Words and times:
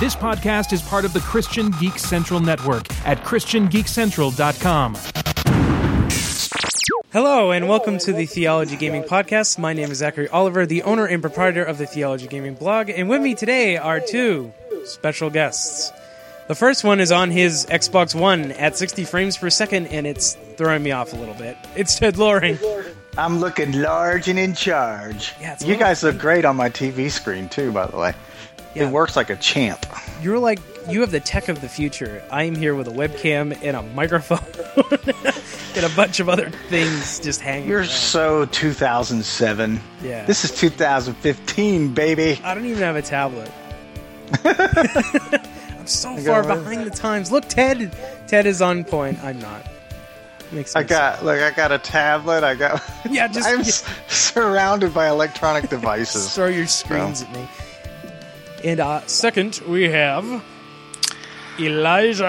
This 0.00 0.16
podcast 0.16 0.72
is 0.72 0.80
part 0.80 1.04
of 1.04 1.12
the 1.12 1.20
Christian 1.20 1.72
Geek 1.72 1.98
Central 1.98 2.40
Network 2.40 2.86
at 3.06 3.22
ChristianGeekCentral.com. 3.22 4.94
Hello, 7.12 7.50
and 7.50 7.68
welcome 7.68 7.98
to 7.98 8.14
the 8.14 8.24
Theology 8.24 8.76
Gaming 8.76 9.02
Podcast. 9.02 9.58
My 9.58 9.74
name 9.74 9.90
is 9.90 9.98
Zachary 9.98 10.26
Oliver, 10.30 10.64
the 10.64 10.84
owner 10.84 11.04
and 11.04 11.20
proprietor 11.20 11.62
of 11.62 11.76
the 11.76 11.84
Theology 11.84 12.28
Gaming 12.28 12.54
blog, 12.54 12.88
and 12.88 13.10
with 13.10 13.20
me 13.20 13.34
today 13.34 13.76
are 13.76 14.00
two 14.00 14.54
special 14.86 15.28
guests. 15.28 15.92
The 16.48 16.54
first 16.54 16.82
one 16.82 16.98
is 16.98 17.12
on 17.12 17.30
his 17.30 17.66
Xbox 17.66 18.14
One 18.18 18.52
at 18.52 18.78
60 18.78 19.04
frames 19.04 19.36
per 19.36 19.50
second, 19.50 19.88
and 19.88 20.06
it's 20.06 20.32
throwing 20.56 20.82
me 20.82 20.92
off 20.92 21.12
a 21.12 21.16
little 21.16 21.34
bit. 21.34 21.58
It's 21.76 21.98
Ted 21.98 22.16
Loring. 22.16 22.58
I'm 23.18 23.38
looking 23.38 23.72
large 23.72 24.28
and 24.28 24.38
in 24.38 24.54
charge. 24.54 25.34
Yeah, 25.42 25.52
it's 25.52 25.62
you 25.66 25.76
guys 25.76 26.02
look 26.02 26.16
great 26.16 26.46
on 26.46 26.56
my 26.56 26.70
TV 26.70 27.10
screen 27.10 27.50
too, 27.50 27.70
by 27.70 27.86
the 27.86 27.98
way. 27.98 28.14
Yeah. 28.74 28.84
It 28.88 28.92
works 28.92 29.16
like 29.16 29.30
a 29.30 29.36
champ. 29.36 29.84
You're 30.22 30.38
like, 30.38 30.60
you 30.88 31.00
have 31.00 31.10
the 31.10 31.20
tech 31.20 31.48
of 31.48 31.60
the 31.60 31.68
future. 31.68 32.22
I 32.30 32.44
am 32.44 32.54
here 32.54 32.74
with 32.74 32.86
a 32.88 32.92
webcam 32.92 33.58
and 33.62 33.76
a 33.76 33.82
microphone 33.82 34.38
and 35.76 35.84
a 35.84 35.94
bunch 35.96 36.20
of 36.20 36.28
other 36.28 36.50
things 36.68 37.18
just 37.18 37.40
hanging. 37.40 37.68
You're 37.68 37.80
around. 37.80 37.88
so 37.88 38.44
2007. 38.46 39.80
Yeah. 40.02 40.24
This 40.24 40.44
is 40.44 40.52
2015, 40.52 41.94
baby. 41.94 42.40
I 42.44 42.54
don't 42.54 42.64
even 42.66 42.82
have 42.82 42.96
a 42.96 43.02
tablet. 43.02 43.50
I'm 44.44 45.86
so 45.86 46.16
far 46.18 46.42
behind 46.44 46.86
the 46.86 46.90
times. 46.90 47.32
Look, 47.32 47.48
Ted. 47.48 47.96
Ted 48.28 48.46
is 48.46 48.62
on 48.62 48.84
point. 48.84 49.18
I'm 49.24 49.40
not. 49.40 49.66
Makes 50.52 50.72
sense. 50.72 50.84
I 50.84 50.88
got 50.88 51.24
look. 51.24 51.40
I 51.40 51.50
got 51.52 51.72
a 51.72 51.78
tablet. 51.78 52.44
I 52.44 52.54
got. 52.54 52.82
Yeah, 53.08 53.28
just- 53.28 53.48
I'm 53.48 53.58
yeah. 53.58 54.06
surrounded 54.08 54.92
by 54.94 55.08
electronic 55.08 55.68
devices. 55.68 56.34
throw 56.34 56.46
your 56.46 56.66
screens 56.66 57.22
at 57.22 57.32
me. 57.32 57.48
And 58.62 58.78
uh, 58.78 59.06
second, 59.06 59.62
we 59.66 59.88
have 59.88 60.44
Elijah. 61.58 62.24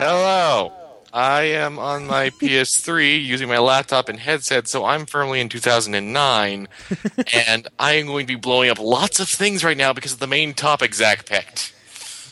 Hello. 0.00 0.72
I 1.14 1.42
am 1.42 1.78
on 1.78 2.06
my 2.06 2.30
PS3 2.40 3.22
using 3.24 3.48
my 3.48 3.58
laptop 3.58 4.08
and 4.10 4.18
headset, 4.18 4.68
so 4.68 4.84
I'm 4.84 5.06
firmly 5.06 5.40
in 5.40 5.48
2009, 5.48 6.68
and 7.34 7.68
I 7.78 7.92
am 7.94 8.06
going 8.06 8.26
to 8.26 8.32
be 8.34 8.38
blowing 8.38 8.70
up 8.70 8.78
lots 8.78 9.20
of 9.20 9.28
things 9.28 9.64
right 9.64 9.76
now 9.76 9.92
because 9.92 10.12
of 10.14 10.18
the 10.18 10.26
main 10.26 10.52
topic 10.52 10.94
Zach 10.94 11.26
picked. 11.26 11.74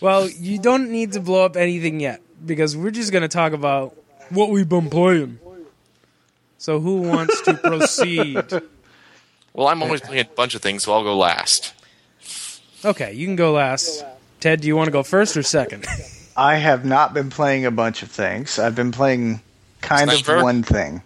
Well, 0.01 0.29
you 0.29 0.59
don't 0.59 0.91
need 0.91 1.13
to 1.13 1.21
blow 1.21 1.45
up 1.45 1.57
anything 1.57 2.01
yet 2.01 2.21
because 2.45 2.77
we're 2.77 2.91
just 2.91 3.13
going 3.13 3.23
to 3.23 3.29
talk 3.29 3.53
about 3.53 3.97
what 4.31 4.51
we've 4.51 4.69
been 4.69 4.89
playing. 4.91 5.39
So, 6.59 6.79
who 6.81 7.03
wants 7.03 7.41
to 7.43 7.55
proceed? 7.63 8.63
Well, 9.55 9.69
I'm 9.69 9.83
always 9.83 10.03
playing 10.03 10.27
a 10.27 10.35
bunch 10.35 10.55
of 10.55 10.63
things, 10.63 10.85
so 10.85 10.93
I'll 10.93 11.05
go 11.05 11.17
last. 11.17 11.75
Okay, 12.85 13.13
you 13.13 13.27
can 13.27 13.37
go 13.37 13.53
last. 13.53 14.05
Ted, 14.41 14.61
do 14.63 14.69
you 14.69 14.77
want 14.77 14.87
to 14.87 14.93
go 14.93 15.03
first 15.03 15.37
or 15.37 15.43
second? 15.43 15.87
I 16.37 16.57
have 16.57 16.85
not 16.85 17.13
been 17.13 17.29
playing 17.29 17.67
a 17.67 17.71
bunch 17.71 18.03
of 18.03 18.11
things. 18.11 18.59
I've 18.59 18.75
been 18.75 18.93
playing 18.93 19.41
kind 19.83 20.11
Sniper? 20.11 20.37
of 20.39 20.43
one 20.43 20.63
thing. 20.63 21.03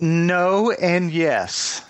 No 0.00 0.72
and 0.72 1.12
yes. 1.12 1.84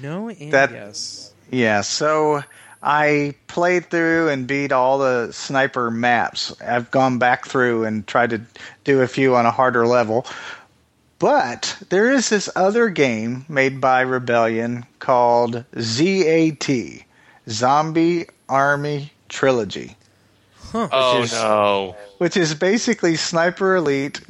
no 0.00 0.28
and 0.28 0.52
That- 0.52 0.70
yes. 0.72 1.32
Yeah, 1.50 1.82
so 1.82 2.42
I 2.82 3.34
played 3.46 3.88
through 3.90 4.30
and 4.30 4.46
beat 4.48 4.72
all 4.72 4.98
the 4.98 5.30
sniper 5.32 5.90
maps. 5.90 6.52
I've 6.60 6.90
gone 6.90 7.18
back 7.18 7.46
through 7.46 7.84
and 7.84 8.04
tried 8.06 8.30
to 8.30 8.40
do 8.84 9.02
a 9.02 9.06
few 9.06 9.36
on 9.36 9.46
a 9.46 9.50
harder 9.52 9.86
level. 9.86 10.26
But 11.18 11.76
there 11.88 12.10
is 12.12 12.28
this 12.30 12.48
other 12.56 12.88
game 12.88 13.44
made 13.48 13.80
by 13.80 14.00
Rebellion 14.00 14.86
called 14.98 15.64
ZAT 15.80 17.04
Zombie 17.48 18.26
Army 18.48 19.12
Trilogy, 19.28 19.96
Oh 20.74 21.22
is- 21.22 21.32
no. 21.32 21.96
which 22.18 22.36
is 22.36 22.54
basically 22.54 23.16
Sniper 23.16 23.76
Elite 23.76 24.20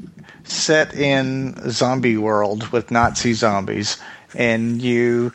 set 0.45 0.95
in 0.95 1.57
zombie 1.71 2.17
world 2.17 2.69
with 2.71 2.91
Nazi 2.91 3.33
zombies 3.33 3.99
and 4.35 4.81
you 4.81 5.33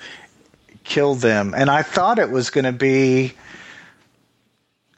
kill 0.83 1.15
them. 1.15 1.53
And 1.55 1.69
I 1.69 1.81
thought 1.81 2.17
it 2.19 2.29
was 2.29 2.49
going 2.49 2.63
to 2.65 2.71
be 2.71 3.33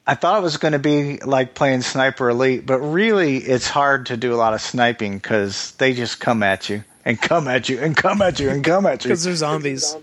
I 0.05 0.15
thought 0.15 0.39
it 0.39 0.43
was 0.43 0.57
going 0.57 0.73
to 0.73 0.79
be 0.79 1.17
like 1.19 1.55
playing 1.55 1.81
Sniper 1.81 2.29
Elite, 2.29 2.65
but 2.65 2.79
really 2.79 3.37
it's 3.37 3.67
hard 3.69 4.07
to 4.07 4.17
do 4.17 4.33
a 4.33 4.35
lot 4.35 4.53
of 4.53 4.61
sniping 4.61 5.19
cuz 5.21 5.71
they 5.77 5.93
just 5.93 6.19
come 6.19 6.43
at 6.43 6.69
you 6.69 6.83
and 7.05 7.19
come 7.21 7.47
at 7.47 7.69
you 7.69 7.79
and 7.79 7.95
come 7.95 8.21
at 8.21 8.39
you 8.39 8.49
and 8.49 8.63
come 8.63 8.85
at 8.85 9.03
you. 9.05 9.07
Because 9.09 9.23
they're 9.23 9.35
zombies. 9.35 9.95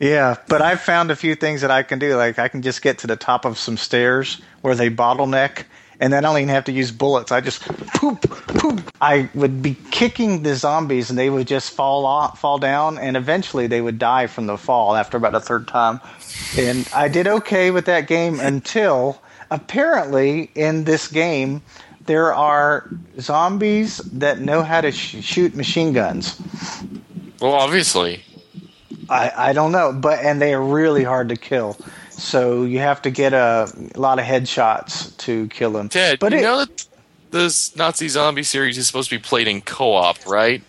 Yeah, 0.00 0.36
but 0.46 0.62
I've 0.62 0.80
found 0.80 1.10
a 1.10 1.16
few 1.16 1.34
things 1.34 1.62
that 1.62 1.70
I 1.70 1.82
can 1.82 1.98
do. 1.98 2.16
Like 2.16 2.38
I 2.38 2.48
can 2.48 2.62
just 2.62 2.82
get 2.82 2.98
to 2.98 3.06
the 3.06 3.16
top 3.16 3.44
of 3.44 3.58
some 3.58 3.76
stairs 3.76 4.40
where 4.60 4.76
they 4.76 4.90
bottleneck, 4.90 5.64
and 5.98 6.12
then 6.12 6.24
I 6.24 6.28
don't 6.28 6.38
even 6.38 6.48
have 6.50 6.64
to 6.64 6.72
use 6.72 6.92
bullets. 6.92 7.32
I 7.32 7.40
just 7.40 7.62
poop, 7.94 8.20
poop. 8.20 8.80
I 9.00 9.28
would 9.34 9.60
be 9.60 9.76
kicking 9.90 10.44
the 10.44 10.54
zombies, 10.54 11.10
and 11.10 11.18
they 11.18 11.30
would 11.30 11.48
just 11.48 11.72
fall 11.72 12.06
off, 12.06 12.38
fall 12.40 12.58
down, 12.58 12.98
and 12.98 13.16
eventually 13.16 13.66
they 13.66 13.80
would 13.80 13.98
die 13.98 14.28
from 14.28 14.46
the 14.46 14.56
fall 14.56 14.94
after 14.94 15.16
about 15.16 15.34
a 15.34 15.40
third 15.40 15.66
time. 15.66 16.00
And 16.56 16.88
I 16.94 17.08
did 17.08 17.26
okay 17.26 17.72
with 17.72 17.86
that 17.86 18.06
game 18.06 18.38
until 18.38 19.20
apparently 19.50 20.50
in 20.54 20.84
this 20.84 21.08
game 21.08 21.62
there 22.06 22.32
are 22.32 22.88
zombies 23.20 23.98
that 23.98 24.40
know 24.40 24.62
how 24.62 24.80
to 24.80 24.92
sh- 24.92 25.22
shoot 25.22 25.54
machine 25.54 25.92
guns. 25.92 26.40
Well, 27.40 27.52
obviously. 27.52 28.22
I, 29.08 29.32
I 29.36 29.52
don't 29.52 29.72
know, 29.72 29.92
but 29.92 30.18
and 30.20 30.40
they 30.40 30.54
are 30.54 30.62
really 30.62 31.04
hard 31.04 31.30
to 31.30 31.36
kill. 31.36 31.76
So 32.10 32.64
you 32.64 32.80
have 32.80 33.02
to 33.02 33.10
get 33.10 33.32
a, 33.32 33.72
lot 33.94 34.18
of 34.18 34.24
headshots 34.24 35.16
to 35.18 35.46
kill 35.48 35.72
them. 35.72 35.88
Ted, 35.88 36.18
but 36.18 36.32
you 36.32 36.38
it- 36.38 36.42
know 36.42 36.64
that 36.64 36.86
this 37.30 37.76
Nazi 37.76 38.08
zombie 38.08 38.42
series 38.42 38.78
is 38.78 38.86
supposed 38.86 39.10
to 39.10 39.16
be 39.16 39.22
played 39.22 39.48
in 39.48 39.60
co 39.60 39.92
op, 39.92 40.26
right? 40.26 40.62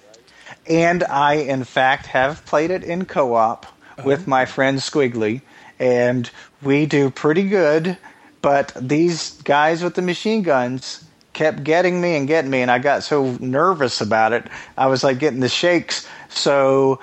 and 0.70 1.04
I 1.04 1.36
in 1.36 1.64
fact 1.64 2.06
have 2.08 2.46
played 2.46 2.72
it 2.72 2.84
in 2.84 3.06
co-op 3.06 3.66
uh-huh. 3.66 4.04
with 4.06 4.28
my 4.28 4.46
friend 4.46 4.78
Squiggly, 4.78 5.42
and 5.80 6.30
we 6.62 6.86
do 6.86 7.10
pretty 7.10 7.50
good. 7.50 7.98
But 8.42 8.72
these 8.80 9.42
guys 9.42 9.84
with 9.84 9.96
the 9.96 10.02
machine 10.02 10.44
guns 10.44 11.04
kept 11.34 11.64
getting 11.64 12.00
me 12.00 12.16
and 12.16 12.28
getting 12.28 12.52
me, 12.52 12.62
and 12.62 12.72
I 12.72 12.80
got 12.80 13.04
so 13.04 13.36
nervous 13.40 14.00
about 14.00 14.32
it, 14.32 14.48
I 14.78 14.88
was 14.88 15.04
like 15.04 15.20
getting 15.20 15.42
the 15.42 15.50
shakes. 15.50 16.08
So 16.30 17.00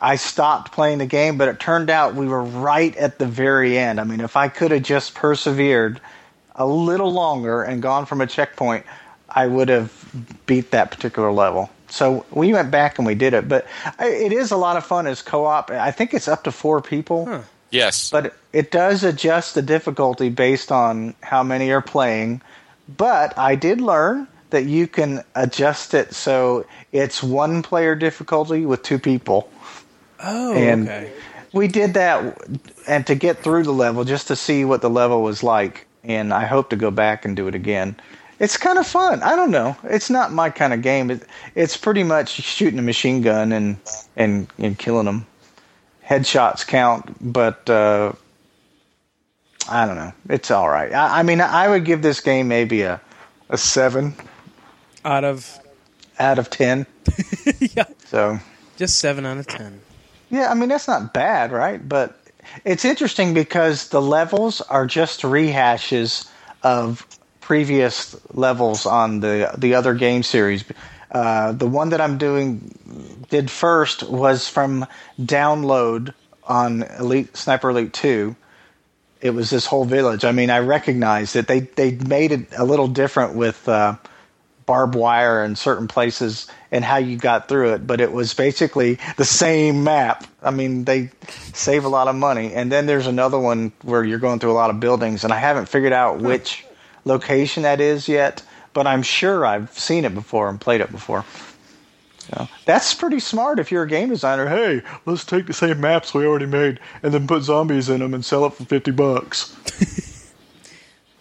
I 0.00 0.16
stopped 0.16 0.72
playing 0.72 0.98
the 0.98 1.06
game, 1.06 1.38
but 1.38 1.48
it 1.48 1.60
turned 1.60 1.88
out 1.90 2.14
we 2.14 2.26
were 2.26 2.42
right 2.42 2.94
at 2.96 3.18
the 3.18 3.26
very 3.26 3.78
end. 3.78 4.00
I 4.00 4.04
mean, 4.04 4.20
if 4.20 4.36
I 4.36 4.48
could 4.48 4.70
have 4.70 4.82
just 4.82 5.14
persevered 5.14 6.00
a 6.56 6.66
little 6.66 7.12
longer 7.12 7.62
and 7.62 7.80
gone 7.82 8.06
from 8.06 8.20
a 8.20 8.26
checkpoint, 8.26 8.84
I 9.28 9.46
would 9.46 9.68
have 9.68 9.92
beat 10.46 10.70
that 10.72 10.90
particular 10.90 11.32
level. 11.32 11.70
So 11.88 12.26
we 12.30 12.52
went 12.52 12.70
back 12.70 12.98
and 12.98 13.06
we 13.06 13.14
did 13.14 13.34
it, 13.34 13.48
but 13.48 13.66
it 14.00 14.32
is 14.32 14.50
a 14.50 14.56
lot 14.56 14.76
of 14.76 14.84
fun 14.84 15.06
as 15.06 15.22
co-op. 15.22 15.70
I 15.70 15.90
think 15.90 16.12
it's 16.12 16.28
up 16.28 16.44
to 16.44 16.52
four 16.52 16.80
people, 16.80 17.42
Yes. 17.70 18.10
but 18.10 18.26
it- 18.26 18.34
it 18.52 18.70
does 18.70 19.04
adjust 19.04 19.54
the 19.54 19.62
difficulty 19.62 20.28
based 20.28 20.72
on 20.72 21.14
how 21.20 21.42
many 21.42 21.70
are 21.70 21.80
playing. 21.80 22.40
But 22.96 23.36
I 23.38 23.54
did 23.54 23.80
learn 23.80 24.26
that 24.50 24.64
you 24.64 24.86
can 24.86 25.22
adjust 25.34 25.94
it 25.94 26.14
so 26.14 26.64
it's 26.92 27.22
one 27.22 27.62
player 27.62 27.94
difficulty 27.94 28.64
with 28.66 28.82
two 28.82 28.98
people. 28.98 29.48
Oh, 30.26 30.54
And 30.54 30.88
okay. 30.88 31.12
we 31.52 31.68
did 31.68 31.94
that 31.94 32.38
and 32.88 33.06
to 33.06 33.14
get 33.14 33.38
through 33.42 33.64
the 33.64 33.72
level 33.72 34.04
just 34.04 34.28
to 34.28 34.36
see 34.36 34.64
what 34.64 34.80
the 34.80 34.90
level 34.90 35.22
was 35.22 35.42
like 35.42 35.86
and 36.02 36.32
i 36.34 36.44
hope 36.44 36.68
to 36.70 36.76
go 36.76 36.90
back 36.90 37.24
and 37.24 37.36
do 37.36 37.48
it 37.48 37.54
again. 37.54 37.96
It's 38.40 38.56
kind 38.56 38.78
of 38.78 38.86
fun. 38.86 39.22
I 39.22 39.36
don't 39.36 39.52
know. 39.52 39.76
It's 39.84 40.10
not 40.10 40.32
my 40.32 40.50
kind 40.50 40.72
of 40.72 40.82
game. 40.82 41.08
It, 41.10 41.22
it's 41.54 41.76
pretty 41.76 42.02
much 42.02 42.30
shooting 42.30 42.80
a 42.80 42.82
machine 42.82 43.22
gun 43.22 43.52
and 43.52 43.76
and, 44.16 44.48
and 44.58 44.78
killing 44.78 45.06
them 45.06 45.26
headshots 46.06 46.66
count 46.66 47.16
but 47.32 47.68
uh, 47.70 48.12
i 49.70 49.86
don't 49.86 49.96
know. 49.96 50.12
It's 50.28 50.50
all 50.50 50.68
right 50.68 50.92
I, 50.92 51.20
I 51.20 51.22
mean 51.22 51.40
i 51.40 51.68
would 51.68 51.84
give 51.84 52.02
this 52.02 52.20
game 52.20 52.48
maybe 52.48 52.82
a, 52.82 53.00
a 53.48 53.56
7 53.56 54.14
Out 55.04 55.24
of 55.24 55.58
out 56.18 56.38
of 56.38 56.50
10 56.50 56.86
yeah, 57.74 57.84
so 58.06 58.38
just 58.76 58.98
seven 58.98 59.24
out 59.24 59.38
of 59.38 59.46
ten. 59.46 59.80
Yeah, 60.34 60.50
I 60.50 60.54
mean 60.54 60.68
that's 60.68 60.88
not 60.88 61.14
bad, 61.14 61.52
right? 61.52 61.86
But 61.88 62.18
it's 62.64 62.84
interesting 62.84 63.34
because 63.34 63.90
the 63.90 64.02
levels 64.02 64.60
are 64.62 64.84
just 64.84 65.22
rehashes 65.22 66.28
of 66.64 67.06
previous 67.40 68.16
levels 68.34 68.84
on 68.84 69.20
the 69.20 69.54
the 69.56 69.76
other 69.76 69.94
game 69.94 70.24
series. 70.24 70.64
Uh, 71.12 71.52
the 71.52 71.68
one 71.68 71.90
that 71.90 72.00
I'm 72.00 72.18
doing 72.18 73.24
did 73.30 73.48
first 73.48 74.02
was 74.10 74.48
from 74.48 74.86
download 75.20 76.12
on 76.48 76.82
Elite 76.98 77.36
Sniper 77.36 77.70
Elite 77.70 77.92
Two. 77.92 78.34
It 79.20 79.30
was 79.30 79.50
this 79.50 79.66
whole 79.66 79.84
village. 79.84 80.24
I 80.24 80.32
mean, 80.32 80.50
I 80.50 80.58
recognized 80.58 81.34
that 81.34 81.46
They 81.46 81.60
they 81.60 81.92
made 81.92 82.32
it 82.32 82.48
a 82.58 82.64
little 82.64 82.88
different 82.88 83.36
with 83.36 83.68
uh, 83.68 83.98
barbed 84.66 84.94
wire 84.94 85.44
in 85.44 85.56
certain 85.56 85.88
places 85.88 86.48
and 86.70 86.84
how 86.84 86.96
you 86.96 87.16
got 87.16 87.48
through 87.48 87.74
it, 87.74 87.86
but 87.86 88.00
it 88.00 88.12
was 88.12 88.34
basically 88.34 88.98
the 89.16 89.24
same 89.24 89.84
map. 89.84 90.26
I 90.42 90.50
mean, 90.50 90.84
they 90.84 91.10
save 91.52 91.84
a 91.84 91.88
lot 91.88 92.08
of 92.08 92.16
money. 92.16 92.52
And 92.54 92.70
then 92.72 92.86
there's 92.86 93.06
another 93.06 93.38
one 93.38 93.72
where 93.82 94.02
you're 94.04 94.18
going 94.18 94.40
through 94.40 94.52
a 94.52 94.54
lot 94.54 94.70
of 94.70 94.80
buildings, 94.80 95.24
and 95.24 95.32
I 95.32 95.38
haven't 95.38 95.68
figured 95.68 95.92
out 95.92 96.18
hmm. 96.18 96.26
which 96.26 96.64
location 97.04 97.64
that 97.64 97.80
is 97.80 98.08
yet, 98.08 98.42
but 98.72 98.86
I'm 98.86 99.02
sure 99.02 99.44
I've 99.44 99.76
seen 99.78 100.04
it 100.04 100.14
before 100.14 100.48
and 100.48 100.60
played 100.60 100.80
it 100.80 100.90
before. 100.90 101.24
So 102.18 102.48
that's 102.64 102.94
pretty 102.94 103.20
smart 103.20 103.58
if 103.58 103.70
you're 103.70 103.82
a 103.82 103.88
game 103.88 104.08
designer. 104.08 104.48
Hey, 104.48 104.82
let's 105.04 105.24
take 105.24 105.46
the 105.46 105.52
same 105.52 105.80
maps 105.80 106.14
we 106.14 106.24
already 106.24 106.46
made 106.46 106.80
and 107.02 107.12
then 107.12 107.26
put 107.26 107.42
zombies 107.42 107.90
in 107.90 108.00
them 108.00 108.14
and 108.14 108.24
sell 108.24 108.46
it 108.46 108.54
for 108.54 108.64
50 108.64 108.92
bucks. 108.92 109.54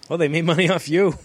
Well, 0.10 0.18
they 0.18 0.28
made 0.28 0.46
money 0.46 0.70
off 0.70 0.90
you. 0.90 1.16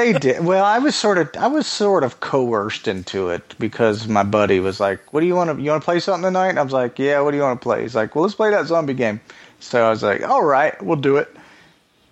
They 0.00 0.14
did. 0.14 0.42
Well, 0.42 0.64
I 0.64 0.78
was 0.78 0.96
sort 0.96 1.18
of 1.18 1.28
I 1.38 1.48
was 1.48 1.66
sort 1.66 2.04
of 2.04 2.20
coerced 2.20 2.88
into 2.88 3.28
it 3.28 3.54
because 3.58 4.08
my 4.08 4.22
buddy 4.22 4.58
was 4.58 4.80
like, 4.80 5.12
"What 5.12 5.20
do 5.20 5.26
you 5.26 5.34
want 5.34 5.54
to 5.54 5.62
you 5.62 5.70
want 5.70 5.82
to 5.82 5.84
play 5.84 6.00
something 6.00 6.22
tonight?" 6.22 6.56
I 6.56 6.62
was 6.62 6.72
like, 6.72 6.98
"Yeah, 6.98 7.20
what 7.20 7.32
do 7.32 7.36
you 7.36 7.42
want 7.42 7.60
to 7.60 7.62
play?" 7.62 7.82
He's 7.82 7.94
like, 7.94 8.14
"Well, 8.14 8.22
let's 8.22 8.34
play 8.34 8.50
that 8.50 8.66
zombie 8.66 8.94
game." 8.94 9.20
So 9.58 9.86
I 9.86 9.90
was 9.90 10.02
like, 10.02 10.26
"All 10.26 10.42
right, 10.42 10.80
we'll 10.82 10.96
do 10.96 11.18
it." 11.18 11.28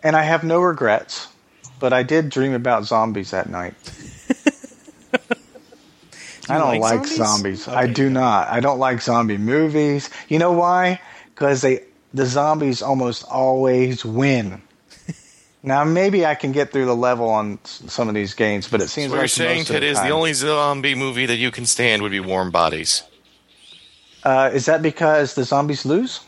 And 0.02 0.17
I 0.17 0.23
have 0.23 0.44
no 0.44 0.61
regrets, 0.61 1.29
but 1.81 1.94
I 1.94 2.02
did 2.02 2.29
dream 2.29 2.52
about 2.52 2.85
zombies 2.85 3.31
that 3.31 3.49
night. 3.49 3.75
I 6.50 6.58
don't 6.58 6.58
like 6.58 6.81
like, 6.81 7.06
zombies? 7.06 7.06
zombies. 7.06 7.69
I 7.69 7.85
Okay. 7.85 7.87
do 7.87 8.11
not. 8.11 8.49
I 8.49 8.61
don't 8.61 8.79
like 8.79 9.00
zombie 9.00 9.38
movies. 9.38 10.11
You 10.29 10.38
know 10.38 10.52
why? 10.52 11.00
Because 11.35 11.62
they 11.62 11.85
the 12.12 12.26
zombies 12.26 12.82
almost 12.82 13.25
always 13.31 14.05
win. 14.05 14.61
Now 15.62 15.84
maybe 15.84 16.25
I 16.25 16.34
can 16.34 16.52
get 16.52 16.72
through 16.72 16.87
the 16.87 16.96
level 16.96 17.28
on 17.28 17.58
some 17.64 18.08
of 18.08 18.14
these 18.14 18.34
games, 18.34 18.69
but 18.69 18.81
it 18.81 18.88
seems 18.88 19.10
What 19.10 19.16
like 19.16 19.22
you're 19.22 19.28
saying, 19.28 19.64
Ted, 19.64 19.82
is 19.82 20.00
the 20.00 20.10
only 20.10 20.32
zombie 20.32 20.94
movie 20.94 21.26
that 21.26 21.37
you 21.37 21.50
can 21.50 21.66
stand 21.66 22.02
would 22.02 22.12
be 22.12 22.20
Warm 22.20 22.50
Bodies. 22.50 23.02
Uh, 24.22 24.50
is 24.52 24.66
that 24.66 24.82
because 24.82 25.34
the 25.34 25.44
zombies 25.44 25.84
lose? 25.84 26.20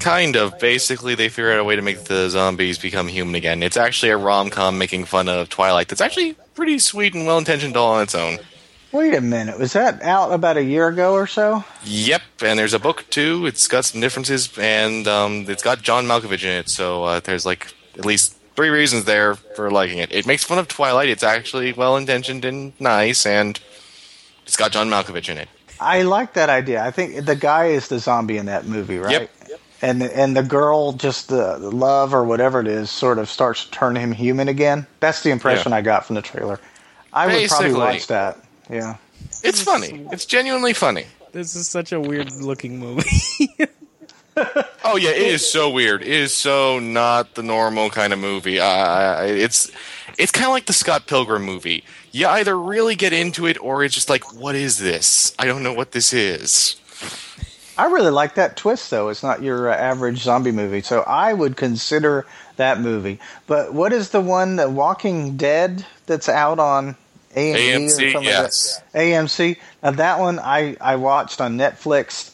Kind 0.00 0.36
of. 0.36 0.58
Basically, 0.58 1.14
they 1.14 1.28
figure 1.28 1.52
out 1.52 1.58
a 1.58 1.64
way 1.64 1.76
to 1.76 1.82
make 1.82 2.04
the 2.04 2.28
zombies 2.28 2.78
become 2.78 3.08
human 3.08 3.34
again. 3.34 3.62
It's 3.62 3.76
actually 3.76 4.10
a 4.10 4.16
rom 4.16 4.50
com 4.50 4.78
making 4.78 5.04
fun 5.04 5.28
of 5.28 5.48
Twilight 5.48 5.88
that's 5.88 6.00
actually 6.00 6.34
pretty 6.54 6.78
sweet 6.78 7.14
and 7.14 7.26
well 7.26 7.38
intentioned 7.38 7.76
all 7.76 7.94
on 7.94 8.02
its 8.02 8.14
own. 8.14 8.38
Wait 8.90 9.14
a 9.14 9.20
minute. 9.20 9.58
Was 9.58 9.74
that 9.74 10.02
out 10.02 10.32
about 10.32 10.56
a 10.56 10.64
year 10.64 10.88
ago 10.88 11.12
or 11.12 11.26
so? 11.26 11.64
Yep, 11.84 12.22
and 12.42 12.58
there's 12.58 12.72
a 12.74 12.78
book 12.78 13.04
too. 13.10 13.46
It's 13.46 13.68
got 13.68 13.84
some 13.84 14.00
differences, 14.00 14.50
and 14.56 15.06
um, 15.06 15.44
it's 15.48 15.62
got 15.62 15.82
John 15.82 16.06
Malkovich 16.06 16.42
in 16.42 16.50
it. 16.50 16.68
So 16.70 17.04
uh, 17.04 17.20
there's 17.20 17.44
like 17.44 17.72
at 17.98 18.06
least 18.06 18.37
three 18.58 18.70
reasons 18.70 19.04
there 19.04 19.36
for 19.36 19.70
liking 19.70 19.98
it. 19.98 20.10
It 20.10 20.26
makes 20.26 20.42
fun 20.42 20.58
of 20.58 20.66
Twilight. 20.66 21.08
It's 21.08 21.22
actually 21.22 21.72
well 21.72 21.96
intentioned 21.96 22.44
and 22.44 22.72
nice, 22.80 23.24
and 23.24 23.58
it's 24.42 24.56
got 24.56 24.72
John 24.72 24.90
Malkovich 24.90 25.28
in 25.28 25.38
it. 25.38 25.48
I 25.78 26.02
like 26.02 26.32
that 26.32 26.50
idea. 26.50 26.82
I 26.84 26.90
think 26.90 27.24
the 27.24 27.36
guy 27.36 27.66
is 27.66 27.86
the 27.86 28.00
zombie 28.00 28.36
in 28.36 28.46
that 28.46 28.66
movie, 28.66 28.98
right? 28.98 29.30
Yep. 29.48 29.60
And 29.80 30.02
and 30.02 30.36
the 30.36 30.42
girl, 30.42 30.92
just 30.92 31.28
the, 31.28 31.56
the 31.58 31.70
love 31.70 32.12
or 32.12 32.24
whatever 32.24 32.58
it 32.58 32.66
is, 32.66 32.90
sort 32.90 33.20
of 33.20 33.30
starts 33.30 33.64
to 33.66 33.70
turn 33.70 33.94
him 33.94 34.10
human 34.10 34.48
again. 34.48 34.88
That's 34.98 35.22
the 35.22 35.30
impression 35.30 35.70
Yeah. 35.70 35.78
I 35.78 35.82
got 35.82 36.04
from 36.04 36.16
the 36.16 36.22
trailer. 36.22 36.58
I 37.12 37.26
would 37.26 37.30
probably 37.48 37.68
Basically. 37.68 37.72
watch 37.78 38.08
that. 38.08 38.38
Yeah. 38.68 38.96
It's 39.44 39.62
funny. 39.62 40.04
It's 40.10 40.26
genuinely 40.26 40.72
funny. 40.72 41.04
This 41.30 41.54
is 41.54 41.68
such 41.68 41.92
a 41.92 42.00
weird 42.00 42.32
looking 42.32 42.80
movie. 42.80 43.06
Oh 44.84 44.96
yeah, 44.96 45.10
it 45.10 45.22
is 45.22 45.50
so 45.50 45.68
weird. 45.68 46.02
It 46.02 46.08
is 46.08 46.34
so 46.34 46.78
not 46.78 47.34
the 47.34 47.42
normal 47.42 47.90
kind 47.90 48.12
of 48.12 48.18
movie. 48.18 48.58
Uh, 48.58 49.22
it's 49.22 49.70
it's 50.16 50.32
kind 50.32 50.46
of 50.46 50.52
like 50.52 50.66
the 50.66 50.72
Scott 50.72 51.06
Pilgrim 51.06 51.42
movie. 51.42 51.84
You 52.10 52.26
either 52.28 52.58
really 52.58 52.94
get 52.94 53.12
into 53.12 53.46
it, 53.46 53.60
or 53.60 53.84
it's 53.84 53.94
just 53.94 54.08
like, 54.08 54.32
what 54.32 54.54
is 54.54 54.78
this? 54.78 55.34
I 55.38 55.44
don't 55.44 55.62
know 55.62 55.74
what 55.74 55.92
this 55.92 56.12
is. 56.12 56.76
I 57.76 57.86
really 57.86 58.10
like 58.10 58.34
that 58.34 58.56
twist, 58.56 58.90
though. 58.90 59.08
It's 59.08 59.22
not 59.22 59.42
your 59.42 59.70
uh, 59.70 59.76
average 59.76 60.18
zombie 60.18 60.50
movie, 60.50 60.80
so 60.82 61.02
I 61.02 61.32
would 61.32 61.56
consider 61.56 62.26
that 62.56 62.80
movie. 62.80 63.20
But 63.46 63.72
what 63.72 63.92
is 63.92 64.10
the 64.10 64.20
one, 64.20 64.56
The 64.56 64.68
Walking 64.68 65.36
Dead, 65.36 65.86
that's 66.06 66.28
out 66.28 66.58
on 66.58 66.96
AMC, 67.36 67.54
or 67.54 68.18
AMC, 68.18 68.24
yes. 68.24 68.82
like 68.82 68.92
that? 68.92 68.98
AMC. 69.00 69.56
Now 69.82 69.90
that 69.92 70.18
one 70.18 70.38
I 70.40 70.76
I 70.80 70.96
watched 70.96 71.40
on 71.40 71.56
Netflix, 71.56 72.32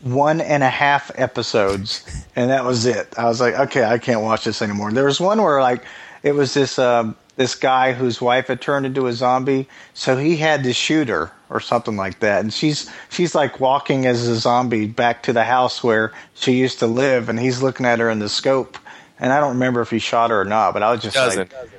one 0.00 0.40
and 0.40 0.62
a 0.62 0.70
half 0.70 1.10
episodes, 1.14 2.24
and 2.34 2.50
that 2.50 2.64
was 2.64 2.86
it. 2.86 3.14
I 3.18 3.24
was 3.24 3.40
like, 3.40 3.54
okay, 3.54 3.84
I 3.84 3.98
can't 3.98 4.20
watch 4.20 4.44
this 4.44 4.62
anymore. 4.62 4.92
There 4.92 5.04
was 5.04 5.20
one 5.20 5.42
where 5.42 5.60
like 5.60 5.84
it 6.22 6.32
was 6.34 6.54
this 6.54 6.78
um, 6.78 7.16
this 7.36 7.54
guy 7.54 7.92
whose 7.92 8.20
wife 8.20 8.48
had 8.48 8.60
turned 8.60 8.86
into 8.86 9.06
a 9.06 9.12
zombie, 9.12 9.68
so 9.94 10.16
he 10.16 10.36
had 10.36 10.64
to 10.64 10.72
shoot 10.72 11.08
her 11.08 11.30
or 11.48 11.60
something 11.60 11.96
like 11.96 12.20
that, 12.20 12.40
and 12.40 12.52
she's 12.52 12.90
she's 13.08 13.34
like 13.34 13.60
walking 13.60 14.06
as 14.06 14.26
a 14.26 14.36
zombie 14.36 14.86
back 14.86 15.22
to 15.24 15.32
the 15.32 15.44
house 15.44 15.82
where 15.82 16.12
she 16.34 16.52
used 16.52 16.78
to 16.80 16.86
live, 16.86 17.28
and 17.28 17.38
he's 17.38 17.62
looking 17.62 17.86
at 17.86 17.98
her 17.98 18.10
in 18.10 18.18
the 18.18 18.28
scope. 18.28 18.78
And 19.18 19.32
I 19.32 19.40
don't 19.40 19.54
remember 19.54 19.80
if 19.80 19.90
he 19.90 19.98
shot 19.98 20.28
her 20.28 20.42
or 20.42 20.44
not, 20.44 20.74
but 20.74 20.82
I 20.82 20.92
was 20.92 21.00
just 21.02 21.14
Doesn't 21.14 21.50
like, 21.50 21.70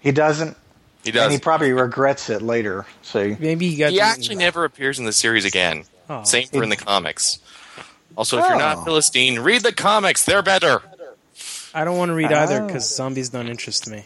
he 0.00 0.12
doesn't, 0.12 0.58
he 1.02 1.08
and 1.08 1.14
does? 1.14 1.32
he 1.32 1.38
probably 1.38 1.72
regrets 1.72 2.28
it 2.28 2.42
later. 2.42 2.84
See, 3.00 3.34
Maybe 3.40 3.64
you 3.66 3.78
got 3.78 3.92
He 3.92 4.00
actually 4.00 4.36
never 4.36 4.64
appears 4.64 4.98
in 4.98 5.06
the 5.06 5.12
series 5.12 5.46
again. 5.46 5.84
Oh. 6.10 6.24
Same 6.24 6.46
for 6.48 6.62
in 6.62 6.68
the 6.70 6.76
comics. 6.76 7.38
Also, 8.16 8.38
if 8.38 8.44
you're 8.44 8.56
Oh. 8.56 8.58
not 8.58 8.84
Philistine, 8.84 9.38
read 9.38 9.62
the 9.62 9.72
comics. 9.72 10.24
They're 10.24 10.42
better. 10.42 10.82
I 11.72 11.84
don't 11.84 11.96
want 11.96 12.08
to 12.10 12.14
read 12.14 12.32
either 12.32 12.62
Oh. 12.62 12.66
because 12.66 12.94
zombies 12.94 13.28
don't 13.28 13.46
interest 13.48 13.86
me. 13.88 14.04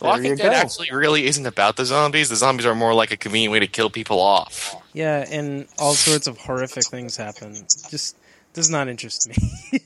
There 0.00 0.08
Walking 0.10 0.24
you 0.26 0.36
Dead 0.36 0.50
go. 0.50 0.56
actually 0.56 0.90
really 0.92 1.26
isn't 1.26 1.46
about 1.46 1.76
the 1.76 1.84
zombies. 1.84 2.28
The 2.28 2.36
zombies 2.36 2.64
are 2.66 2.74
more 2.74 2.94
like 2.94 3.10
a 3.10 3.16
convenient 3.16 3.50
way 3.52 3.58
to 3.60 3.66
kill 3.66 3.90
people 3.90 4.20
off. 4.20 4.74
Yeah, 4.92 5.24
and 5.28 5.66
all 5.78 5.94
sorts 5.94 6.26
of 6.28 6.38
horrific 6.38 6.84
things 6.86 7.16
happen. 7.16 7.66
Just 7.90 8.16
does 8.52 8.70
not 8.70 8.86
interest 8.88 9.28
me. 9.28 9.34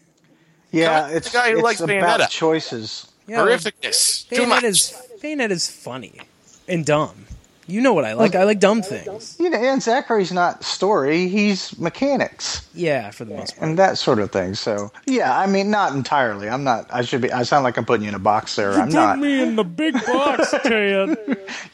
yeah, 0.73 1.03
Come- 1.09 1.17
it's 1.17 1.31
the 1.31 1.39
guy 1.39 1.51
who 1.53 1.59
it's 1.59 1.65
likes 1.65 1.81
about 1.81 2.21
Bayonetta. 2.21 2.29
choices. 2.31 3.07
yeah, 3.27 3.39
Horrificness. 3.39 4.29
Too 4.29 4.47
much. 4.47 4.65
Is 4.65 4.93
Bayonetta 5.23 5.51
is 5.53 5.71
funny 5.71 6.21
and 6.67 6.85
dumb. 6.85 7.27
You 7.69 7.83
know 7.83 7.93
what 7.93 8.05
I 8.07 8.15
like? 8.15 8.35
I 8.35 8.45
like 8.45 8.61
dumb 8.61 8.81
things. 8.83 9.37
You 9.39 9.51
know, 9.51 9.59
and 9.59 9.83
Zachary's 9.83 10.33
not 10.33 10.65
story; 10.65 11.29
he's 11.29 11.79
mechanics 11.79 12.67
Yeah, 12.75 13.11
for 13.11 13.25
the 13.27 13.35
most 13.35 13.57
part. 13.59 13.69
and 13.69 13.79
that 13.79 13.99
sort 13.99 14.19
of 14.21 14.33
thing. 14.33 14.55
So, 14.55 14.91
yeah, 15.07 15.39
I 15.39 15.47
mean, 15.47 15.71
not 15.71 15.95
entirely. 15.95 16.49
I'm 16.49 16.65
not. 16.65 16.87
I 16.91 17.03
should 17.03 17.21
be. 17.21 17.31
I 17.31 17.43
sound 17.43 17.65
like 17.65 17.77
I'm 17.77 17.85
putting 17.85 18.05
you 18.05 18.09
in 18.09 18.15
a 18.15 18.19
box 18.19 18.57
there. 18.57 18.73
I'm 18.73 18.89
not. 18.89 19.17
Put 19.19 19.23
me 19.27 19.43
in 19.43 19.57
the 19.57 19.65
big 19.65 19.93
box, 20.07 20.51
Ted. 20.63 21.19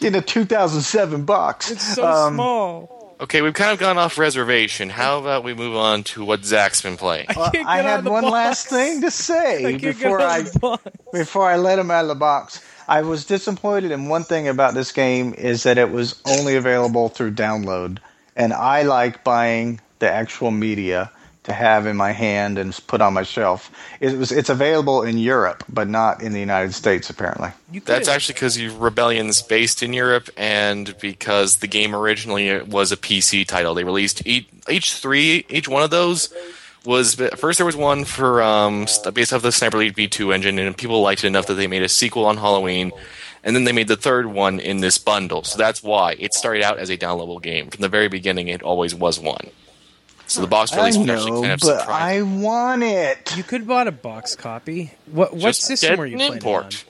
In 0.00 0.14
a 0.16 0.20
2007 0.20 1.24
box. 1.24 1.70
It's 1.70 1.94
so 1.94 2.04
Um, 2.06 2.34
small. 2.34 3.16
Okay, 3.20 3.42
we've 3.42 3.54
kind 3.54 3.70
of 3.70 3.78
gone 3.78 3.96
off 3.96 4.18
reservation. 4.18 4.90
How 4.90 5.20
about 5.20 5.44
we 5.44 5.54
move 5.54 5.76
on 5.76 6.02
to 6.04 6.24
what 6.24 6.44
Zach's 6.44 6.82
been 6.82 6.96
playing? 6.96 7.28
Well, 7.36 7.52
can't 7.52 7.66
I 7.68 7.76
get 7.76 7.86
out 7.86 7.96
had 8.02 8.04
one 8.06 8.22
box. 8.24 8.32
last 8.32 8.66
thing 8.66 9.00
to 9.02 9.10
say 9.12 9.78
can't 9.78 9.80
before 9.80 10.20
I 10.20 10.38
of 10.38 10.52
the 10.52 10.58
box. 10.58 10.82
before 11.12 11.48
I 11.48 11.56
let 11.56 11.78
him 11.78 11.92
out 11.92 12.02
of 12.02 12.08
the 12.08 12.16
box. 12.16 12.60
I 12.88 13.02
was 13.02 13.24
disappointed 13.24 13.90
in 13.90 14.08
one 14.08 14.24
thing 14.24 14.48
about 14.48 14.74
this 14.74 14.92
game 14.92 15.34
is 15.34 15.62
that 15.62 15.78
it 15.78 15.90
was 15.90 16.20
only 16.26 16.56
available 16.56 17.08
through 17.08 17.32
download, 17.32 17.98
and 18.36 18.52
I 18.52 18.82
like 18.82 19.24
buying 19.24 19.80
the 19.98 20.10
actual 20.10 20.50
media 20.50 21.10
to 21.44 21.52
have 21.52 21.86
in 21.86 21.96
my 21.96 22.10
hand 22.12 22.58
and 22.58 22.78
put 22.86 23.00
on 23.00 23.12
my 23.12 23.22
shelf. 23.22 23.70
It 24.00 24.16
was 24.16 24.32
it's 24.32 24.48
available 24.48 25.02
in 25.02 25.18
Europe, 25.18 25.62
but 25.68 25.88
not 25.88 26.22
in 26.22 26.32
the 26.32 26.40
United 26.40 26.72
States 26.72 27.10
apparently. 27.10 27.50
That's 27.84 28.08
actually 28.08 28.34
because 28.34 28.60
Rebellion's 28.62 29.42
based 29.42 29.82
in 29.82 29.92
Europe, 29.92 30.30
and 30.36 30.94
because 31.00 31.58
the 31.58 31.66
game 31.66 31.94
originally 31.94 32.62
was 32.62 32.92
a 32.92 32.96
PC 32.96 33.46
title. 33.46 33.74
They 33.74 33.84
released 33.84 34.26
each, 34.26 34.48
each 34.68 34.94
three, 34.94 35.44
each 35.48 35.68
one 35.68 35.82
of 35.82 35.90
those 35.90 36.32
was 36.84 37.14
first 37.14 37.58
there 37.58 37.66
was 37.66 37.76
one 37.76 38.04
for 38.04 38.42
um, 38.42 38.86
based 39.12 39.32
off 39.32 39.42
the 39.42 39.52
Sniper 39.52 39.78
Elite 39.78 39.96
V2 39.96 40.34
engine, 40.34 40.58
and 40.58 40.76
people 40.76 41.00
liked 41.02 41.24
it 41.24 41.28
enough 41.28 41.46
that 41.46 41.54
they 41.54 41.66
made 41.66 41.82
a 41.82 41.88
sequel 41.88 42.26
on 42.26 42.36
Halloween, 42.36 42.92
and 43.42 43.54
then 43.56 43.64
they 43.64 43.72
made 43.72 43.88
the 43.88 43.96
third 43.96 44.26
one 44.26 44.60
in 44.60 44.80
this 44.80 44.98
bundle. 44.98 45.44
So 45.44 45.58
that's 45.58 45.82
why 45.82 46.16
it 46.18 46.34
started 46.34 46.62
out 46.62 46.78
as 46.78 46.90
a 46.90 46.96
downloadable 46.96 47.42
game 47.42 47.70
from 47.70 47.80
the 47.82 47.88
very 47.88 48.08
beginning. 48.08 48.48
It 48.48 48.62
always 48.62 48.94
was 48.94 49.18
one. 49.18 49.50
So 50.26 50.40
the 50.40 50.46
box 50.46 50.72
I 50.72 50.78
release 50.78 50.96
was 50.96 51.08
actually 51.08 51.30
kind 51.42 51.52
of 51.52 51.60
but 51.60 51.80
surprising. 51.80 52.18
I 52.18 52.22
want 52.40 52.82
it. 52.82 53.36
You 53.36 53.42
could 53.42 53.60
have 53.62 53.68
bought 53.68 53.88
a 53.88 53.92
box 53.92 54.34
copy. 54.36 54.92
What 55.06 55.32
what 55.34 55.40
Just 55.40 55.62
system 55.62 55.98
were 55.98 56.06
you 56.06 56.14
an 56.14 56.18
playing 56.18 56.32
it 56.32 56.44
on? 56.46 56.64
import. 56.64 56.84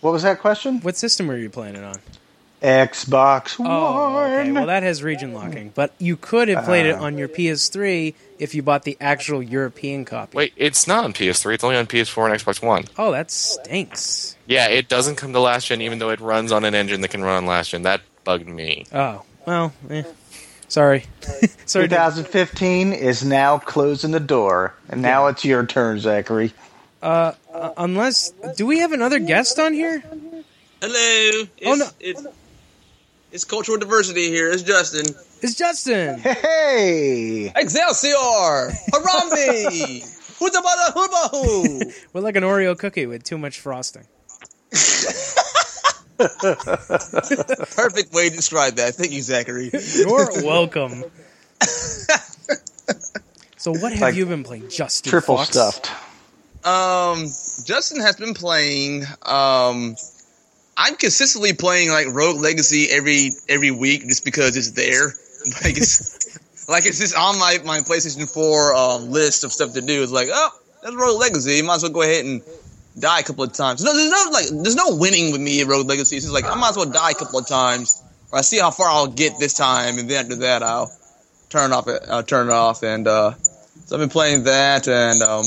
What 0.00 0.12
was 0.12 0.22
that 0.24 0.40
question? 0.40 0.80
What 0.80 0.96
system 0.96 1.28
were 1.28 1.36
you 1.36 1.50
playing 1.50 1.76
it 1.76 1.84
on? 1.84 1.96
Xbox 2.62 3.58
One. 3.58 3.68
Oh, 3.70 4.18
okay. 4.24 4.50
Well, 4.50 4.66
that 4.66 4.82
has 4.82 5.02
region 5.02 5.34
locking, 5.34 5.70
but 5.74 5.92
you 5.98 6.16
could 6.16 6.48
have 6.48 6.64
played 6.64 6.86
it 6.86 6.94
Uh. 6.96 7.02
on 7.02 7.18
your 7.18 7.28
PS3 7.28 8.14
if 8.38 8.54
you 8.54 8.62
bought 8.62 8.84
the 8.84 8.96
actual 9.00 9.42
European 9.42 10.04
copy. 10.04 10.36
Wait, 10.36 10.52
it's 10.56 10.86
not 10.86 11.04
on 11.04 11.12
PS3. 11.12 11.54
It's 11.54 11.64
only 11.64 11.76
on 11.76 11.86
PS4 11.86 12.30
and 12.30 12.40
Xbox 12.40 12.62
One. 12.62 12.84
Oh, 12.98 13.12
that 13.12 13.30
stinks. 13.30 14.36
Yeah, 14.46 14.68
it 14.68 14.88
doesn't 14.88 15.16
come 15.16 15.32
to 15.32 15.40
last 15.40 15.66
gen, 15.66 15.80
even 15.82 15.98
though 15.98 16.10
it 16.10 16.20
runs 16.20 16.50
on 16.52 16.64
an 16.64 16.74
engine 16.74 17.00
that 17.02 17.08
can 17.08 17.22
run 17.22 17.36
on 17.36 17.46
last 17.46 17.70
gen. 17.70 17.82
That 17.82 18.00
bugged 18.24 18.48
me. 18.48 18.86
Oh, 18.92 19.22
well, 19.46 19.72
eh. 19.90 20.02
sorry. 20.68 21.04
sorry. 21.66 21.88
2015 21.88 22.92
is 22.92 23.22
now 23.24 23.58
closing 23.58 24.10
the 24.12 24.20
door, 24.20 24.74
and 24.88 25.02
now 25.02 25.26
it's 25.26 25.44
your 25.44 25.64
turn, 25.66 26.00
Zachary. 26.00 26.52
unless, 27.02 28.30
do 28.56 28.66
we 28.66 28.78
have 28.80 28.92
another 28.92 29.18
guest 29.18 29.58
on 29.58 29.72
here? 29.74 30.02
Hello. 30.80 31.46
It's, 31.58 31.66
Oh, 31.66 31.74
no. 31.74 31.86
It's, 32.00 32.22
it's 33.36 33.44
cultural 33.44 33.76
diversity 33.76 34.30
here. 34.30 34.50
It's 34.50 34.62
Justin. 34.62 35.14
It's 35.42 35.54
Justin. 35.56 36.18
Hey! 36.20 37.52
Excelsior! 37.54 38.72
Harambe! 38.94 40.00
Hutabada 40.40 40.94
hubahu! 40.94 41.92
We're 42.14 42.22
like 42.22 42.36
an 42.36 42.44
Oreo 42.44 42.78
cookie 42.78 43.04
with 43.04 43.24
too 43.24 43.36
much 43.36 43.60
frosting. 43.60 44.06
Perfect 46.16 48.14
way 48.14 48.30
to 48.30 48.36
describe 48.36 48.76
that. 48.76 48.94
Thank 48.94 49.12
you, 49.12 49.20
Zachary. 49.20 49.70
You're 49.94 50.42
welcome. 50.42 51.04
So 53.58 53.72
what 53.72 53.90
have 53.92 54.00
Like 54.00 54.14
you 54.14 54.26
been 54.26 54.44
playing, 54.44 54.68
Justin? 54.70 55.10
Triple 55.10 55.38
Fox? 55.38 55.48
stuffed. 55.48 55.90
Um, 56.64 57.24
Justin 57.64 58.00
has 58.00 58.14
been 58.14 58.32
playing. 58.32 59.04
Um, 59.22 59.96
I'm 60.76 60.96
consistently 60.96 61.52
playing 61.54 61.90
like 61.90 62.08
Rogue 62.08 62.40
Legacy 62.40 62.88
every 62.90 63.30
every 63.48 63.70
week 63.70 64.02
just 64.02 64.24
because 64.24 64.56
it's 64.56 64.70
there. 64.72 65.12
Like 65.62 65.76
it's 65.76 66.68
like 66.68 66.86
it's 66.86 66.98
just 66.98 67.16
on 67.16 67.38
my 67.38 67.58
my 67.64 67.78
PlayStation 67.78 68.28
4 68.28 68.74
um, 68.74 69.10
list 69.12 69.44
of 69.44 69.52
stuff 69.52 69.74
to 69.74 69.80
do. 69.80 70.02
It's 70.02 70.10
like, 70.10 70.26
oh, 70.32 70.50
that's 70.82 70.96
Rogue 70.96 71.20
Legacy. 71.20 71.62
Might 71.62 71.76
as 71.76 71.82
well 71.84 71.92
go 71.92 72.02
ahead 72.02 72.24
and 72.24 72.42
die 72.98 73.20
a 73.20 73.22
couple 73.22 73.44
of 73.44 73.52
times. 73.52 73.84
No, 73.84 73.94
there's 73.94 74.10
no 74.10 74.30
like 74.32 74.46
there's 74.64 74.74
no 74.74 74.96
winning 74.96 75.30
with 75.30 75.40
me 75.40 75.60
in 75.60 75.68
Rogue 75.68 75.86
Legacy. 75.86 76.16
It's 76.16 76.24
just 76.24 76.34
like 76.34 76.46
I 76.46 76.56
might 76.56 76.70
as 76.70 76.76
well 76.76 76.90
die 76.90 77.10
a 77.12 77.14
couple 77.14 77.38
of 77.38 77.46
times. 77.46 78.02
Or 78.32 78.38
I 78.40 78.42
see 78.42 78.58
how 78.58 78.72
far 78.72 78.88
I'll 78.88 79.06
get 79.06 79.38
this 79.38 79.54
time, 79.54 79.98
and 79.98 80.10
then 80.10 80.24
after 80.24 80.36
that 80.40 80.64
I'll 80.64 80.90
turn 81.48 81.72
off 81.72 81.86
it. 81.86 82.02
I'll 82.08 82.24
turn 82.24 82.48
it 82.48 82.52
off, 82.52 82.82
and 82.82 83.06
uh, 83.06 83.34
so 83.84 83.94
I've 83.94 84.00
been 84.00 84.08
playing 84.08 84.44
that, 84.44 84.88
and 84.88 85.22
um, 85.22 85.44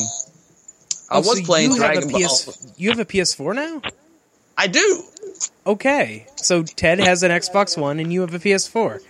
I 1.09 1.15
Oh, 1.15 1.17
was 1.19 1.39
so 1.39 1.43
playing 1.43 1.71
you 1.71 1.77
Dragon 1.77 2.03
a 2.09 2.12
Ball. 2.13 2.39
You 2.77 2.89
have 2.91 3.00
a 3.00 3.05
PS4 3.05 3.53
now? 3.53 3.81
I 4.57 4.67
do. 4.67 5.03
Okay. 5.65 6.25
So 6.38 6.63
Ted 6.63 7.00
has 7.00 7.24
an 7.24 7.31
Xbox 7.31 7.77
One 7.77 8.00
and 8.00 8.12
you 8.12 8.22
have 8.22 8.34
a 8.34 8.39
PS4. 8.39 9.01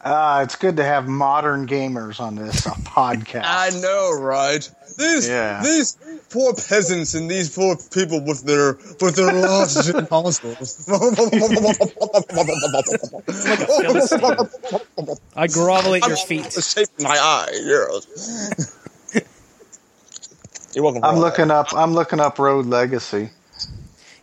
Uh, 0.00 0.42
it's 0.44 0.54
good 0.54 0.76
to 0.76 0.84
have 0.84 1.08
modern 1.08 1.66
gamers 1.66 2.20
on 2.20 2.36
this 2.36 2.66
uh, 2.66 2.70
podcast. 2.82 3.42
I 3.44 3.70
know, 3.80 4.12
right? 4.20 4.68
These 4.96 5.28
Yeah. 5.28 5.60
these 5.62 5.96
poor 6.30 6.54
peasants 6.54 7.14
and 7.14 7.28
these 7.30 7.54
poor 7.54 7.76
people 7.92 8.20
with 8.24 8.44
their 8.44 8.74
with 9.00 9.16
their 9.16 9.32
last 9.32 9.84
gen 9.92 10.06
consoles. 10.06 10.86
I 15.36 15.46
grovel 15.48 15.94
at 15.94 16.06
your 16.06 16.16
feet. 16.16 16.52
Shape 16.52 16.88
my 17.00 17.16
eye, 17.18 17.48
yes. 17.52 18.74
You're 20.74 20.84
welcome. 20.84 21.02
I'm 21.04 21.14
Rod. 21.14 21.20
looking 21.20 21.50
up. 21.50 21.74
I'm 21.74 21.92
looking 21.94 22.20
up 22.20 22.38
Rogue 22.38 22.66
Legacy. 22.66 23.30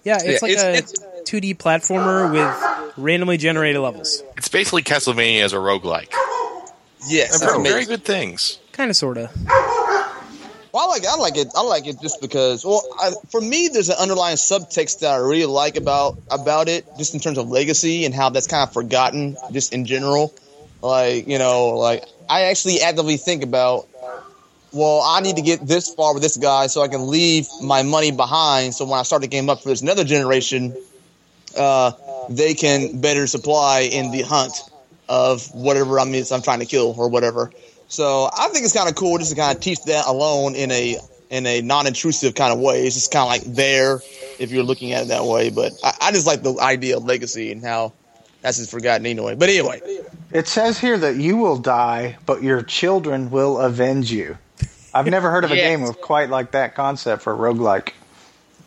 Yeah, 0.04 0.18
it's 0.24 0.26
Yeah, 0.26 0.38
like 0.42 0.52
it's- 0.52 0.94
a 0.94 1.06
2D 1.26 1.58
platformer 1.58 2.32
with 2.32 2.94
randomly 2.98 3.38
generated 3.38 3.82
levels. 3.82 4.24
It's 4.38 4.48
basically 4.48 4.84
Castlevania 4.84 5.42
as 5.44 5.54
a 5.54 5.58
roguelike. 5.58 6.12
Yes, 7.08 7.40
Very, 7.40 7.56
amazing. 7.56 7.72
very 7.72 7.86
good 7.86 8.04
things. 8.04 8.60
Kind 8.72 8.90
of, 8.90 8.96
sort 8.98 9.18
of. 9.18 9.30
Well, 9.46 10.84
I 10.84 10.88
like 10.88 11.06
I 11.06 11.16
like 11.16 11.38
it. 11.38 11.48
I 11.56 11.62
like 11.62 11.88
it 11.88 12.02
just 12.02 12.20
because. 12.20 12.66
Well, 12.66 12.82
I, 13.00 13.12
for 13.30 13.40
me, 13.40 13.70
there's 13.70 13.88
an 13.90 13.96
underlying 13.98 14.36
subtext 14.36 15.00
that 15.00 15.12
I 15.14 15.18
really 15.18 15.46
like 15.46 15.78
about 15.78 16.18
about 16.30 16.68
it, 16.68 16.86
just 16.98 17.14
in 17.14 17.22
terms 17.22 17.38
of 17.38 17.48
legacy 17.50 18.04
and 18.06 18.14
how 18.14 18.30
that's 18.30 18.48
kind 18.48 18.68
of 18.68 18.74
forgotten, 18.74 19.38
just 19.54 19.72
in 19.72 19.86
general. 19.86 20.34
Like 20.82 21.28
you 21.28 21.38
know, 21.40 21.70
like 21.78 22.04
I 22.30 22.44
actually 22.46 22.82
actively 22.82 23.16
think 23.18 23.42
about. 23.44 23.88
Well, 24.74 25.02
I 25.06 25.22
need 25.22 25.38
to 25.38 25.42
get 25.42 25.66
this 25.66 25.94
far 25.94 26.14
with 26.14 26.22
this 26.22 26.36
guy 26.36 26.68
so 26.68 26.82
I 26.82 26.90
can 26.90 27.08
leave 27.08 27.48
my 27.64 27.82
money 27.84 28.12
behind. 28.12 28.74
So 28.74 28.84
when 28.84 29.00
I 29.00 29.04
start 29.04 29.22
the 29.22 29.30
game 29.30 29.50
up 29.50 29.62
for 29.64 29.70
this 29.70 29.82
another 29.82 30.04
generation, 30.04 30.76
uh, 31.58 31.92
they 32.30 32.54
can 32.54 33.00
better 33.02 33.28
supply 33.28 33.82
in 33.82 34.12
the 34.12 34.22
hunt 34.22 34.54
of 35.08 35.54
whatever 35.54 36.00
I'm 36.00 36.14
I'm 36.14 36.42
trying 36.42 36.60
to 36.60 36.66
kill 36.66 36.96
or 36.98 37.10
whatever. 37.10 37.52
So 37.88 38.30
I 38.38 38.48
think 38.50 38.66
it's 38.66 38.74
kind 38.74 38.90
of 38.90 38.96
cool 38.96 39.18
just 39.18 39.30
to 39.32 39.36
kind 39.36 39.56
of 39.56 39.62
teach 39.62 39.84
that 39.84 40.06
alone 40.08 40.56
in 40.56 40.72
a 40.72 40.98
in 41.30 41.46
a 41.46 41.62
non-intrusive 41.62 42.36
kind 42.36 42.54
of 42.54 42.60
way. 42.60 42.86
It's 42.86 42.96
just 42.96 43.12
kind 43.12 43.24
of 43.24 43.30
like 43.30 43.56
there 43.56 44.02
if 44.40 44.52
you're 44.52 44.64
looking 44.64 44.94
at 44.94 45.04
it 45.04 45.08
that 45.10 45.26
way. 45.26 45.50
But 45.50 45.74
I, 45.84 45.94
I 46.02 46.12
just 46.12 46.28
like 46.28 46.42
the 46.44 46.56
idea 46.60 46.98
of 46.98 47.06
legacy 47.06 47.52
and 47.52 47.64
how 47.64 47.94
that's 48.42 48.58
just 48.58 48.72
forgotten 48.72 49.06
anyway. 49.06 49.36
But 49.36 49.50
anyway, 49.50 49.82
It 50.32 50.48
says 50.48 50.80
here 50.80 50.98
that 50.98 51.16
you 51.16 51.38
will 51.38 51.58
die, 51.58 52.18
but 52.26 52.44
your 52.44 52.62
children 52.62 53.32
will 53.32 53.60
avenge 53.60 54.12
you. 54.12 54.38
I've 54.94 55.08
never 55.08 55.30
heard 55.32 55.44
of 55.44 55.52
a 55.52 55.56
Yes. 55.58 55.64
game 55.64 55.82
with 55.82 56.00
quite 56.02 56.30
like 56.30 56.52
that 56.52 56.76
concept 56.76 57.22
for 57.24 57.34
a 57.34 57.38
roguelike. 57.38 57.94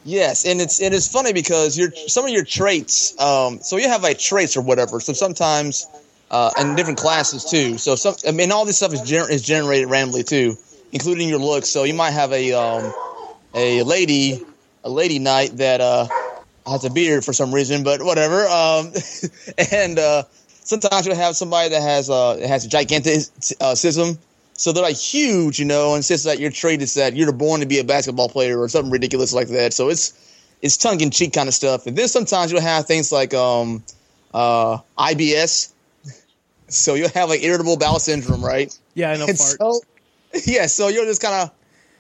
Yes, 0.09 0.45
and 0.47 0.61
it's 0.61 0.81
it's 0.81 1.09
funny 1.09 1.33
because 1.33 1.79
your 1.79 1.91
some 2.09 2.25
of 2.25 2.31
your 2.31 2.45
traits. 2.45 3.19
Um, 3.21 3.61
so 3.61 3.77
you 3.77 3.89
have 3.89 4.03
like 4.03 4.19
traits 4.19 4.57
or 4.57 4.63
whatever. 4.63 5.01
So 5.01 5.13
sometimes. 5.13 5.87
Uh, 6.31 6.51
and 6.59 6.77
different 6.77 6.99
classes 6.99 7.43
too. 7.43 7.79
So 7.79 7.95
some, 7.95 8.15
I 8.29 8.33
mean, 8.33 8.53
all 8.53 8.67
this 8.67 8.77
stuff 8.77 8.93
is 8.93 9.01
gener- 9.01 9.31
is 9.31 9.41
generated 9.41 9.89
randomly 9.89 10.23
too, 10.25 10.57
including 10.93 11.27
your 11.27 11.39
looks. 11.39 11.71
So 11.71 11.85
you 11.85 11.95
might 11.95 12.11
have 12.11 12.33
a 12.35 12.53
um, 12.53 12.93
a 13.55 13.83
lady, 13.83 14.41
a 14.85 14.91
lady 14.91 15.19
knight 15.19 15.57
that 15.57 15.81
uh, 15.81 16.07
has 16.67 16.85
a 16.85 16.91
beard 16.91 17.25
for 17.25 17.33
some 17.33 17.55
reason, 17.55 17.83
but 17.83 18.03
whatever. 18.03 18.47
Um, 18.47 18.93
and 19.73 19.99
uh, 19.99 20.25
sometimes 20.49 21.07
you'll 21.07 21.17
have 21.17 21.37
somebody 21.37 21.71
that 21.71 21.83
has 21.83 22.11
uh, 22.11 22.37
has 22.47 22.67
a 22.67 22.69
gigantic 22.69 23.23
uh. 23.61 23.75
So 24.59 24.73
they're 24.73 24.83
like 24.83 24.97
huge, 24.97 25.61
you 25.61 25.65
know, 25.65 25.95
and 25.95 26.05
just 26.05 26.25
that 26.25 26.41
your 26.41 26.51
trait 26.51 26.83
is 26.83 26.95
that 26.95 27.15
you're 27.15 27.31
born 27.31 27.61
to 27.61 27.67
be 27.67 27.79
a 27.79 27.85
basketball 27.85 28.29
player 28.29 28.61
or 28.61 28.69
something 28.69 28.91
ridiculous 28.91 29.33
like 29.33 29.47
that. 29.49 29.73
So 29.73 29.89
it's 29.89 30.13
it's 30.61 30.77
tongue 30.77 31.01
in 31.01 31.11
cheek 31.11 31.33
kind 31.33 31.49
of 31.49 31.55
stuff. 31.55 31.87
And 31.87 31.97
then 31.97 32.09
sometimes 32.09 32.51
you'll 32.51 32.61
have 32.61 32.85
things 32.85 33.13
like 33.13 33.33
um, 33.35 33.85
uh, 34.35 34.79
IBS. 34.99 35.73
So 36.67 36.95
you'll 36.95 37.09
have 37.11 37.29
like 37.29 37.45
irritable 37.45 37.77
bowel 37.77 38.01
syndrome, 38.01 38.45
right? 38.45 38.77
Yeah, 38.95 39.13
I 39.13 39.17
know. 39.17 39.27
And 39.29 39.39
so, 39.39 39.81
yeah, 40.45 40.67
so 40.67 40.89
you're 40.89 41.05
just 41.05 41.23
kind 41.23 41.51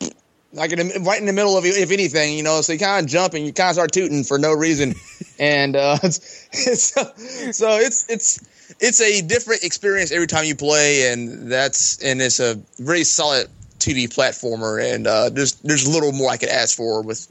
of 0.02 0.12
like 0.52 0.72
in 0.72 1.04
right 1.04 1.20
in 1.20 1.26
the 1.26 1.32
middle 1.32 1.56
of 1.56 1.64
you, 1.64 1.72
if 1.76 1.92
anything, 1.92 2.36
you 2.36 2.42
know. 2.42 2.60
So 2.62 2.72
you 2.72 2.80
kind 2.80 3.04
of 3.06 3.08
jump 3.08 3.34
and 3.34 3.46
you 3.46 3.52
kind 3.52 3.68
of 3.68 3.74
start 3.74 3.92
tooting 3.92 4.24
for 4.24 4.36
no 4.36 4.52
reason, 4.52 4.96
and 5.38 5.76
uh, 5.76 5.98
it's, 6.02 6.48
it's, 6.52 7.56
so 7.56 7.76
it's 7.76 8.04
it's 8.08 8.40
it's 8.80 9.00
a 9.00 9.20
different 9.22 9.64
experience 9.64 10.12
every 10.12 10.26
time 10.26 10.44
you 10.44 10.54
play, 10.54 11.12
and 11.12 11.50
that's 11.50 12.02
and 12.02 12.20
it's 12.20 12.40
a 12.40 12.56
very 12.78 13.04
solid 13.04 13.48
2D 13.78 14.08
platformer, 14.14 14.82
and 14.82 15.06
uh, 15.06 15.30
there's 15.30 15.54
there's 15.56 15.86
little 15.88 16.12
more 16.12 16.30
I 16.30 16.36
could 16.36 16.48
ask 16.50 16.76
for 16.76 17.02
with 17.02 17.26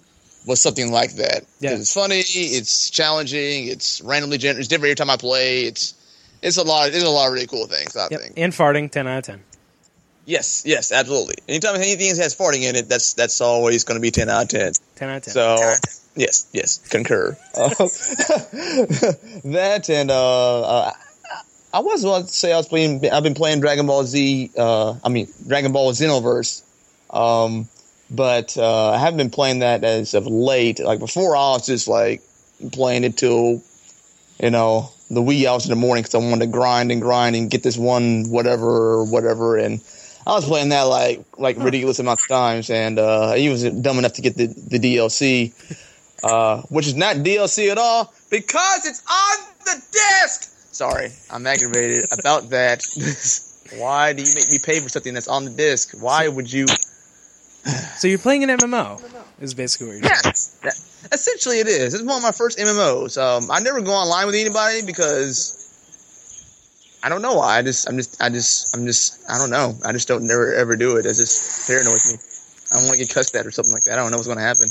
with 0.46 0.60
something 0.60 0.92
like 0.92 1.14
that. 1.16 1.44
Yeah. 1.60 1.72
it's 1.72 1.94
funny, 1.94 2.20
it's 2.20 2.90
challenging, 2.90 3.68
it's 3.68 4.02
randomly 4.02 4.38
generated, 4.38 4.60
it's 4.62 4.68
different 4.70 4.92
every 4.92 4.96
time 4.96 5.10
I 5.10 5.18
play. 5.18 5.64
It's 5.64 5.94
it's 6.42 6.58
a 6.58 6.64
lot. 6.64 6.92
There's 6.92 7.04
a 7.04 7.10
lot 7.10 7.28
of 7.28 7.34
really 7.34 7.48
cool 7.48 7.66
things. 7.68 7.96
I 7.98 8.08
Yep. 8.10 8.22
think. 8.22 8.34
And 8.38 8.54
farting, 8.54 8.90
10 8.92 9.08
out 9.08 9.18
of 9.18 9.24
10. 9.26 9.44
Yes, 10.26 10.64
yes, 10.66 10.92
absolutely. 10.92 11.36
Anytime 11.48 11.76
anything 11.78 12.08
has 12.18 12.36
farting 12.36 12.64
in 12.64 12.76
it, 12.76 12.90
that's 12.90 13.14
that's 13.14 13.40
always 13.40 13.86
going 13.86 13.96
to 13.96 14.02
be 14.02 14.12
ten 14.12 14.28
out 14.30 14.44
of 14.44 14.50
ten. 14.50 14.74
10 14.98 15.10
out 15.10 15.18
of 15.18 15.24
10. 15.24 15.34
So, 15.34 15.74
yes, 16.18 16.48
yes, 16.52 16.80
concur. 16.90 17.38
Uh, 17.56 17.70
that 19.46 19.90
and 19.90 20.12
uh, 20.12 20.62
uh, 20.62 20.92
I 21.78 21.80
was 21.80 22.04
about 22.04 22.28
to 22.28 22.34
say 22.34 22.52
I 22.52 22.58
was 22.58 22.68
playing. 22.68 23.08
I've 23.08 23.22
been 23.22 23.36
playing 23.36 23.60
Dragon 23.60 23.86
Ball 23.86 24.04
Z. 24.04 24.50
Uh, 24.58 24.96
I 25.04 25.10
mean 25.10 25.28
Dragon 25.48 25.72
Ball 25.72 25.92
Xenoverse. 25.92 26.64
Um, 27.12 27.68
but 28.10 28.58
uh, 28.58 28.90
I 28.94 28.98
haven't 28.98 29.18
been 29.18 29.30
playing 29.30 29.60
that 29.60 29.84
as 29.84 30.16
of 30.16 30.26
late. 30.26 30.80
Like 30.80 30.98
before, 30.98 31.36
I 31.36 31.52
was 31.52 31.68
just 31.68 31.88
like 31.88 32.24
playing 32.72 33.04
it 33.04 33.16
till 33.16 33.62
you 34.42 34.50
know 34.50 34.90
the 35.12 35.22
wee 35.22 35.46
hours 35.46 35.66
in 35.66 35.70
the 35.70 35.76
morning 35.76 36.02
because 36.02 36.16
I 36.16 36.18
wanted 36.18 36.46
to 36.46 36.52
grind 36.52 36.92
and 36.92 37.00
grind 37.00 37.36
and 37.36 37.48
get 37.48 37.62
this 37.62 37.78
one 37.78 38.28
whatever 38.32 38.68
or 38.94 39.04
whatever. 39.04 39.56
And 39.56 39.80
I 40.26 40.32
was 40.32 40.46
playing 40.46 40.70
that 40.70 40.82
like 40.82 41.24
like 41.38 41.58
ridiculous 41.60 42.00
amounts 42.00 42.24
of 42.24 42.30
times, 42.30 42.72
and 42.72 42.98
uh, 42.98 43.34
he 43.34 43.50
was 43.50 43.64
dumb 43.64 44.00
enough 44.00 44.14
to 44.14 44.24
get 44.24 44.36
the 44.36 44.48
the 44.48 44.80
DLC, 44.80 45.54
uh, 46.24 46.64
which 46.70 46.88
is 46.88 46.96
not 46.96 47.18
DLC 47.18 47.70
at 47.70 47.78
all 47.78 48.12
because 48.32 48.88
it's 48.88 49.04
on 49.08 49.46
the 49.64 49.80
disc. 49.92 50.57
Sorry, 50.78 51.10
I'm 51.32 51.48
aggravated 51.48 52.06
about 52.14 52.52
that. 52.52 52.86
Why 53.82 54.14
do 54.14 54.22
you 54.22 54.32
make 54.36 54.48
me 54.48 54.60
pay 54.60 54.80
for 54.80 54.90
something 54.90 55.12
that's 55.12 55.28
on 55.28 55.44
the 55.46 55.50
disc? 55.50 55.98
Why 56.00 56.28
would 56.28 56.54
you? 56.54 56.68
So 57.98 58.08
you're 58.08 58.20
playing 58.20 58.44
an 58.44 58.52
MMO, 58.52 59.02
is 59.42 59.56
basically 59.56 59.88
what 59.88 59.94
you're 59.94 60.04
saying. 60.04 60.22
Yes, 60.24 60.60
that, 60.62 60.76
essentially 61.12 61.58
it 61.62 61.66
is. 61.66 61.96
It's 61.96 62.04
one 62.04 62.18
of 62.18 62.22
my 62.22 62.32
first 62.32 62.60
MMOs. 62.60 63.18
Um, 63.18 63.50
I 63.50 63.60
never 63.60 63.82
go 63.82 63.92
online 63.92 64.28
with 64.28 64.36
anybody 64.36 64.86
because 64.86 65.58
I 67.02 67.10
don't 67.10 67.24
know 67.24 67.34
why. 67.34 67.58
I 67.58 67.64
just, 67.64 67.90
I'm 67.90 67.98
just, 67.98 68.22
I 68.22 68.30
just, 68.30 68.78
I'm 68.78 68.86
just, 68.86 69.28
I 69.28 69.40
don't 69.40 69.50
know. 69.50 69.74
I 69.84 69.92
just 69.94 70.08
don't 70.08 70.28
never 70.28 70.54
ever 70.54 70.76
do 70.76 70.98
it. 70.98 71.08
It's 71.08 71.18
just 71.18 71.68
paranoid 71.68 72.06
me. 72.06 72.20
I 72.72 72.76
don't 72.76 72.86
want 72.86 73.00
to 73.00 73.04
get 73.04 73.12
cussed 73.12 73.36
at 73.36 73.48
or 73.48 73.52
something 73.52 73.74
like 73.74 73.86
that. 73.86 73.98
I 73.98 74.04
don't 74.04 74.12
know 74.12 74.18
what's 74.18 74.28
going 74.28 74.38
to 74.38 74.46
happen. 74.46 74.70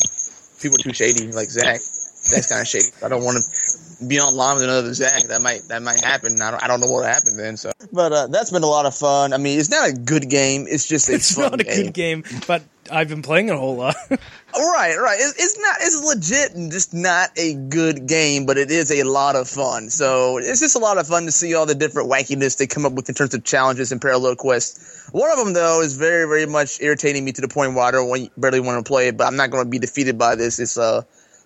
People 0.62 0.78
are 0.78 0.84
too 0.84 0.94
shady, 0.94 1.32
like 1.32 1.50
Zach. 1.50 1.80
Zach's 1.80 2.46
kind 2.46 2.60
of 2.60 2.68
shady. 2.68 2.94
I 3.04 3.08
don't 3.08 3.24
want 3.24 3.38
to. 3.38 3.65
Be 4.06 4.20
online 4.20 4.56
with 4.56 4.64
another 4.64 4.92
Zach. 4.94 5.24
That 5.28 5.40
might 5.42 5.62
that 5.68 5.82
might 5.82 6.02
happen. 6.02 6.40
I 6.40 6.50
don't, 6.50 6.62
I 6.62 6.66
don't 6.66 6.80
know 6.80 6.90
what 6.90 7.04
happened 7.04 7.38
then. 7.38 7.56
So, 7.56 7.72
but 7.92 8.12
uh, 8.12 8.26
that's 8.28 8.50
been 8.50 8.62
a 8.62 8.66
lot 8.68 8.86
of 8.86 8.94
fun. 8.94 9.32
I 9.32 9.38
mean, 9.38 9.58
it's 9.58 9.70
not 9.70 9.88
a 9.88 9.92
good 9.92 10.28
game. 10.28 10.66
It's 10.68 10.86
just 10.86 11.08
a 11.08 11.14
It's 11.16 11.34
fun 11.34 11.50
not 11.52 11.60
a 11.60 11.64
game. 11.64 11.84
good 11.84 11.94
game, 11.94 12.24
but 12.46 12.62
I've 12.90 13.08
been 13.08 13.22
playing 13.22 13.48
it 13.48 13.54
a 13.54 13.58
whole 13.58 13.76
lot. 13.76 13.96
Right, 14.58 14.96
right. 14.96 15.18
It's, 15.20 15.34
it's 15.44 15.58
not. 15.58 15.76
It's 15.82 16.02
legit 16.02 16.56
and 16.56 16.72
just 16.72 16.94
not 16.94 17.28
a 17.36 17.52
good 17.52 18.06
game, 18.06 18.46
but 18.46 18.56
it 18.56 18.70
is 18.70 18.90
a 18.90 19.02
lot 19.02 19.36
of 19.36 19.46
fun. 19.48 19.90
So 19.90 20.38
it's 20.38 20.60
just 20.60 20.74
a 20.76 20.78
lot 20.78 20.96
of 20.96 21.06
fun 21.06 21.26
to 21.26 21.30
see 21.30 21.54
all 21.54 21.66
the 21.66 21.74
different 21.74 22.10
wackiness 22.10 22.56
they 22.56 22.66
come 22.66 22.86
up 22.86 22.94
with 22.94 23.06
in 23.10 23.14
terms 23.14 23.34
of 23.34 23.44
challenges 23.44 23.92
and 23.92 24.00
parallel 24.00 24.34
quests. 24.34 25.10
One 25.12 25.30
of 25.30 25.36
them 25.36 25.52
though 25.52 25.82
is 25.82 25.94
very, 25.94 26.26
very 26.26 26.46
much 26.46 26.80
irritating 26.80 27.22
me 27.22 27.32
to 27.32 27.42
the 27.42 27.48
point 27.48 27.74
where 27.74 27.84
I 27.84 27.90
don't 27.90 28.08
want, 28.08 28.30
barely 28.40 28.60
want 28.60 28.82
to 28.82 28.88
play 28.88 29.08
it. 29.08 29.18
But 29.18 29.26
I'm 29.26 29.36
not 29.36 29.50
going 29.50 29.64
to 29.64 29.68
be 29.68 29.78
defeated 29.78 30.16
by 30.16 30.36
this. 30.36 30.58
It's 30.58 30.78
uh, 30.78 31.02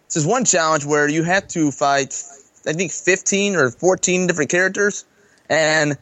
this 0.07 0.15
is 0.17 0.25
one 0.25 0.45
challenge 0.45 0.85
where 0.85 1.09
you 1.09 1.25
have 1.25 1.49
to 1.49 1.73
fight, 1.73 2.23
I 2.67 2.73
think, 2.73 2.93
15 2.93 3.57
or 3.57 3.71
14 3.71 4.27
different 4.27 4.51
characters, 4.51 5.05
and 5.49 5.97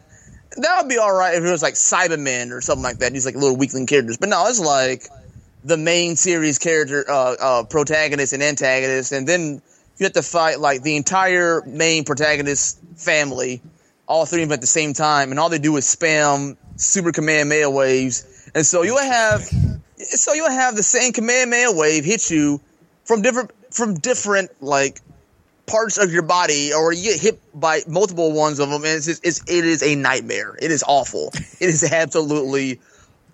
that 0.57 0.81
would 0.81 0.88
be 0.88 0.99
all 0.99 1.12
right 1.12 1.35
if 1.35 1.45
it 1.45 1.50
was 1.50 1.62
like 1.62 1.75
Cybermen 1.75 2.53
or 2.53 2.61
something 2.61 2.83
like 2.83 2.99
that. 2.99 3.12
These 3.12 3.27
like 3.27 3.35
little 3.35 3.57
weakling 3.57 3.87
characters, 3.87 4.17
but 4.17 4.29
no, 4.29 4.47
it's 4.49 4.61
like 4.61 5.05
the 5.65 5.77
main 5.77 6.17
series 6.17 6.59
character, 6.59 7.05
uh, 7.09 7.37
uh, 7.41 7.65
protagonist 7.65 8.33
and 8.33 8.43
antagonist, 8.43 9.12
and 9.12 9.27
then 9.27 9.62
you 9.99 10.05
have 10.05 10.12
to 10.12 10.23
fight 10.23 10.61
like 10.61 10.83
the 10.83 10.97
entire 10.97 11.62
main 11.67 12.05
protagonist 12.05 12.79
family, 12.97 13.61
all 14.07 14.27
three 14.27 14.43
of 14.43 14.49
them 14.49 14.55
at 14.55 14.61
the 14.61 14.67
same 14.67 14.93
time, 14.93 15.31
and 15.31 15.38
all 15.38 15.49
they 15.49 15.59
do 15.59 15.77
is 15.77 15.85
spam 15.85 16.57
super 16.77 17.12
Kamehameha 17.12 17.71
waves, 17.71 18.50
and 18.55 18.65
so 18.65 18.83
you'll 18.83 18.99
have, 18.99 19.43
so 19.97 20.33
you'll 20.33 20.50
have 20.50 20.77
the 20.77 20.83
same 20.83 21.12
Kamehameha 21.12 21.73
wave 21.73 22.05
hit 22.05 22.31
you 22.31 22.61
from 23.05 23.23
different 23.23 23.53
from 23.71 23.95
different 23.95 24.50
like 24.62 25.00
parts 25.69 25.99
of 25.99 26.13
your 26.13 26.23
body, 26.23 26.73
or 26.73 26.93
you 26.93 27.05
get 27.05 27.21
hit 27.21 27.41
by 27.55 27.81
multiple 27.87 28.33
ones 28.33 28.59
of 28.59 28.71
them, 28.71 28.83
and 28.85 28.97
it's, 28.97 29.07
just, 29.07 29.25
it's 29.25 29.41
it 29.49 29.65
is 29.65 29.83
a 29.83 29.95
nightmare. 29.95 30.57
It 30.61 30.71
is 30.71 30.85
awful. 30.87 31.33
It 31.61 31.69
is 31.69 31.83
absolutely 31.85 32.81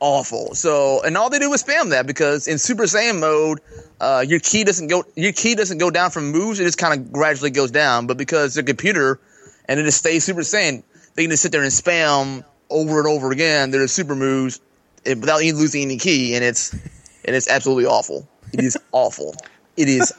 awful. 0.01 0.55
So, 0.55 1.03
and 1.03 1.17
all 1.17 1.31
they 1.31 1.39
do 1.39 1.53
is 1.53 1.63
spam 1.63 1.91
that 1.91 2.07
because 2.07 2.49
in 2.49 2.59
Super 2.59 2.85
Saiyan 2.85 3.21
mode, 3.21 3.61
uh, 4.01 4.25
your 4.27 4.41
ki 4.41 4.65
doesn't 4.65 4.89
go 4.89 5.05
your 5.15 5.33
ki 5.33 5.55
doesn't 5.55 5.79
go 5.79 5.91
down 5.91 6.11
from 6.11 6.31
moves. 6.31 6.59
It 6.61 6.65
just 6.65 6.79
kind 6.79 6.99
of 6.99 7.13
gradually 7.13 7.51
goes 7.51 7.71
down. 7.71 8.07
But 8.07 8.17
because 8.17 8.55
the 8.55 8.63
computer 8.63 9.21
and 9.67 9.79
it 9.79 9.85
just 9.85 9.99
stays 9.99 10.25
Super 10.25 10.41
Saiyan, 10.41 10.83
they 11.15 11.23
can 11.23 11.31
just 11.31 11.43
sit 11.43 11.53
there 11.53 11.63
and 11.63 11.71
spam 11.71 12.45
over 12.71 12.99
and 12.99 13.09
over 13.09 13.31
again 13.31 13.71
their 13.71 13.87
super 13.87 14.17
moves 14.17 14.61
without 15.05 15.43
even 15.43 15.61
losing 15.61 15.83
any 15.83 15.99
ki, 15.99 16.35
and 16.35 16.45
it's 16.45 16.73
and 16.73 17.37
it's 17.37 17.49
absolutely 17.49 17.87
awful. 17.87 18.29
It 18.53 18.65
is 18.65 18.77
awful. 18.93 19.35
It 19.77 19.89
is 19.89 20.13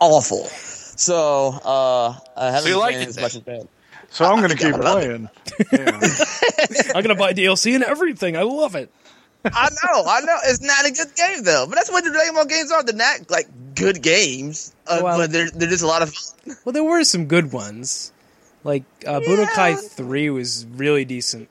awful. 0.00 0.48
So 1.00 1.48
uh, 1.64 2.14
I 2.36 2.50
haven't 2.50 2.68
you 2.68 2.74
been 2.74 2.80
liked 2.80 2.92
playing 2.94 3.02
it 3.02 3.08
as 3.08 3.14
then? 3.16 3.22
much 3.24 3.34
as 3.36 3.42
that. 3.42 3.68
So 4.10 4.24
I'm 4.26 4.38
going 4.38 4.50
to 4.56 4.56
keep 4.56 4.74
playing. 4.74 5.28
Yeah. 5.72 6.92
I'm 6.94 7.02
gonna 7.02 7.14
buy 7.14 7.32
DLC 7.32 7.74
and 7.74 7.84
everything. 7.84 8.36
I 8.36 8.42
love 8.42 8.74
it. 8.74 8.90
I 9.44 9.70
know, 9.70 10.04
I 10.06 10.20
know. 10.20 10.36
It's 10.44 10.60
not 10.60 10.84
a 10.84 10.90
good 10.92 11.14
game 11.16 11.42
though, 11.44 11.64
but 11.66 11.76
that's 11.76 11.90
what 11.90 12.04
the 12.04 12.10
Dragon 12.10 12.34
Ball 12.34 12.44
games 12.44 12.70
are. 12.70 12.82
They're 12.82 12.94
not 12.94 13.30
like 13.30 13.48
good 13.74 14.02
games, 14.02 14.74
uh, 14.86 15.00
Well- 15.02 15.16
but 15.18 15.32
they're 15.32 15.50
they're 15.50 15.68
just 15.70 15.82
a 15.82 15.86
lot 15.86 16.02
of 16.02 16.12
fun. 16.12 16.56
Well, 16.64 16.72
there 16.74 16.84
were 16.84 17.02
some 17.04 17.24
good 17.26 17.50
ones. 17.52 18.12
Like 18.62 18.82
uh, 19.06 19.20
Budokai 19.20 19.78
Three 19.80 20.28
was 20.28 20.66
really 20.74 21.06
decent. 21.06 21.48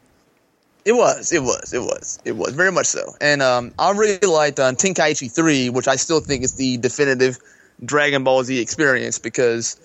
It 0.85 0.93
was, 0.93 1.31
it 1.33 1.41
was, 1.43 1.73
it 1.73 1.79
was, 1.81 2.19
it 2.23 2.35
was 2.35 2.53
very 2.53 2.71
much 2.71 2.85
so. 2.87 3.13
And 3.19 3.41
um, 3.41 3.73
I 3.79 3.91
really 3.91 4.19
liked 4.27 4.59
uh, 4.59 4.71
Tenkaichi 4.73 5.31
Three, 5.31 5.69
which 5.71 5.87
I 5.87 5.95
still 5.95 6.19
think 6.19 6.43
is 6.43 6.53
the 6.53 6.77
definitive 6.77 7.39
Dragon 7.83 8.23
Ball 8.23 8.43
Z 8.43 8.59
experience 8.59 9.19
because 9.19 9.79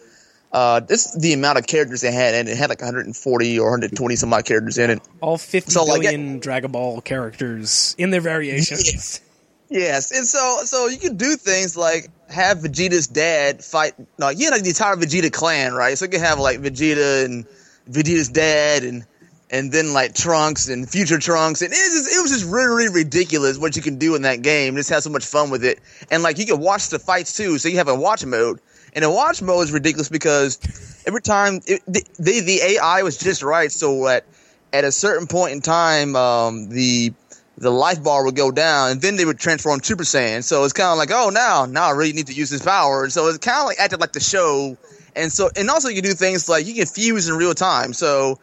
uh, 0.52 0.80
this 0.80 1.14
the 1.16 1.32
amount 1.32 1.58
of 1.58 1.66
characters 1.66 2.00
they 2.00 2.12
had, 2.12 2.34
and 2.34 2.48
it 2.48 2.56
had 2.56 2.70
like 2.70 2.80
140 2.80 3.58
or 3.58 3.64
120 3.64 4.16
some 4.16 4.32
odd 4.32 4.44
characters 4.44 4.78
in 4.78 4.90
it. 4.90 5.00
All 5.20 5.36
fifty 5.36 5.72
So, 5.72 5.84
like, 5.84 6.02
billion 6.02 6.38
Dragon 6.38 6.70
Ball 6.70 7.00
characters 7.00 7.94
in 7.98 8.10
their 8.10 8.20
variations. 8.20 9.20
Yes, 9.70 10.10
yes, 10.10 10.10
and 10.12 10.26
so 10.26 10.60
so 10.64 10.86
you 10.86 10.98
can 10.98 11.16
do 11.16 11.34
things 11.36 11.76
like 11.76 12.08
have 12.28 12.58
Vegeta's 12.58 13.08
dad 13.08 13.64
fight. 13.64 13.94
No, 14.18 14.28
you 14.28 14.44
had 14.44 14.52
like 14.52 14.62
the 14.62 14.68
entire 14.68 14.94
Vegeta 14.94 15.32
clan, 15.32 15.72
right? 15.72 15.98
So 15.98 16.04
you 16.04 16.10
can 16.10 16.20
have 16.20 16.38
like 16.38 16.60
Vegeta 16.60 17.24
and 17.24 17.46
Vegeta's 17.90 18.28
dad, 18.28 18.84
and 18.84 19.04
and 19.54 19.70
then 19.70 19.92
like 19.92 20.14
Trunks 20.14 20.68
and 20.68 20.90
Future 20.90 21.20
Trunks, 21.20 21.62
and 21.62 21.72
it 21.72 21.76
was 21.76 22.02
just, 22.02 22.16
it 22.16 22.22
was 22.22 22.30
just 22.32 22.44
really, 22.44 22.88
ridiculous 22.88 23.56
what 23.56 23.76
you 23.76 23.82
can 23.82 23.98
do 23.98 24.16
in 24.16 24.22
that 24.22 24.42
game. 24.42 24.74
Just 24.74 24.90
have 24.90 25.04
so 25.04 25.10
much 25.10 25.24
fun 25.24 25.48
with 25.48 25.64
it, 25.64 25.78
and 26.10 26.24
like 26.24 26.38
you 26.38 26.44
can 26.44 26.58
watch 26.58 26.88
the 26.88 26.98
fights 26.98 27.36
too. 27.36 27.56
So 27.58 27.68
you 27.68 27.76
have 27.76 27.86
a 27.86 27.94
watch 27.94 28.26
mode, 28.26 28.58
and 28.94 29.04
the 29.04 29.10
watch 29.10 29.40
mode 29.42 29.62
is 29.62 29.70
ridiculous 29.70 30.08
because 30.08 30.58
every 31.06 31.22
time 31.22 31.60
it, 31.68 31.82
the, 31.86 32.02
the 32.18 32.40
the 32.40 32.60
AI 32.62 33.04
was 33.04 33.16
just 33.16 33.44
right, 33.44 33.70
so 33.70 34.08
at 34.08 34.24
at 34.72 34.82
a 34.82 34.90
certain 34.90 35.28
point 35.28 35.52
in 35.52 35.60
time, 35.60 36.16
um, 36.16 36.68
the 36.68 37.12
the 37.56 37.70
life 37.70 38.02
bar 38.02 38.24
would 38.24 38.34
go 38.34 38.50
down, 38.50 38.90
and 38.90 39.00
then 39.00 39.14
they 39.14 39.24
would 39.24 39.38
transform 39.38 39.80
Super 39.84 40.02
Saiyan. 40.02 40.42
So 40.42 40.64
it's 40.64 40.72
kind 40.72 40.90
of 40.90 40.98
like, 40.98 41.10
oh, 41.12 41.30
now, 41.30 41.64
now 41.64 41.86
I 41.86 41.90
really 41.92 42.12
need 42.12 42.26
to 42.26 42.32
use 42.32 42.50
this 42.50 42.62
power. 42.62 43.04
And 43.04 43.12
So 43.12 43.28
it's 43.28 43.38
kind 43.38 43.60
of 43.60 43.66
like 43.66 43.78
acted 43.78 44.00
like 44.00 44.12
the 44.12 44.20
show, 44.20 44.76
and 45.14 45.30
so 45.32 45.48
and 45.54 45.70
also 45.70 45.88
you 45.88 46.02
can 46.02 46.10
do 46.10 46.14
things 46.14 46.48
like 46.48 46.66
you 46.66 46.74
can 46.74 46.86
fuse 46.86 47.28
in 47.28 47.36
real 47.36 47.54
time. 47.54 47.92
So, 47.92 48.40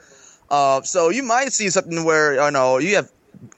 uh, 0.51 0.81
so 0.81 1.09
you 1.09 1.23
might 1.23 1.53
see 1.53 1.69
something 1.69 2.03
where 2.03 2.45
you 2.45 2.51
know 2.51 2.77
you 2.77 2.95
have 2.95 3.09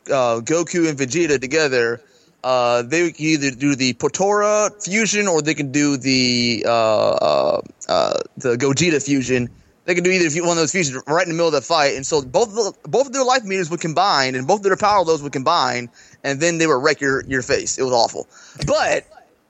uh, 0.07 0.39
Goku 0.41 0.87
and 0.87 0.97
Vegeta 0.97 1.41
together. 1.41 1.99
Uh, 2.43 2.83
they 2.83 3.11
can 3.11 3.25
either 3.25 3.51
do 3.51 3.73
the 3.73 3.93
Potara 3.93 4.69
fusion 4.83 5.27
or 5.27 5.41
they 5.41 5.55
can 5.55 5.71
do 5.71 5.97
the 5.97 6.63
uh, 6.67 6.69
uh, 6.69 7.61
uh, 7.89 8.19
the 8.37 8.57
Gogeta 8.57 9.03
fusion. 9.03 9.49
They 9.85 9.95
can 9.95 10.03
do 10.03 10.11
either 10.11 10.41
one 10.41 10.51
of 10.51 10.57
those 10.57 10.71
fusions 10.71 11.01
right 11.07 11.23
in 11.23 11.29
the 11.29 11.33
middle 11.33 11.47
of 11.47 11.53
the 11.53 11.61
fight, 11.61 11.95
and 11.95 12.05
so 12.05 12.21
both 12.21 12.49
of 12.49 12.55
the, 12.55 12.73
both 12.87 13.07
of 13.07 13.13
their 13.13 13.25
life 13.25 13.43
meters 13.43 13.69
would 13.71 13.81
combine, 13.81 14.35
and 14.35 14.47
both 14.47 14.59
of 14.59 14.63
their 14.63 14.77
power 14.77 14.99
levels 14.99 15.23
would 15.23 15.33
combine, 15.33 15.89
and 16.23 16.39
then 16.39 16.57
they 16.59 16.67
would 16.67 16.81
wreck 16.81 17.01
your, 17.01 17.25
your 17.25 17.41
face. 17.41 17.77
It 17.77 17.83
was 17.83 17.91
awful, 17.91 18.27
but 18.67 19.05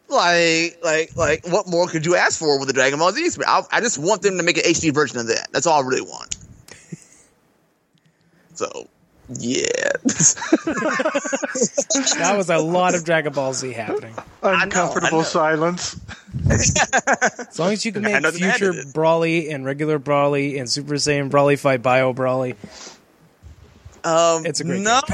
like 0.07 0.79
like 0.81 1.15
like 1.15 1.45
what 1.47 1.67
more 1.67 1.87
could 1.87 2.05
you 2.05 2.15
ask 2.15 2.39
for 2.39 2.57
with 2.57 2.67
the 2.67 2.73
Dragon 2.73 2.99
Ball 2.99 3.11
Z? 3.11 3.29
I, 3.45 3.63
I 3.71 3.81
just 3.81 3.99
want 3.99 4.21
them 4.21 4.37
to 4.37 4.43
make 4.43 4.57
an 4.57 4.63
HD 4.63 4.93
version 4.93 5.19
of 5.19 5.27
that. 5.27 5.49
That's 5.51 5.67
all 5.67 5.83
I 5.83 5.85
really 5.85 6.01
want. 6.01 6.37
So 8.53 8.87
yeah, 9.29 9.65
that 12.17 12.33
was 12.35 12.49
a 12.49 12.57
lot 12.57 12.93
of 12.93 13.05
Dragon 13.05 13.31
Ball 13.33 13.53
Z 13.53 13.71
happening. 13.71 14.13
Uncomfortable 14.41 15.07
I 15.07 15.11
know. 15.11 15.23
silence. 15.23 15.99
As 16.49 17.57
long 17.57 17.71
as 17.71 17.85
you 17.85 17.91
can 17.91 18.01
make 18.01 18.25
future. 18.33 18.73
Broly 18.73 19.53
and 19.53 19.65
regular 19.65 19.99
Broly 19.99 20.59
and 20.59 20.69
Super 20.69 20.95
Saiyan 20.95 21.29
Broly 21.29 21.57
fight 21.57 21.81
Bio 21.81 22.13
Broly, 22.13 22.55
um, 24.03 24.45
It's 24.45 24.59
a 24.59 24.63
great 24.63 24.81
no. 24.81 24.99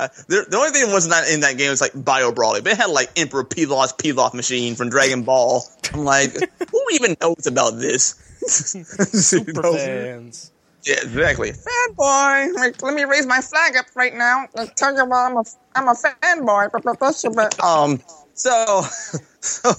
Uh, 0.00 0.08
the, 0.28 0.46
the 0.48 0.56
only 0.56 0.70
thing 0.70 0.86
that 0.86 0.94
was 0.94 1.06
not 1.06 1.28
in 1.28 1.40
that 1.40 1.58
game 1.58 1.68
was 1.68 1.82
like 1.82 1.92
Bio 1.94 2.32
Broly, 2.32 2.64
but 2.64 2.72
it 2.72 2.78
had 2.78 2.88
like 2.88 3.10
Emperor 3.16 3.44
Pilaf's 3.44 3.92
Pilaf 3.92 4.32
machine 4.32 4.74
from 4.74 4.88
Dragon 4.88 5.24
Ball. 5.24 5.62
I'm 5.92 6.06
like, 6.06 6.32
who 6.70 6.82
even 6.92 7.18
knows 7.20 7.46
about 7.46 7.78
this? 7.78 8.14
super 8.46 9.66
You 9.66 9.76
fans. 9.76 10.50
Yeah, 10.84 10.94
exactly. 11.02 11.52
Fanboy, 11.52 12.54
like, 12.54 12.82
let 12.82 12.94
me 12.94 13.04
raise 13.04 13.26
my 13.26 13.40
flag 13.40 13.76
up 13.76 13.86
right 13.94 14.14
now 14.14 14.46
and 14.54 14.74
tell 14.76 14.96
you 14.96 15.04
why 15.04 15.26
I'm 15.26 15.36
a 15.36 15.44
I'm 15.74 15.88
a 15.88 15.94
fanboy. 15.94 17.62
Um, 17.62 18.00
so, 18.34 18.82
so 19.40 19.72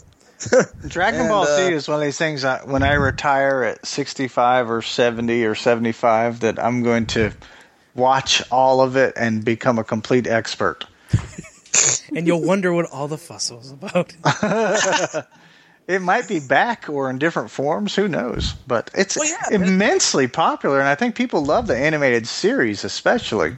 Dragon 0.87 1.21
And, 1.21 1.29
Ball 1.29 1.45
Z 1.45 1.61
uh, 1.61 1.69
is 1.69 1.87
one 1.87 1.97
of 1.97 2.03
these 2.03 2.17
things 2.17 2.41
that 2.43 2.67
when 2.67 2.83
I 2.83 2.93
retire 2.93 3.63
at 3.63 3.85
65 3.85 4.69
or 4.69 4.81
70 4.81 5.45
or 5.45 5.55
75 5.55 6.39
that 6.41 6.63
I'm 6.63 6.83
going 6.83 7.05
to 7.07 7.31
watch 7.95 8.41
all 8.51 8.81
of 8.81 8.95
it 8.95 9.13
and 9.15 9.43
become 9.43 9.79
a 9.79 9.83
complete 9.83 10.27
expert. 10.27 10.85
And 12.13 12.27
you'll 12.27 12.43
wonder 12.43 12.73
what 12.73 12.91
all 12.91 13.07
the 13.07 13.17
fuss 13.17 13.49
was 13.49 13.71
about. 13.71 14.13
It 15.91 16.01
might 16.01 16.27
be 16.27 16.39
back 16.39 16.87
or 16.89 17.09
in 17.09 17.17
different 17.19 17.51
forms, 17.51 17.95
who 17.95 18.07
knows? 18.07 18.53
But 18.65 18.89
it's 18.93 19.17
Well, 19.17 19.27
yeah, 19.29 19.55
immensely 19.57 20.27
popular 20.27 20.79
and 20.79 20.87
I 20.87 20.95
think 20.95 21.15
people 21.15 21.43
love 21.43 21.67
the 21.67 21.75
animated 21.77 22.27
series 22.27 22.83
especially. 22.85 23.57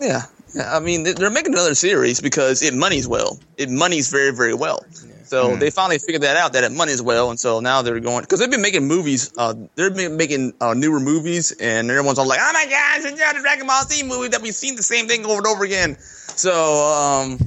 yeah. 0.00 0.22
I 0.68 0.78
mean, 0.80 1.02
they- 1.02 1.12
they're 1.12 1.30
making 1.30 1.52
another 1.52 1.74
series 1.74 2.20
because 2.20 2.62
it 2.62 2.74
monies 2.74 3.06
well. 3.08 3.38
It 3.56 3.70
monies 3.70 4.08
very, 4.08 4.30
very 4.32 4.54
well. 4.54 4.84
So 5.26 5.56
they 5.56 5.70
finally 5.70 5.98
figured 5.98 6.22
that 6.22 6.36
out 6.36 6.52
that 6.52 6.62
it 6.64 6.70
monies 6.70 7.00
well, 7.02 7.30
and 7.30 7.40
so 7.40 7.58
now 7.58 7.82
they're 7.82 7.98
going 7.98 8.20
because 8.22 8.38
they've 8.38 8.50
been 8.50 8.62
making 8.62 8.86
movies. 8.86 9.32
Uh, 9.36 9.54
they've 9.74 9.92
been 9.94 10.16
making 10.16 10.52
uh, 10.60 10.74
newer 10.74 11.00
movies, 11.00 11.50
and 11.52 11.90
everyone's 11.90 12.18
all 12.18 12.26
like, 12.28 12.38
"Oh 12.40 12.52
my 12.52 12.66
gosh, 12.66 13.00
it's 13.10 13.18
not 13.18 13.36
a 13.36 13.40
Dragon 13.40 13.66
Ball 13.66 13.82
Z 13.84 14.02
movie 14.04 14.28
that 14.28 14.42
we've 14.42 14.54
seen 14.54 14.76
the 14.76 14.82
same 14.82 15.08
thing 15.08 15.24
over 15.24 15.38
and 15.38 15.46
over 15.46 15.64
again." 15.64 15.96
So, 16.36 16.52
um, 16.84 17.38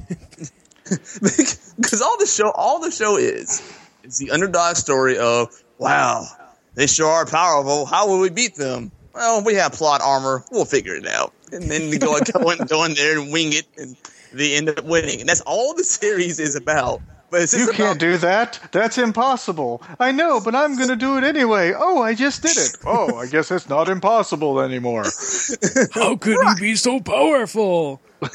because 1.22 2.02
all 2.02 2.18
the 2.18 2.26
show, 2.26 2.50
all 2.50 2.80
the 2.80 2.90
show 2.90 3.16
is, 3.16 3.62
is 4.08 4.18
the 4.18 4.30
underdog 4.30 4.76
story 4.76 5.18
of, 5.18 5.48
wow, 5.78 6.26
they 6.74 6.86
sure 6.86 7.06
are 7.08 7.26
powerful. 7.26 7.86
How 7.86 8.08
will 8.08 8.20
we 8.20 8.30
beat 8.30 8.54
them? 8.56 8.90
Well, 9.14 9.42
we 9.44 9.54
have 9.54 9.72
plot 9.72 10.00
armor. 10.02 10.44
We'll 10.50 10.64
figure 10.64 10.94
it 10.94 11.06
out. 11.06 11.32
And 11.52 11.70
then 11.70 11.90
they 11.90 11.98
go, 11.98 12.18
go, 12.32 12.50
in, 12.50 12.58
go 12.66 12.84
in 12.84 12.94
there 12.94 13.18
and 13.20 13.32
wing 13.32 13.52
it, 13.52 13.66
and 13.76 13.96
they 14.32 14.54
end 14.56 14.68
up 14.68 14.84
winning. 14.84 15.20
And 15.20 15.28
that's 15.28 15.40
all 15.42 15.74
the 15.74 15.84
series 15.84 16.38
is 16.38 16.54
about. 16.56 17.00
But 17.30 17.42
it's 17.42 17.52
You 17.52 17.64
about- 17.64 17.74
can't 17.74 17.98
do 18.00 18.16
that. 18.18 18.58
That's 18.72 18.96
impossible. 18.96 19.82
I 20.00 20.12
know, 20.12 20.40
but 20.40 20.54
I'm 20.54 20.76
going 20.76 20.88
to 20.88 20.96
do 20.96 21.18
it 21.18 21.24
anyway. 21.24 21.74
Oh, 21.76 22.00
I 22.02 22.14
just 22.14 22.40
did 22.42 22.56
it. 22.56 22.76
Oh, 22.86 23.16
I 23.16 23.26
guess 23.26 23.50
it's 23.50 23.68
not 23.68 23.88
impossible 23.90 24.60
anymore. 24.60 25.04
How 25.92 26.16
could 26.16 26.36
you 26.36 26.54
be 26.58 26.74
so 26.76 27.00
powerful? 27.00 28.00
And 28.22 28.30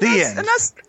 The 0.00 0.34
that's, 0.36 0.72
end. 0.76 0.82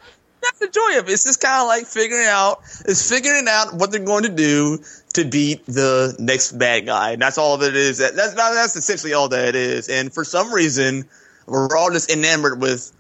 That's 0.44 0.60
the 0.60 0.68
joy 0.68 1.00
of 1.00 1.08
it. 1.08 1.12
It's 1.12 1.24
just 1.24 1.42
kind 1.42 1.62
of 1.62 1.68
like 1.68 1.86
figuring 1.86 2.28
out, 2.28 2.62
it's 2.86 3.10
figuring 3.10 3.48
out 3.48 3.74
what 3.74 3.92
they're 3.92 4.00
going 4.00 4.24
to 4.24 4.30
do 4.30 4.80
to 5.14 5.26
beat 5.26 5.66
the 5.66 6.16
next 6.20 6.52
bad 6.54 6.86
guy. 6.86 7.12
And 7.12 7.22
that's 7.22 7.38
all 7.38 7.58
that 7.58 7.70
it 7.70 7.76
is. 7.76 8.00
That, 8.00 8.16
that's 8.16 8.34
that's 8.34 8.76
essentially 8.76 9.14
all 9.14 9.30
that 9.30 9.50
it 9.50 9.56
is. 9.56 9.90
And 9.90 10.14
for 10.14 10.24
some 10.24 10.54
reason, 10.54 11.06
we're 11.48 11.76
all 11.78 11.92
just 11.92 12.12
enamored 12.12 12.62
with, 12.62 12.92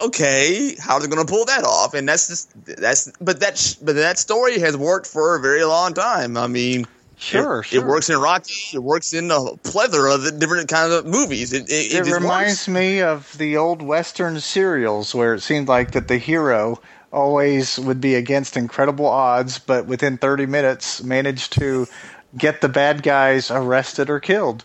okay, 0.00 0.76
how 0.80 0.94
are 0.94 1.00
they 1.00 1.08
going 1.08 1.26
to 1.26 1.30
pull 1.30 1.44
that 1.46 1.64
off? 1.64 1.94
And 1.94 2.08
that's 2.08 2.28
just 2.28 2.50
that's. 2.64 3.12
But 3.20 3.40
that 3.40 3.76
but 3.82 3.96
that 3.96 4.18
story 4.18 4.60
has 4.60 4.76
worked 4.76 5.06
for 5.06 5.36
a 5.36 5.40
very 5.40 5.64
long 5.64 5.94
time. 5.94 6.36
I 6.36 6.46
mean. 6.46 6.86
Sure, 7.22 7.60
it, 7.60 7.66
sure. 7.66 7.80
it 7.80 7.86
works 7.86 8.10
in 8.10 8.18
Rocky. 8.18 8.52
It 8.74 8.82
works 8.82 9.12
in 9.12 9.30
a 9.30 9.56
plethora 9.62 10.14
of 10.14 10.22
the 10.22 10.32
different 10.32 10.68
kinds 10.68 10.92
of 10.92 11.06
movies. 11.06 11.52
It, 11.52 11.70
it, 11.70 11.92
it, 11.92 11.92
It 11.94 12.04
just 12.04 12.10
reminds 12.10 12.50
works. 12.62 12.68
me 12.68 13.00
of 13.00 13.38
the 13.38 13.56
old 13.56 13.80
Western 13.80 14.40
serials 14.40 15.14
where 15.14 15.34
it 15.34 15.40
seemed 15.40 15.68
like 15.68 15.92
that 15.92 16.08
the 16.08 16.18
hero 16.18 16.80
always 17.12 17.78
would 17.78 18.00
be 18.00 18.16
against 18.16 18.56
incredible 18.56 19.06
odds, 19.06 19.58
but 19.60 19.86
within 19.86 20.18
30 20.18 20.46
minutes 20.46 21.02
managed 21.04 21.52
to 21.60 21.86
get 22.36 22.60
the 22.60 22.68
bad 22.68 23.02
guys 23.04 23.50
arrested 23.52 24.10
or 24.10 24.18
killed. 24.18 24.64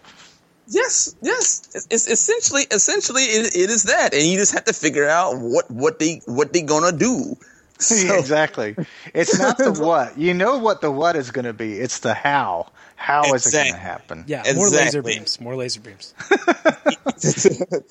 Yes, 0.67 1.15
yes. 1.21 1.61
It's, 1.75 1.87
it's 1.91 2.07
essentially 2.07 2.63
essentially 2.71 3.21
it, 3.23 3.55
it 3.55 3.69
is 3.69 3.83
that, 3.83 4.13
and 4.13 4.23
you 4.23 4.37
just 4.37 4.53
have 4.53 4.65
to 4.65 4.73
figure 4.73 5.07
out 5.07 5.37
what 5.37 5.69
what 5.71 5.99
they 5.99 6.21
what 6.25 6.53
they 6.53 6.61
gonna 6.61 6.91
do. 6.91 7.37
So, 8.07 8.17
exactly. 8.17 8.75
It's 9.13 9.37
not 9.37 9.57
the 9.57 9.71
what. 9.79 10.17
You 10.17 10.33
know 10.33 10.57
what 10.57 10.81
the 10.81 10.89
what 10.91 11.15
is 11.15 11.31
going 11.31 11.45
to 11.45 11.53
be. 11.53 11.73
It's 11.73 11.99
the 11.99 12.13
how. 12.13 12.71
How 12.95 13.33
is 13.35 13.45
it 13.45 13.51
going 13.53 13.73
to 13.73 13.77
happen? 13.77 14.23
Yeah, 14.27 14.41
more 14.55 14.69
laser 14.69 15.03
beams. 15.03 15.39
More 15.39 15.55
laser 15.55 15.79
beams. 15.81 16.13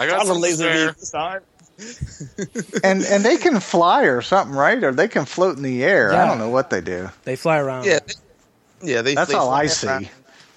I 0.01 0.07
got 0.07 0.27
some 0.27 0.41
laser 0.41 0.65
spare. 0.65 0.87
beam 0.87 0.95
this 0.99 1.11
time. 1.11 1.43
And 2.83 3.03
and 3.05 3.25
they 3.25 3.37
can 3.37 3.61
fly 3.61 4.05
or 4.05 4.21
something, 4.23 4.57
right? 4.57 4.83
Or 4.83 4.93
they 4.93 5.09
can 5.09 5.25
float 5.25 5.57
in 5.57 5.63
the 5.63 5.85
air. 5.85 6.13
I 6.13 6.27
don't 6.27 6.39
know 6.39 6.49
what 6.51 6.71
they 6.71 6.81
do. 6.81 7.11
They 7.25 7.37
fly 7.37 7.59
around. 7.59 7.85
Yeah, 7.87 8.01
they- 8.01 8.15
yeah. 8.93 9.03
They, 9.03 9.15
That's 9.15 9.31
they 9.31 9.37
all 9.37 9.49
fly 9.49 9.61
I 9.63 9.67
see. 9.67 9.87
around. 9.87 10.09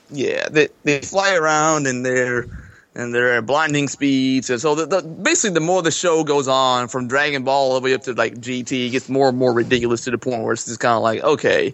Yeah, 0.09 0.49
they 0.49 0.69
they 0.83 1.01
fly 1.01 1.35
around 1.35 1.85
and 1.87 2.05
they're 2.05 2.47
and 2.95 3.13
they're 3.13 3.37
at 3.37 3.45
blinding 3.45 3.87
speeds, 3.87 4.49
and 4.49 4.59
so 4.59 4.75
the, 4.75 4.85
the, 4.85 5.01
basically 5.01 5.53
the 5.53 5.59
more 5.59 5.81
the 5.81 5.91
show 5.91 6.23
goes 6.23 6.47
on, 6.47 6.87
from 6.87 7.07
Dragon 7.07 7.43
Ball 7.43 7.71
all 7.71 7.79
the 7.79 7.83
way 7.83 7.93
up 7.93 8.01
to 8.03 8.13
like 8.13 8.35
GT, 8.35 8.87
it 8.87 8.89
gets 8.89 9.09
more 9.09 9.29
and 9.29 9.37
more 9.37 9.53
ridiculous 9.53 10.03
to 10.05 10.11
the 10.11 10.17
point 10.17 10.43
where 10.43 10.53
it's 10.53 10.65
just 10.65 10.79
kind 10.79 10.95
of 10.95 11.03
like, 11.03 11.23
okay, 11.23 11.73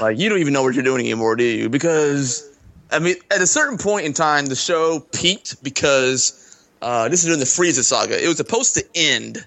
like 0.00 0.18
you 0.18 0.28
don't 0.28 0.38
even 0.38 0.52
know 0.52 0.62
what 0.62 0.74
you're 0.74 0.84
doing 0.84 1.00
anymore, 1.00 1.36
do 1.36 1.44
you? 1.44 1.68
Because 1.68 2.58
I 2.90 2.98
mean, 2.98 3.16
at 3.30 3.42
a 3.42 3.46
certain 3.46 3.78
point 3.78 4.06
in 4.06 4.12
time, 4.12 4.46
the 4.46 4.56
show 4.56 5.00
peaked 5.12 5.62
because 5.62 6.66
uh, 6.80 7.08
this 7.08 7.20
is 7.20 7.26
during 7.26 7.40
the 7.40 7.44
Frieza 7.44 7.82
saga. 7.82 8.22
It 8.22 8.28
was 8.28 8.36
supposed 8.36 8.74
to 8.74 8.84
end, 8.94 9.44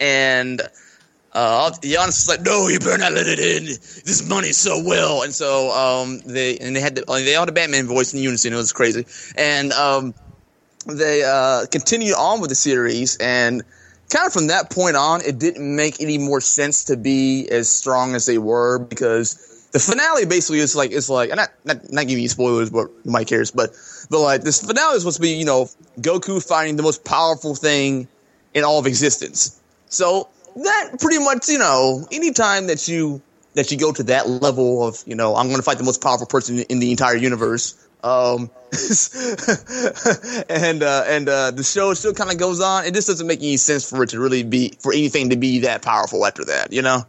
and 0.00 0.60
uh, 1.32 1.70
Giannis 1.70 2.06
was 2.06 2.28
like, 2.28 2.42
"No, 2.42 2.68
you 2.68 2.78
better 2.78 2.98
not 2.98 3.12
let 3.12 3.26
it 3.26 3.38
end. 3.38 3.66
This 3.66 4.28
money's 4.28 4.58
so 4.58 4.82
well." 4.84 5.22
And 5.22 5.32
so 5.32 5.70
um, 5.70 6.20
they 6.26 6.58
and 6.58 6.76
they 6.76 6.80
had 6.80 6.96
the, 6.96 7.04
they 7.06 7.36
all 7.36 7.46
the 7.46 7.52
Batman 7.52 7.86
voice 7.86 8.12
in 8.12 8.20
unison. 8.20 8.52
It 8.52 8.56
was 8.56 8.72
crazy, 8.72 9.06
and 9.36 9.72
um, 9.72 10.14
they 10.86 11.22
uh, 11.24 11.66
continued 11.70 12.14
on 12.14 12.40
with 12.40 12.50
the 12.50 12.56
series 12.56 13.16
and. 13.16 13.62
Kind 14.10 14.26
of 14.26 14.32
from 14.34 14.48
that 14.48 14.68
point 14.68 14.94
on, 14.94 15.22
it 15.22 15.38
didn't 15.38 15.74
make 15.74 15.98
any 15.98 16.18
more 16.18 16.42
sense 16.42 16.84
to 16.84 16.98
be 16.98 17.48
as 17.48 17.66
strong 17.70 18.14
as 18.14 18.26
they 18.26 18.36
were 18.36 18.78
because 18.78 19.52
the 19.72 19.78
finale 19.78 20.26
basically 20.26 20.60
is 20.60 20.76
like 20.76 20.92
it's 20.92 21.08
like 21.08 21.30
I'm 21.30 21.36
not 21.36 21.50
not 21.64 21.92
not 21.92 22.06
giving 22.06 22.22
you 22.22 22.28
spoilers, 22.28 22.70
but 22.70 22.88
Mike 23.04 23.26
cares, 23.26 23.50
but 23.50 23.70
but 24.10 24.20
like 24.20 24.42
this 24.42 24.60
finale 24.60 24.96
is 24.96 25.02
supposed 25.02 25.16
to 25.16 25.22
be 25.22 25.30
you 25.30 25.46
know 25.46 25.68
Goku 26.00 26.46
fighting 26.46 26.76
the 26.76 26.82
most 26.82 27.04
powerful 27.04 27.54
thing 27.54 28.06
in 28.54 28.64
all 28.64 28.78
of 28.78 28.86
existence. 28.86 29.60
So 29.88 30.28
that 30.56 31.00
pretty 31.00 31.18
much 31.18 31.48
you 31.48 31.58
know 31.58 32.06
anytime 32.12 32.66
that 32.66 32.86
you 32.86 33.22
that 33.54 33.70
you 33.72 33.78
go 33.78 33.92
to 33.92 34.02
that 34.04 34.28
level 34.28 34.86
of 34.86 35.02
you 35.06 35.14
know 35.14 35.34
I'm 35.34 35.46
going 35.46 35.58
to 35.58 35.62
fight 35.62 35.78
the 35.78 35.84
most 35.84 36.02
powerful 36.02 36.26
person 36.26 36.60
in 36.60 36.78
the 36.78 36.90
entire 36.90 37.16
universe. 37.16 37.74
Um, 38.04 38.50
and 40.48 40.82
uh, 40.82 41.04
and 41.06 41.28
uh, 41.28 41.50
the 41.52 41.62
show 41.62 41.94
still 41.94 42.14
kind 42.14 42.30
of 42.30 42.38
goes 42.38 42.60
on. 42.60 42.84
It 42.84 42.94
just 42.94 43.06
doesn't 43.08 43.26
make 43.26 43.40
any 43.40 43.56
sense 43.56 43.88
for 43.88 44.02
it 44.02 44.10
to 44.10 44.20
really 44.20 44.42
be 44.42 44.74
for 44.80 44.92
anything 44.92 45.30
to 45.30 45.36
be 45.36 45.60
that 45.60 45.82
powerful 45.82 46.24
after 46.26 46.44
that. 46.46 46.72
You 46.72 46.82
know. 46.82 47.02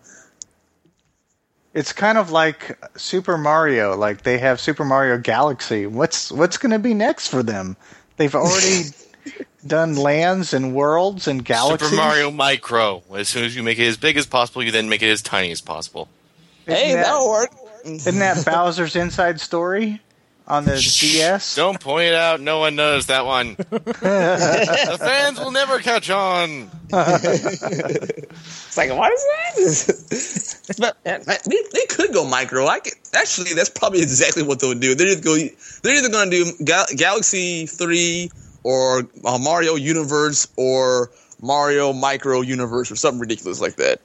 It's 1.73 1.91
kind 1.91 2.19
of 2.19 2.29
like 2.29 2.77
Super 2.97 3.35
Mario. 3.35 3.95
Like 3.95 4.21
they 4.21 4.37
have 4.37 4.59
Super 4.59 4.85
Mario 4.85 5.17
Galaxy. 5.17 5.87
What's 5.87 6.31
what's 6.31 6.57
going 6.57 6.71
to 6.71 6.79
be 6.79 6.93
next 6.93 7.29
for 7.29 7.41
them? 7.41 7.75
They've 8.17 8.35
already 8.35 8.83
done 9.67 9.95
lands 9.95 10.53
and 10.53 10.75
worlds 10.75 11.27
and 11.27 11.43
galaxies. 11.43 11.89
Super 11.89 11.99
Mario 11.99 12.29
Micro. 12.29 13.01
As 13.15 13.27
soon 13.27 13.43
as 13.45 13.55
you 13.55 13.63
make 13.63 13.79
it 13.79 13.87
as 13.87 13.97
big 13.97 14.17
as 14.17 14.27
possible, 14.27 14.61
you 14.61 14.69
then 14.69 14.87
make 14.87 15.01
it 15.01 15.09
as 15.09 15.23
tiny 15.23 15.51
as 15.51 15.61
possible. 15.61 16.07
Hey, 16.67 16.89
Isn't 16.89 16.97
that- 16.97 17.05
that'll 17.05 17.29
work. 17.29 17.49
Isn't 17.85 18.19
that 18.19 18.45
Bowser's 18.45 18.95
Inside 18.95 19.41
Story 19.41 19.99
on 20.47 20.65
the 20.65 20.75
DS? 20.75 21.55
Don't 21.55 21.79
point 21.79 22.09
it 22.09 22.15
out. 22.15 22.41
No 22.41 22.59
one 22.59 22.75
knows 22.75 23.07
that 23.07 23.25
one. 23.25 23.55
the 23.69 24.97
fans 24.99 25.39
will 25.39 25.51
never 25.51 25.79
catch 25.79 26.09
on. 26.09 26.69
It's 28.73 28.77
like, 28.77 28.89
what 28.97 29.11
is 29.59 29.85
that? 29.85 30.63
but 30.79 30.97
they, 31.03 31.57
they 31.73 31.85
could 31.85 32.11
go 32.11 32.27
micro. 32.27 32.65
I 32.65 32.79
could, 32.79 32.93
actually, 33.13 33.53
that's 33.53 33.69
probably 33.69 34.01
exactly 34.01 34.41
what 34.41 34.59
they'll 34.59 34.73
do. 34.73 34.95
They're 34.95 35.09
either, 35.09 35.21
go, 35.21 35.35
they're 35.83 35.95
either 35.95 36.09
going 36.09 36.31
to 36.31 36.43
do 36.43 36.65
Gal- 36.65 36.87
Galaxy 36.95 37.67
3 37.67 38.31
or 38.63 39.07
uh, 39.25 39.37
Mario 39.37 39.75
Universe 39.75 40.47
or 40.57 41.11
Mario 41.39 41.93
Micro 41.93 42.41
Universe 42.41 42.91
or 42.91 42.95
something 42.95 43.19
ridiculous 43.19 43.61
like 43.61 43.75
that. 43.75 44.01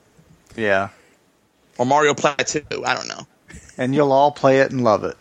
Yeah. 0.54 0.90
Or 1.78 1.86
Mario 1.86 2.12
Plateau. 2.12 2.60
I 2.84 2.94
don't 2.94 3.08
know. 3.08 3.26
And 3.78 3.94
you'll 3.94 4.12
all 4.12 4.32
play 4.32 4.60
it 4.60 4.70
and 4.70 4.84
love 4.84 5.04
it. 5.04 5.16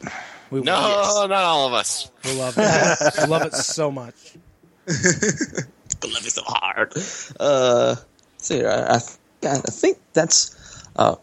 We 0.49 0.61
No, 0.61 0.73
love 0.73 1.29
not 1.29 1.43
all 1.43 1.67
of 1.67 1.73
us. 1.73 2.09
We 2.23 2.33
love 2.33 2.55
it. 2.57 3.13
we 3.21 3.25
love 3.27 3.43
it 3.45 3.53
so 3.53 3.91
much. 3.91 4.15
I 4.87 6.07
love 6.07 6.25
it 6.25 6.31
so 6.31 6.43
hard. 6.45 6.93
Uh, 7.39 7.95
see, 8.37 8.63
I, 8.63 8.95
I, 8.95 8.99
I 9.43 9.57
think 9.57 9.97
that's 10.13 10.55
uh, 10.95 11.15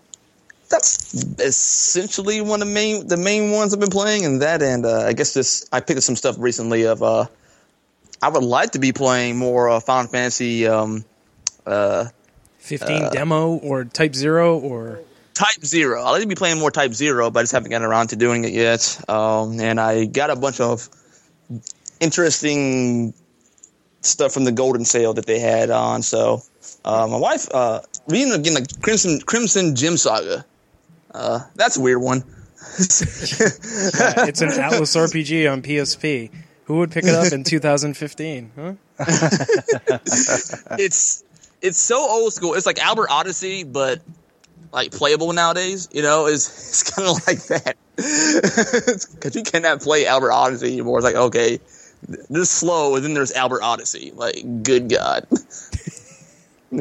that's 0.68 1.14
essentially 1.40 2.40
one 2.40 2.60
of 2.60 2.68
the 2.68 2.74
main 2.74 3.06
the 3.06 3.16
main 3.16 3.50
ones 3.52 3.72
I've 3.72 3.80
been 3.80 3.88
playing, 3.90 4.24
and 4.24 4.42
that, 4.42 4.62
and 4.62 4.84
uh, 4.84 5.00
I 5.06 5.12
guess 5.12 5.32
this 5.34 5.66
I 5.72 5.80
picked 5.80 5.98
up 5.98 6.02
some 6.04 6.16
stuff 6.16 6.36
recently 6.38 6.84
of. 6.86 7.02
Uh, 7.02 7.26
I 8.22 8.28
would 8.28 8.42
like 8.44 8.70
to 8.70 8.78
be 8.78 8.92
playing 8.92 9.36
more 9.36 9.68
uh, 9.68 9.80
Final 9.80 10.10
Fantasy 10.10 10.66
um, 10.66 11.04
uh, 11.66 12.06
15 12.58 13.10
demo 13.10 13.56
or 13.56 13.84
Type 13.84 14.14
Zero 14.14 14.58
or 14.58 15.00
Type 15.34 15.64
Zero. 15.64 16.02
I'd 16.02 16.10
like 16.12 16.22
to 16.22 16.28
be 16.28 16.34
playing 16.34 16.58
more 16.58 16.70
Type 16.70 16.94
Zero, 16.94 17.30
but 17.30 17.40
I 17.40 17.42
just 17.42 17.52
haven't 17.52 17.70
gotten 17.70 17.86
around 17.86 18.08
to 18.08 18.16
doing 18.16 18.44
it 18.44 18.52
yet. 18.52 18.98
Um, 19.08 19.60
and 19.60 19.80
I 19.80 20.06
got 20.06 20.30
a 20.30 20.36
bunch 20.36 20.60
of 20.60 20.88
interesting 22.00 23.14
stuff 24.00 24.32
from 24.32 24.44
the 24.44 24.52
Golden 24.52 24.84
Sale 24.84 25.14
that 25.14 25.26
they 25.26 25.38
had 25.40 25.70
on. 25.70 26.02
So 26.02 26.42
uh, 26.84 27.06
my 27.10 27.18
wife, 27.18 27.48
uh, 27.52 27.80
reading 28.08 28.32
again 28.32 28.54
like 28.54 28.80
Crimson 28.80 29.20
Crimson 29.20 29.74
Gem 29.74 29.96
Saga. 29.96 30.44
Uh, 31.12 31.40
that's 31.54 31.76
a 31.76 31.80
weird 31.80 32.00
one. 32.00 32.22
Yeah, 32.76 34.26
it's 34.26 34.40
an 34.40 34.48
Atlus 34.48 34.96
RPG 34.96 35.50
on 35.50 35.62
PSP. 35.62 36.30
Who 36.64 36.78
would 36.78 36.90
pick 36.90 37.04
it 37.04 37.14
up 37.14 37.32
in 37.32 37.44
2015? 37.44 38.52
Huh? 38.56 38.72
it's 40.78 41.22
it's 41.60 41.78
so 41.78 41.98
old 41.98 42.32
school. 42.32 42.54
It's 42.54 42.66
like 42.66 42.78
Albert 42.80 43.10
Odyssey, 43.10 43.64
but 43.64 44.00
like 44.74 44.90
playable 44.90 45.32
nowadays. 45.32 45.88
You 45.92 46.02
know, 46.02 46.26
it's 46.32 46.48
it's 46.48 46.90
kind 46.90 47.08
of 47.08 47.26
like 47.26 47.42
that 47.44 47.76
because 47.96 49.34
you 49.34 49.42
cannot 49.42 49.80
play 49.80 50.06
Albert 50.06 50.32
Odyssey 50.32 50.74
anymore. 50.74 50.98
It's 50.98 51.04
like 51.04 51.14
okay, 51.14 51.60
this 52.28 52.50
slow, 52.50 52.96
and 52.96 53.04
then 53.04 53.14
there's 53.14 53.32
Albert 53.32 53.62
Odyssey. 53.62 54.12
Like, 54.14 54.62
good 54.62 54.90
God, 54.90 55.26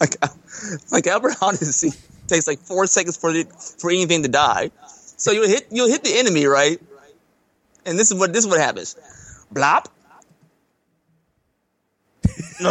like 0.00 0.16
like 0.90 1.06
Albert 1.06 1.34
Odyssey 1.40 1.92
takes 2.26 2.46
like 2.46 2.58
four 2.58 2.86
seconds 2.86 3.16
for 3.16 3.30
it 3.30 3.52
for 3.52 3.90
anything 3.90 4.22
to 4.22 4.28
die. 4.28 4.70
So 5.18 5.30
you 5.30 5.42
hit 5.46 5.68
you'll 5.70 5.88
hit 5.88 6.02
the 6.02 6.18
enemy 6.18 6.46
right, 6.46 6.80
and 7.84 7.98
this 7.98 8.10
is 8.10 8.18
what 8.18 8.32
this 8.32 8.44
is 8.44 8.50
what 8.50 8.58
happens. 8.58 8.96
Blop. 9.52 9.86
No, 12.60 12.70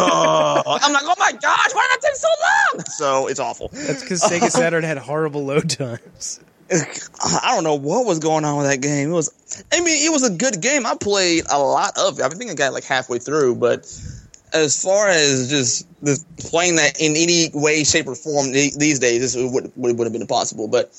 I'm 0.65 0.93
like, 0.93 1.03
oh 1.05 1.15
my 1.19 1.31
gosh, 1.31 1.73
why 1.73 1.87
did 1.91 2.01
that 2.01 2.07
take 2.07 2.15
so 2.15 2.27
long? 2.41 2.85
So 2.85 3.27
it's 3.27 3.39
awful. 3.39 3.69
That's 3.71 4.01
because 4.01 4.21
Sega 4.21 4.49
Saturn 4.51 4.83
had 4.83 4.97
horrible 4.97 5.45
load 5.45 5.69
times. 5.69 6.39
I 6.71 7.53
don't 7.53 7.63
know 7.63 7.75
what 7.75 8.05
was 8.05 8.19
going 8.19 8.43
on 8.45 8.57
with 8.57 8.65
that 8.67 8.81
game. 8.81 9.09
It 9.09 9.13
was, 9.13 9.63
I 9.71 9.79
mean, 9.81 10.03
it 10.05 10.11
was 10.11 10.23
a 10.23 10.31
good 10.33 10.61
game. 10.61 10.85
I 10.85 10.95
played 10.99 11.43
a 11.51 11.59
lot 11.59 11.97
of 11.97 12.19
it. 12.19 12.23
I 12.25 12.29
think 12.29 12.49
I 12.49 12.55
got 12.55 12.73
like 12.73 12.83
halfway 12.83 13.19
through, 13.19 13.55
but 13.55 13.81
as 14.53 14.81
far 14.81 15.07
as 15.09 15.49
just 15.49 15.87
this, 16.01 16.25
playing 16.37 16.77
that 16.77 16.99
in 16.99 17.15
any 17.15 17.49
way, 17.53 17.83
shape, 17.83 18.07
or 18.07 18.15
form 18.15 18.51
the- 18.51 18.73
these 18.77 18.99
days, 18.99 19.21
this 19.21 19.35
would 19.35 19.71
would, 19.75 19.97
would 19.97 20.05
have 20.05 20.13
been 20.13 20.21
impossible. 20.21 20.67
But 20.67 20.91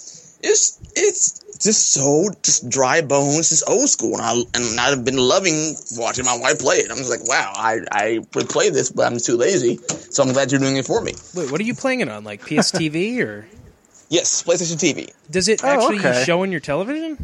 it's 0.47 0.79
it's 0.95 1.41
just 1.59 1.93
so 1.93 2.29
just 2.43 2.69
dry 2.69 3.01
bones, 3.01 3.49
just 3.51 3.69
old 3.69 3.89
school, 3.89 4.15
and 4.17 4.23
I 4.23 4.35
and 4.55 4.81
I've 4.81 5.05
been 5.05 5.17
loving 5.17 5.75
watching 5.97 6.25
my 6.25 6.37
wife 6.39 6.59
play 6.61 6.77
it. 6.77 6.91
I'm 6.91 6.97
just 6.99 7.11
like, 7.11 7.27
wow, 7.29 7.53
I 7.55 7.81
I 7.91 8.21
would 8.35 8.49
play 8.49 8.71
this, 8.71 8.91
but 8.91 9.11
I'm 9.11 9.19
too 9.19 9.37
lazy. 9.37 9.79
So 10.11 10.23
I'm 10.23 10.33
glad 10.33 10.51
you're 10.53 10.61
doing 10.61 10.77
it 10.77 10.87
for 10.87 11.01
me. 11.03 11.13
Wait, 11.35 11.51
what 11.51 11.61
are 11.61 11.65
you 11.65 11.75
playing 11.75 12.01
it 12.01 12.09
on? 12.09 12.25
Like 12.25 12.43
PSTV 12.43 13.19
or 13.27 13.47
Yes, 14.09 14.43
PlayStation 14.45 14.77
TV. 14.79 15.11
does 15.31 15.49
it 15.49 15.65
Oh, 15.65 15.69
actually 15.69 15.99
okay. 15.99 16.23
show 16.25 16.43
on 16.43 16.53
your 16.53 16.61
television? 16.61 17.19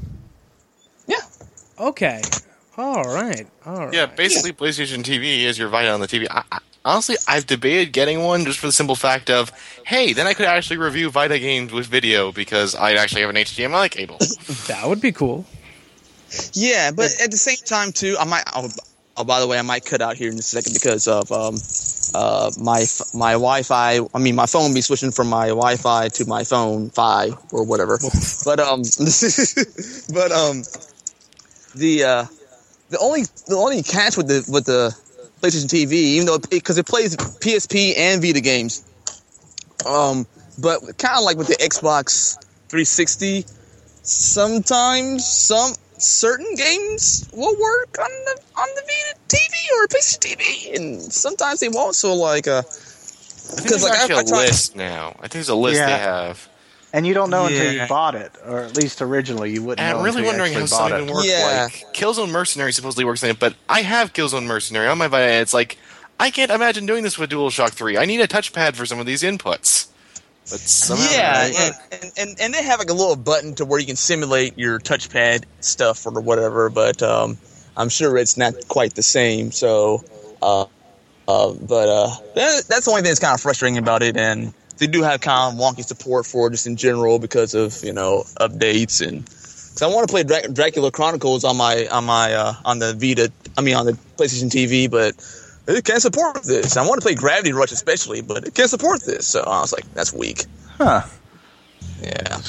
Yeah. 1.06 1.16
Okay. 1.78 2.20
All 2.76 3.04
right. 3.04 3.46
All 3.66 3.84
right. 3.86 3.94
Yeah, 3.94 4.06
basically, 4.06 4.52
PlayStation 4.52 5.02
TV 5.04 5.44
is 5.44 5.58
your 5.58 5.68
Vita 5.68 5.90
on 5.92 6.00
the 6.00 6.08
TV. 6.08 6.26
I, 6.30 6.42
I, 6.50 6.58
honestly, 6.84 7.16
I've 7.28 7.46
debated 7.46 7.92
getting 7.92 8.22
one 8.22 8.44
just 8.44 8.58
for 8.58 8.66
the 8.66 8.72
simple 8.72 8.94
fact 8.96 9.30
of, 9.30 9.52
hey, 9.86 10.12
then 10.12 10.26
I 10.26 10.34
could 10.34 10.46
actually 10.46 10.78
review 10.78 11.10
Vita 11.10 11.38
games 11.38 11.72
with 11.72 11.86
video 11.86 12.32
because 12.32 12.74
I 12.74 12.92
actually 12.94 13.22
have 13.22 13.30
an 13.30 13.36
HDMI 13.36 13.90
cable. 13.90 14.18
That 14.68 14.86
would 14.86 15.00
be 15.00 15.12
cool. 15.12 15.44
Yeah, 16.52 16.90
but 16.90 17.10
at 17.22 17.30
the 17.30 17.36
same 17.36 17.56
time 17.64 17.92
too, 17.92 18.16
I 18.18 18.24
might. 18.24 18.44
Oh, 18.54 18.68
oh, 19.16 19.24
by 19.24 19.40
the 19.40 19.46
way, 19.46 19.58
I 19.58 19.62
might 19.62 19.84
cut 19.84 20.00
out 20.00 20.16
here 20.16 20.30
in 20.30 20.38
a 20.38 20.42
second 20.42 20.72
because 20.72 21.08
of 21.08 21.30
um, 21.30 21.56
uh, 22.14 22.50
my 22.58 22.80
f- 22.80 23.14
my 23.14 23.32
Wi-Fi. 23.32 24.00
I 24.14 24.18
mean, 24.18 24.34
my 24.34 24.46
phone 24.46 24.68
will 24.68 24.74
be 24.74 24.80
switching 24.80 25.10
from 25.10 25.28
my 25.28 25.48
Wi-Fi 25.48 26.08
to 26.08 26.24
my 26.26 26.44
phone 26.44 26.90
Fi 26.90 27.30
or 27.50 27.64
whatever. 27.64 27.98
but 28.44 28.60
um, 28.60 28.82
but 30.12 30.32
um, 30.32 30.62
the 31.74 32.04
uh, 32.04 32.24
the 32.90 32.98
only 32.98 33.22
the 33.46 33.56
only 33.56 33.82
catch 33.82 34.16
with 34.16 34.28
the 34.28 34.44
with 34.50 34.66
the 34.66 34.96
PlayStation 35.42 35.68
TV, 35.68 35.92
even 35.92 36.26
though 36.26 36.38
because 36.38 36.78
it, 36.78 36.86
plays 36.86 37.16
PSP 37.16 37.94
and 37.96 38.22
Vita 38.22 38.40
games, 38.40 38.84
um, 39.86 40.26
but 40.60 40.80
kind 40.98 41.18
of 41.18 41.24
like 41.24 41.36
with 41.36 41.48
the 41.48 41.56
Xbox 41.56 42.36
360 42.68 43.44
sometimes 44.02 45.26
some 45.26 45.72
certain 45.98 46.54
games 46.56 47.28
will 47.32 47.56
work 47.60 47.98
on 47.98 48.10
the 48.24 48.40
on 48.56 48.68
the 48.74 48.82
Vita 48.82 49.18
TV 49.28 49.54
or 49.76 49.86
PlayStation 49.88 50.36
TV, 50.36 50.76
and 50.76 51.12
sometimes 51.12 51.60
they 51.60 51.68
won't. 51.68 51.94
So 51.94 52.14
like, 52.14 52.48
uh, 52.48 52.58
I 52.58 52.62
think 52.62 53.62
because 53.64 53.70
there's 53.70 53.82
like 53.82 53.92
I, 53.92 54.02
actually 54.02 54.34
I 54.34 54.38
a 54.38 54.46
list 54.46 54.76
now. 54.76 55.08
I 55.18 55.20
think 55.22 55.32
there's 55.32 55.48
a 55.48 55.54
list 55.54 55.78
Yeah. 55.78 55.86
they 55.86 56.02
have. 56.02 56.48
And 56.94 57.06
you 57.06 57.14
don't 57.14 57.30
know 57.30 57.46
until 57.46 57.72
you 57.72 57.86
bought 57.88 58.14
it, 58.14 58.32
or 58.46 58.60
at 58.60 58.76
least 58.76 59.00
originally 59.00 59.50
you 59.52 59.62
wouldn't 59.62 59.80
And 59.80 59.94
know 59.94 59.98
I'm 60.00 60.04
really 60.04 60.18
until 60.20 60.34
you 60.34 60.38
wondering 60.38 60.52
how 60.52 60.60
actually 60.60 60.68
some 60.68 60.90
bought 60.90 61.00
even 61.00 61.08
it. 61.08 61.14
work. 61.14 61.24
Yeah. 61.26 61.68
Like 61.72 61.94
Killzone 61.94 62.30
Mercenary 62.30 62.72
supposedly 62.72 63.04
works 63.04 63.22
in 63.22 63.30
it, 63.30 63.38
but 63.38 63.54
I 63.68 63.80
have 63.82 64.12
Killzone 64.12 64.44
Mercenary 64.44 64.88
on 64.88 64.98
my 64.98 65.08
Vita. 65.08 65.32
It's 65.40 65.54
like 65.54 65.78
I 66.20 66.30
can't 66.30 66.50
imagine 66.50 66.84
doing 66.86 67.02
this 67.02 67.18
with 67.18 67.30
DualShock 67.30 67.70
3. 67.70 67.96
I 67.96 68.04
need 68.04 68.20
a 68.20 68.28
touchpad 68.28 68.74
for 68.74 68.84
some 68.86 69.00
of 69.00 69.06
these 69.06 69.22
inputs. 69.22 69.88
But 70.50 70.60
somehow 70.60 71.04
yeah, 71.10 71.48
they 71.48 71.54
and, 71.56 71.74
and, 71.92 72.12
and 72.18 72.40
and 72.40 72.54
they 72.54 72.62
have 72.64 72.78
like 72.80 72.90
a 72.90 72.94
little 72.94 73.16
button 73.16 73.54
to 73.54 73.64
where 73.64 73.78
you 73.78 73.86
can 73.86 73.96
simulate 73.96 74.58
your 74.58 74.78
touchpad 74.80 75.44
stuff 75.60 76.04
or 76.04 76.20
whatever, 76.20 76.68
but 76.68 77.00
um, 77.02 77.38
I'm 77.76 77.88
sure 77.88 78.16
it's 78.16 78.36
not 78.36 78.54
quite 78.68 78.94
the 78.94 79.04
same. 79.04 79.52
So, 79.52 80.02
uh, 80.42 80.66
uh, 81.28 81.52
but 81.54 81.88
uh, 81.88 82.08
that, 82.34 82.64
that's 82.68 82.84
the 82.86 82.90
only 82.90 83.02
thing 83.02 83.10
that's 83.10 83.20
kind 83.20 83.34
of 83.34 83.40
frustrating 83.40 83.78
about 83.78 84.02
it, 84.02 84.16
and 84.16 84.52
they 84.82 84.88
do 84.88 85.02
have 85.02 85.20
kind 85.20 85.54
of 85.54 85.60
wonky 85.60 85.84
support 85.84 86.26
for 86.26 86.48
it 86.48 86.50
just 86.50 86.66
in 86.66 86.74
general 86.74 87.20
because 87.20 87.54
of 87.54 87.82
you 87.84 87.92
know 87.92 88.24
updates 88.40 89.06
and. 89.06 89.24
Cause 89.72 89.80
I 89.80 89.86
want 89.86 90.06
to 90.06 90.12
play 90.12 90.22
Dra- 90.22 90.52
Dracula 90.52 90.90
Chronicles 90.90 91.44
on 91.44 91.56
my 91.56 91.86
on 91.86 92.04
my 92.04 92.34
uh, 92.34 92.52
on 92.66 92.78
the 92.78 92.92
Vita, 92.92 93.32
I 93.56 93.62
mean 93.62 93.74
on 93.74 93.86
the 93.86 93.92
PlayStation 94.18 94.50
TV, 94.50 94.90
but 94.90 95.14
it 95.66 95.82
can't 95.86 96.02
support 96.02 96.42
this. 96.42 96.76
I 96.76 96.86
want 96.86 97.00
to 97.00 97.06
play 97.06 97.14
Gravity 97.14 97.54
Rush 97.54 97.72
especially, 97.72 98.20
but 98.20 98.46
it 98.46 98.54
can't 98.54 98.68
support 98.68 99.02
this. 99.06 99.26
So 99.26 99.40
I 99.40 99.60
was 99.60 99.72
like, 99.72 99.90
that's 99.94 100.12
weak. 100.12 100.44
Huh. 100.76 101.04
Yeah. 102.02 102.40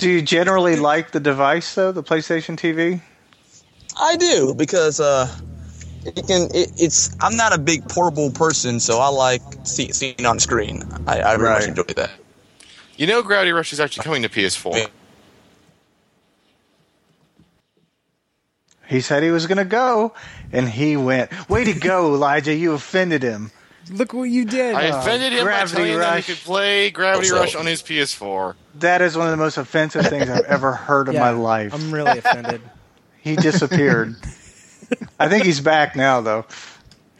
Do 0.00 0.10
you 0.10 0.20
generally 0.20 0.74
like 0.74 1.12
the 1.12 1.20
device 1.20 1.76
though, 1.76 1.92
the 1.92 2.02
PlayStation 2.02 2.56
TV? 2.56 3.00
I 3.96 4.16
do 4.16 4.52
because 4.54 4.98
uh, 4.98 5.28
it 6.06 6.26
can. 6.26 6.42
It, 6.54 6.72
it's. 6.76 7.14
I'm 7.20 7.36
not 7.36 7.54
a 7.54 7.58
big 7.58 7.88
portable 7.88 8.30
person, 8.30 8.80
so 8.80 8.98
I 8.98 9.08
like 9.08 9.42
see, 9.64 9.92
seeing 9.92 10.24
on 10.26 10.38
screen. 10.38 10.82
I, 11.06 11.20
I 11.22 11.36
very 11.36 11.50
much 11.50 11.60
Right. 11.60 11.68
enjoy 11.70 11.82
that. 11.96 12.10
You 12.96 13.06
know, 13.06 13.22
Gravity 13.22 13.52
Rush 13.52 13.72
is 13.72 13.80
actually 13.80 14.04
coming 14.04 14.22
to 14.22 14.28
PS4. 14.28 14.88
He 18.86 19.00
said 19.00 19.22
he 19.22 19.30
was 19.30 19.46
going 19.46 19.58
to 19.58 19.64
go, 19.64 20.12
and 20.52 20.68
he 20.68 20.96
went. 20.96 21.48
Way 21.48 21.64
to 21.64 21.72
go, 21.72 22.14
Elijah! 22.14 22.54
You 22.54 22.72
offended 22.74 23.22
him. 23.22 23.50
Look 23.90 24.12
what 24.14 24.24
you 24.24 24.44
did. 24.44 24.74
I 24.74 24.84
offended 24.84 25.32
him 25.32 25.40
by 25.40 25.44
Gravity 25.44 25.74
telling 25.76 25.92
him 25.92 25.98
that 26.00 26.16
he 26.24 26.34
could 26.34 26.42
play 26.42 26.90
Gravity 26.90 27.28
Also- 27.30 27.40
Rush 27.40 27.54
on 27.54 27.66
his 27.66 27.82
PS4. 27.82 28.54
That 28.76 29.02
is 29.02 29.16
one 29.16 29.26
of 29.26 29.30
the 29.30 29.36
most 29.36 29.56
offensive 29.58 30.06
things 30.06 30.28
I've 30.28 30.44
ever 30.44 30.72
heard 30.72 31.08
in 31.08 31.14
my 31.18 31.30
life. 31.30 31.74
I'm 31.74 31.92
really 31.92 32.18
offended. 32.18 32.60
He 33.22 33.36
disappeared. 33.36 34.16
I 35.18 35.28
think 35.28 35.44
he's 35.44 35.60
back 35.60 35.96
now, 35.96 36.20
though. 36.20 36.44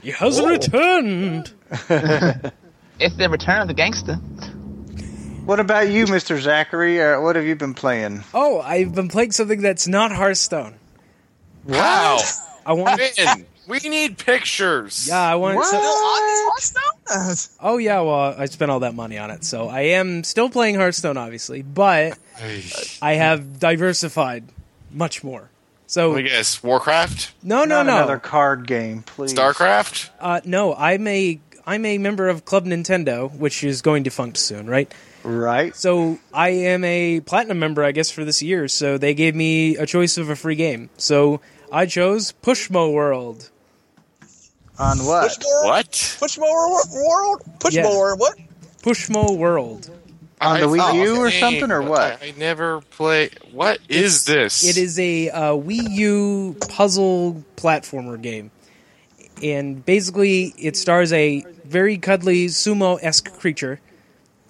He 0.03 0.11
has 0.11 0.41
returned. 0.43 1.53
It's 3.01 3.17
the 3.17 3.29
return 3.29 3.61
of 3.61 3.67
the 3.69 3.75
gangster. 3.75 4.15
What 5.45 5.59
about 5.59 5.89
you, 5.91 6.07
Mr. 6.07 6.41
Zachary? 6.41 7.03
Uh, 7.03 7.21
what 7.21 7.35
have 7.35 7.45
you 7.45 7.57
been 7.57 7.75
playing? 7.75 8.23
Oh, 8.33 8.61
I've 8.61 8.95
been 8.95 9.09
playing 9.09 9.33
something 9.33 9.61
that's 9.61 9.89
not 9.89 10.13
Hearthstone. 10.13 10.77
Wow. 11.65 12.21
I 12.65 12.73
want. 12.73 13.01
Man, 13.19 13.47
we 13.67 13.81
need 13.81 14.17
pictures. 14.17 15.09
Yeah, 15.09 15.21
I 15.21 15.35
want. 15.35 15.65
So, 15.65 15.77
What? 15.77 17.49
oh 17.61 17.79
yeah, 17.79 18.01
well, 18.01 18.35
I 18.39 18.47
spent 18.47 18.71
all 18.71 18.81
that 18.81 18.95
money 18.95 19.19
on 19.19 19.31
it, 19.31 19.45
so 19.45 19.69
I 19.69 19.81
am 19.81 20.23
still 20.25 20.49
playing 20.49 20.77
Hearthstone, 20.77 21.17
obviously, 21.17 21.63
but 21.63 22.17
I 23.03 23.15
have 23.15 23.59
diversified 23.59 24.45
much 24.91 25.25
more. 25.25 25.51
So 25.87 26.11
Let 26.13 26.25
me 26.25 26.29
guess. 26.31 26.63
Warcraft? 26.63 27.33
no, 27.43 27.65
no, 27.65 27.77
Not 27.83 27.87
no, 27.87 27.97
another 27.99 28.19
card 28.19 28.67
game, 28.67 29.03
please. 29.03 29.35
StarCraft? 29.35 30.11
uh, 30.21 30.41
no. 30.45 30.75
I'm 30.75 31.07
a 31.07 31.39
I'm 31.67 31.85
a 31.87 31.99
member 31.99 32.29
of 32.29 32.45
Club 32.45 32.65
Nintendo, 32.67 33.31
which 33.35 33.63
is 33.65 33.81
going 33.83 34.03
defunct 34.03 34.37
soon, 34.37 34.67
right? 34.69 34.93
Right? 35.23 35.75
So 35.75 36.19
I 36.33 36.51
am 36.51 36.85
a 36.85 37.21
platinum 37.21 37.59
member, 37.59 37.83
I 37.85 37.93
guess, 37.93 38.11
for 38.11 38.25
this 38.25 38.43
year. 38.43 38.69
So 38.69 38.99
they 38.99 39.15
gave 39.15 39.35
me 39.35 39.77
a 39.77 39.87
choice 39.87 40.19
of 40.19 40.29
a 40.29 40.37
free 40.37 40.57
game. 40.57 40.91
So 40.99 41.41
I 41.73 41.87
chose 41.87 42.33
Pushmo 42.43 42.93
World. 42.93 43.51
On 44.79 44.99
what? 45.07 45.31
Pushmower? 45.31 45.65
What? 45.65 45.91
Pushmower 45.93 46.93
World? 46.95 47.43
Pushmower? 47.61 48.19
What? 48.19 48.35
Pushmo 48.83 49.37
World. 49.37 49.89
On 50.41 50.61
the 50.61 50.67
I 50.67 50.93
Wii 50.93 51.05
U 51.05 51.17
or 51.21 51.31
something, 51.31 51.71
or 51.71 51.83
what? 51.83 52.23
I, 52.23 52.27
I 52.27 52.35
never 52.37 52.81
play. 52.81 53.31
What 53.53 53.79
is 53.89 54.25
this? 54.25 54.65
It 54.69 54.77
is 54.77 54.99
a 54.99 55.31
uh, 55.31 55.53
Wii 55.53 55.91
U 55.91 56.57
puzzle 56.69 57.45
platformer 57.57 58.21
game, 58.21 58.51
and 59.43 59.85
basically 59.85 60.55
it 60.59 60.77
stars 60.77 61.13
a 61.13 61.45
very 61.65 61.99
cuddly 61.99 62.47
sumo-esque 62.47 63.33
creature 63.39 63.81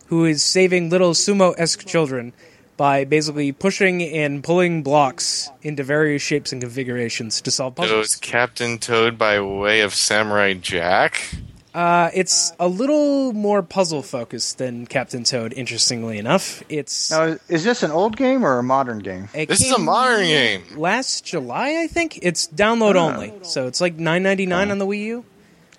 who 0.07 0.25
is 0.25 0.43
saving 0.43 0.91
little 0.91 1.13
sumo-esque 1.13 1.87
children 1.87 2.33
by 2.77 3.05
basically 3.05 3.53
pushing 3.53 4.03
and 4.03 4.43
pulling 4.43 4.83
blocks 4.83 5.51
into 5.63 5.83
various 5.85 6.23
shapes 6.23 6.53
and 6.53 6.61
configurations 6.61 7.41
to 7.41 7.51
solve 7.51 7.75
So 7.77 7.83
it's 7.83 7.93
puzzles. 7.93 8.17
Captain 8.17 8.79
Toad 8.79 9.17
by 9.17 9.41
way 9.41 9.81
of 9.81 9.95
Samurai 9.95 10.55
Jack. 10.55 11.37
Uh, 11.75 12.09
it's 12.15 12.53
a 12.61 12.69
little 12.69 13.33
more 13.33 13.61
puzzle 13.61 14.01
focused 14.03 14.59
than 14.59 14.87
Captain 14.87 15.25
Toad. 15.25 15.53
Interestingly 15.53 16.19
enough, 16.19 16.63
it's 16.69 17.11
Now, 17.11 17.37
is 17.49 17.65
this 17.65 17.83
an 17.83 17.91
old 17.91 18.17
game 18.17 18.45
or 18.45 18.59
a 18.59 18.63
modern 18.63 19.01
game? 19.01 19.29
it 19.35 19.49
This 19.49 19.61
is 19.61 19.73
a 19.73 19.77
came 19.77 19.85
modern 19.85 20.25
game. 20.27 20.63
Last 20.77 21.25
July, 21.25 21.81
I 21.83 21.89
think 21.89 22.21
it's 22.23 22.47
download 22.47 22.95
only, 22.95 23.33
so 23.43 23.67
it's 23.67 23.81
like 23.81 23.97
nine 23.97 24.23
ninety 24.23 24.47
nine 24.47 24.71
on 24.71 24.79
the 24.79 24.87
Wii 24.87 25.05
U. 25.07 25.25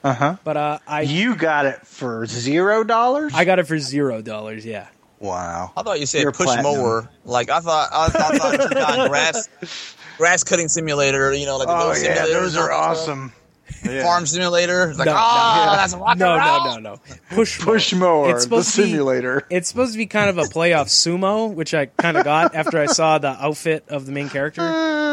Uh 0.03 0.13
huh. 0.13 0.36
But 0.43 0.58
uh, 0.58 0.79
I 0.86 1.01
You 1.01 1.36
got 1.36 1.65
it 1.65 1.88
for 1.88 2.25
zero 2.25 2.84
dollars? 2.84 3.31
I 3.34 3.45
got 3.45 3.60
it 3.60 3.65
for 3.65 3.79
zero 3.79 4.21
dollars. 4.21 4.65
Yeah. 4.65 4.88
Wow. 5.19 5.71
I 5.77 5.81
thought 5.81 5.99
you 6.01 6.05
said 6.05 6.21
You're 6.23 6.34
push 6.34 6.45
platinum. 6.47 6.75
mower. 6.77 7.10
Like 7.23 7.49
I 7.49 7.62
thought, 7.62 7.89
I, 7.93 8.05
I 8.08 8.10
thought 8.38 8.53
you 8.69 8.69
got 8.75 9.10
grass, 9.10 9.95
grass 10.17 10.43
cutting 10.43 10.67
simulator. 10.67 11.34
You 11.34 11.45
know, 11.45 11.58
like 11.58 11.69
Oh 11.69 11.88
little 11.88 12.03
yeah, 12.03 12.25
those 12.25 12.58
are 12.58 12.71
awesome. 12.71 13.29
stuff. 13.29 13.41
Awesome. 13.85 13.95
Yeah. 13.95 14.03
Farm 14.03 14.25
simulator. 14.25 14.89
It's 14.89 14.99
Like, 14.99 15.05
No, 15.07 15.11
oh, 15.11 15.15
no. 15.15 15.21
Ah, 15.21 15.73
that's 15.77 15.93
a 15.93 15.97
rock 15.97 16.17
No, 16.17 16.33
and 16.35 16.43
no, 16.43 16.51
roll. 16.65 16.79
no, 16.81 16.91
no. 16.95 16.99
Push 17.35 17.59
Push 17.59 17.93
mower. 17.93 17.99
mower, 18.27 18.29
It's 18.31 18.39
the 18.39 18.41
supposed 18.43 18.75
to 18.75 18.81
be- 18.83 18.89
simulator. 18.91 19.45
It's 19.49 19.67
supposed 19.67 19.91
to 19.93 19.97
be 19.97 20.05
kind 20.05 20.29
of 20.29 20.37
a 20.37 20.43
playoff 20.43 20.87
sumo, 20.87 21.53
which 21.53 21.73
I 21.73 21.85
kind 21.87 22.17
of 22.17 22.23
got 22.23 22.55
after 22.55 22.79
I 22.79 22.85
saw 22.87 23.17
the 23.17 23.29
outfit 23.29 23.85
of 23.89 24.05
the 24.05 24.11
main 24.11 24.29
character. 24.29 24.61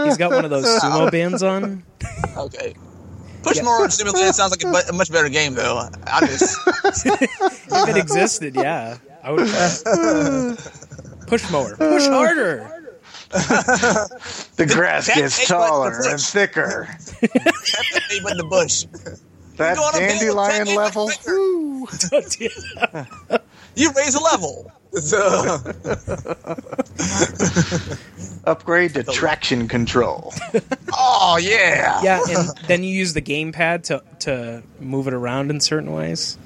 He's 0.06 0.16
got 0.16 0.30
one 0.30 0.44
of 0.44 0.50
those 0.50 0.66
sumo 0.66 1.10
bands 1.12 1.42
on. 1.42 1.84
Okay. 2.36 2.74
Push 3.42 3.60
mower 3.62 3.88
simulator 3.90 4.32
sounds 4.32 4.52
like 4.52 4.62
a, 4.62 4.88
a 4.88 4.92
much 4.92 5.10
better 5.10 5.28
game 5.28 5.54
though. 5.54 5.88
I 6.06 6.20
just 6.26 6.58
If 7.06 7.88
it 7.88 7.96
existed, 7.96 8.54
yeah, 8.54 8.98
I 9.24 9.32
would. 9.32 9.48
Push 11.26 11.50
mower. 11.50 11.74
Push 11.76 12.06
harder. 12.06 12.81
The 14.56 14.66
grass 14.66 15.06
That 15.06 15.16
gets 15.16 15.40
ain't 15.40 15.48
what 15.48 15.48
the 15.48 15.54
taller 15.70 15.92
and 16.04 16.12
push. 16.12 16.30
thicker. 16.30 16.88
definitely 17.20 18.30
in 18.30 18.36
the 18.36 18.44
bush. 18.48 18.84
that 19.56 19.76
go 19.76 19.82
on 19.82 19.94
a 19.94 19.98
band 19.98 20.12
with 20.12 20.20
dandelion 20.20 20.76
level. 20.76 21.06
like 21.06 21.16
Victor. 21.16 21.38
Woo. 21.38 21.86
You 23.74 23.90
raise 23.96 24.14
a 24.14 24.20
level. 24.22 24.70
So, 24.94 25.22
Upgrade 28.44 28.92
to 28.94 29.02
traction 29.04 29.66
control. 29.68 30.34
oh 30.92 31.38
yeah. 31.40 32.00
Yeah, 32.02 32.20
and 32.28 32.50
then 32.66 32.82
you 32.84 32.94
use 32.94 33.14
the 33.14 33.22
gamepad 33.22 33.84
to 33.84 34.02
to 34.20 34.62
move 34.80 35.06
it 35.08 35.14
around 35.14 35.50
in 35.50 35.60
certain 35.60 35.92
ways. 35.92 36.36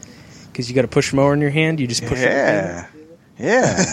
Because 0.52 0.68
you 0.68 0.74
got 0.76 0.84
a 0.84 0.88
push 0.88 1.12
mower 1.12 1.34
in 1.34 1.40
your 1.40 1.50
hand, 1.50 1.80
you 1.80 1.86
just 1.88 2.04
push 2.06 2.20
it. 2.20 2.30
Yeah. 2.30 2.86
Yeah. 3.38 3.84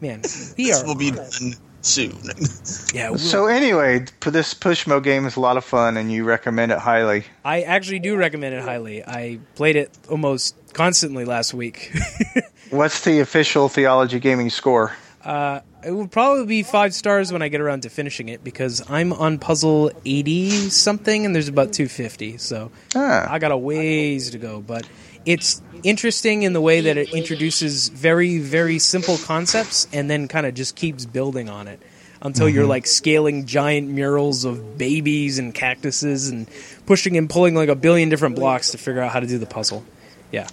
Man, 0.00 0.22
we 0.56 0.64
This 0.66 0.82
are. 0.82 0.86
will 0.86 0.94
be 0.94 1.10
done 1.10 1.54
soon. 1.82 2.16
yeah, 2.94 3.08
we're- 3.10 3.18
So 3.18 3.46
anyway, 3.46 4.04
this 4.20 4.54
Pushmo 4.54 5.02
game 5.02 5.26
is 5.26 5.36
a 5.36 5.40
lot 5.40 5.56
of 5.56 5.64
fun, 5.64 5.96
and 5.96 6.10
you 6.12 6.24
recommend 6.24 6.72
it 6.72 6.78
highly. 6.78 7.24
I 7.44 7.62
actually 7.62 7.98
do 8.00 8.16
recommend 8.16 8.54
it 8.54 8.62
highly. 8.62 9.04
I 9.04 9.38
played 9.54 9.76
it 9.76 9.90
almost 10.10 10.54
constantly 10.72 11.24
last 11.24 11.54
week. 11.54 11.92
What's 12.70 13.00
the 13.04 13.20
official 13.20 13.68
Theology 13.68 14.20
Gaming 14.20 14.50
score? 14.50 14.92
Uh, 15.24 15.60
it 15.84 15.90
will 15.90 16.08
probably 16.08 16.46
be 16.46 16.62
five 16.62 16.94
stars 16.94 17.32
when 17.32 17.42
I 17.42 17.48
get 17.48 17.60
around 17.60 17.82
to 17.82 17.88
finishing 17.90 18.28
it 18.28 18.42
because 18.44 18.82
I'm 18.90 19.12
on 19.12 19.38
puzzle 19.38 19.90
80 20.04 20.50
something 20.70 21.24
and 21.26 21.34
there's 21.34 21.48
about 21.48 21.72
250. 21.72 22.38
So 22.38 22.70
Ah. 22.94 23.26
I 23.30 23.38
got 23.38 23.50
a 23.52 23.56
ways 23.56 24.30
to 24.30 24.38
go. 24.38 24.60
But 24.60 24.86
it's 25.24 25.62
interesting 25.82 26.42
in 26.42 26.52
the 26.52 26.60
way 26.60 26.82
that 26.82 26.96
it 26.96 27.12
introduces 27.12 27.88
very, 27.88 28.38
very 28.38 28.78
simple 28.78 29.18
concepts 29.18 29.86
and 29.92 30.10
then 30.10 30.28
kind 30.28 30.46
of 30.46 30.54
just 30.54 30.76
keeps 30.76 31.06
building 31.06 31.48
on 31.48 31.68
it 31.68 31.80
until 32.20 32.48
you're 32.48 32.62
mm-hmm. 32.62 32.70
like 32.70 32.86
scaling 32.86 33.46
giant 33.46 33.88
murals 33.88 34.44
of 34.44 34.76
babies 34.76 35.38
and 35.38 35.54
cactuses 35.54 36.28
and 36.28 36.48
pushing 36.86 37.16
and 37.16 37.30
pulling 37.30 37.54
like 37.54 37.68
a 37.68 37.76
billion 37.76 38.08
different 38.08 38.34
blocks 38.34 38.72
to 38.72 38.78
figure 38.78 39.00
out 39.00 39.12
how 39.12 39.20
to 39.20 39.26
do 39.26 39.38
the 39.38 39.46
puzzle. 39.46 39.84
Yeah. 40.32 40.48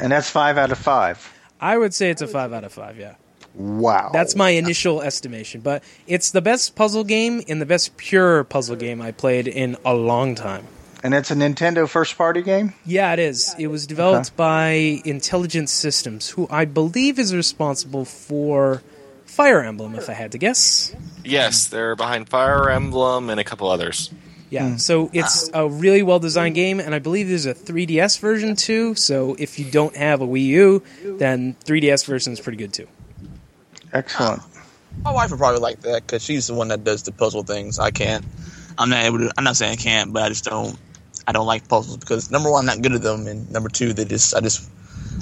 And 0.00 0.10
that's 0.10 0.30
five 0.30 0.58
out 0.58 0.72
of 0.72 0.78
five. 0.78 1.32
I 1.60 1.76
would 1.76 1.94
say 1.94 2.10
it's 2.10 2.22
a 2.22 2.26
five 2.26 2.52
out 2.52 2.64
of 2.64 2.72
five. 2.72 2.98
Yeah. 2.98 3.14
Wow. 3.54 4.10
That's 4.12 4.34
my 4.34 4.50
initial 4.50 5.00
estimation, 5.00 5.60
but 5.60 5.84
it's 6.08 6.32
the 6.32 6.42
best 6.42 6.74
puzzle 6.74 7.04
game 7.04 7.42
and 7.48 7.60
the 7.60 7.66
best 7.66 7.96
pure 7.96 8.42
puzzle 8.42 8.74
game 8.74 9.00
I 9.00 9.12
played 9.12 9.46
in 9.46 9.76
a 9.84 9.94
long 9.94 10.34
time. 10.34 10.66
And 11.04 11.14
it's 11.14 11.30
a 11.30 11.34
Nintendo 11.34 11.88
first 11.88 12.16
party 12.16 12.42
game? 12.42 12.72
Yeah, 12.84 13.12
it 13.12 13.18
is. 13.20 13.54
It 13.58 13.68
was 13.68 13.86
developed 13.86 14.28
Okay. 14.28 14.34
by 14.36 15.02
Intelligent 15.04 15.68
Systems, 15.68 16.30
who 16.30 16.48
I 16.50 16.64
believe 16.64 17.18
is 17.18 17.34
responsible 17.34 18.06
for 18.06 18.82
Fire 19.26 19.62
Emblem, 19.62 19.94
if 19.94 20.08
I 20.08 20.14
had 20.14 20.32
to 20.32 20.38
guess. 20.38 20.94
Yes, 21.22 21.66
they're 21.66 21.94
behind 21.94 22.28
Fire 22.28 22.70
Emblem 22.70 23.30
and 23.30 23.38
a 23.38 23.44
couple 23.44 23.70
others. 23.70 24.10
Yeah, 24.48 24.70
hmm. 24.70 24.76
so 24.76 25.10
it's 25.12 25.50
a 25.52 25.68
really 25.68 26.02
well 26.02 26.20
designed 26.20 26.54
game, 26.54 26.80
and 26.80 26.94
I 26.94 27.00
believe 27.00 27.28
there's 27.28 27.46
a 27.46 27.54
3DS 27.54 28.18
version 28.18 28.56
too. 28.56 28.94
So 28.94 29.36
if 29.38 29.58
you 29.58 29.70
don't 29.70 29.96
have 29.96 30.20
a 30.20 30.26
Wii 30.26 30.46
U, 30.46 30.82
then 31.04 31.56
3DS 31.64 32.06
version 32.06 32.32
is 32.32 32.40
pretty 32.40 32.58
good 32.58 32.72
too. 32.72 32.86
Excellent. 33.92 34.42
My 35.02 35.12
wife 35.12 35.30
would 35.30 35.38
probably 35.38 35.60
like 35.60 35.80
that 35.80 36.06
because 36.06 36.22
she's 36.22 36.46
the 36.46 36.54
one 36.54 36.68
that 36.68 36.84
does 36.84 37.02
the 37.02 37.12
puzzle 37.12 37.42
things. 37.42 37.78
I 37.78 37.90
can't. 37.90 38.24
I'm 38.78 38.88
not 38.90 39.04
able 39.04 39.18
to. 39.18 39.32
I'm 39.36 39.44
not 39.44 39.56
saying 39.56 39.72
I 39.72 39.76
can't, 39.76 40.12
but 40.12 40.22
I 40.22 40.28
just 40.28 40.44
don't. 40.44 40.78
I 41.26 41.32
don't 41.32 41.46
like 41.46 41.68
puzzles 41.68 41.96
because 41.96 42.30
number 42.30 42.50
one, 42.50 42.68
I'm 42.68 42.76
not 42.76 42.82
good 42.82 42.92
at 42.92 43.02
them, 43.02 43.26
and 43.26 43.50
number 43.50 43.68
two, 43.68 43.92
they 43.92 44.04
just. 44.04 44.34
I 44.34 44.40
just. 44.40 44.68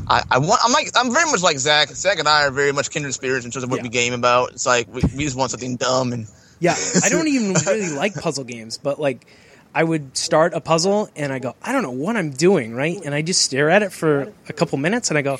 I, 0.09 0.23
I 0.31 0.39
want. 0.39 0.61
I'm 0.65 0.73
like. 0.73 0.91
I'm 0.97 1.13
very 1.13 1.31
much 1.31 1.43
like 1.43 1.59
Zach. 1.59 1.89
Zach 1.89 2.19
and 2.19 2.29
I 2.29 2.47
are 2.47 2.51
very 2.51 2.73
much 2.73 2.91
kindred 2.91 3.15
spirits 3.15 3.45
in 3.45 3.51
terms 3.51 3.65
of 3.65 3.71
what 3.71 3.79
Yeah. 3.79 3.85
we 3.85 3.89
game 3.89 4.13
about. 4.15 4.53
It's 4.53 4.67
like 4.67 4.89
we, 4.89 5.03
we 5.17 5.25
just 5.25 5.37
want 5.37 5.51
something 5.51 5.77
dumb 5.77 6.13
and. 6.13 6.27
Yeah, 6.61 6.77
I 7.05 7.09
don't 7.09 7.27
even 7.27 7.55
really 7.67 7.91
like 7.91 8.15
puzzle 8.15 8.45
games, 8.45 8.79
but 8.79 9.01
like 9.01 9.27
I 9.75 9.83
would 9.83 10.17
start 10.17 10.55
a 10.55 10.61
puzzle 10.61 11.09
and 11.17 11.33
I 11.33 11.39
go, 11.39 11.57
I 11.63 11.73
don't 11.73 11.83
know 11.83 11.91
what 11.91 12.17
I'm 12.17 12.31
doing, 12.31 12.75
right? 12.75 13.01
And 13.05 13.15
I 13.15 13.23
just 13.23 13.43
stare 13.43 13.71
at 13.71 13.83
it 13.83 13.93
for 13.93 14.33
a 14.49 14.53
couple 14.53 14.79
minutes 14.79 15.11
and 15.11 15.19
I 15.19 15.23
go, 15.23 15.39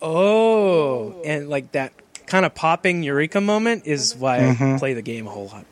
oh, 0.00 1.20
and 1.24 1.48
like 1.48 1.72
that 1.72 1.92
kind 2.26 2.46
of 2.46 2.54
popping 2.54 3.02
eureka 3.02 3.40
moment 3.40 3.86
is 3.86 4.14
why 4.14 4.36
I 4.36 4.40
mm-hmm. 4.54 4.76
play 4.76 4.94
the 4.94 5.02
game 5.02 5.26
a 5.26 5.30
whole 5.30 5.48
lot. 5.48 5.66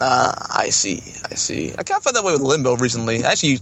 Uh, 0.00 0.32
I 0.54 0.68
see. 0.70 1.00
I 1.30 1.34
see. 1.34 1.72
I 1.72 1.82
kind 1.82 1.98
of 1.98 2.02
felt 2.02 2.14
that 2.14 2.24
way 2.24 2.32
with 2.32 2.42
Limbo 2.42 2.76
recently. 2.76 3.24
I 3.24 3.32
actually 3.32 3.58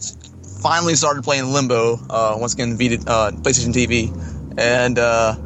finally 0.62 0.94
started 0.94 1.22
playing 1.22 1.52
Limbo 1.52 1.98
uh, 2.10 2.36
once 2.38 2.54
again, 2.54 2.76
Vita, 2.76 3.02
uh, 3.06 3.30
PlayStation 3.30 3.72
TV, 3.72 4.10
and 4.58 4.98
uh, 4.98 5.36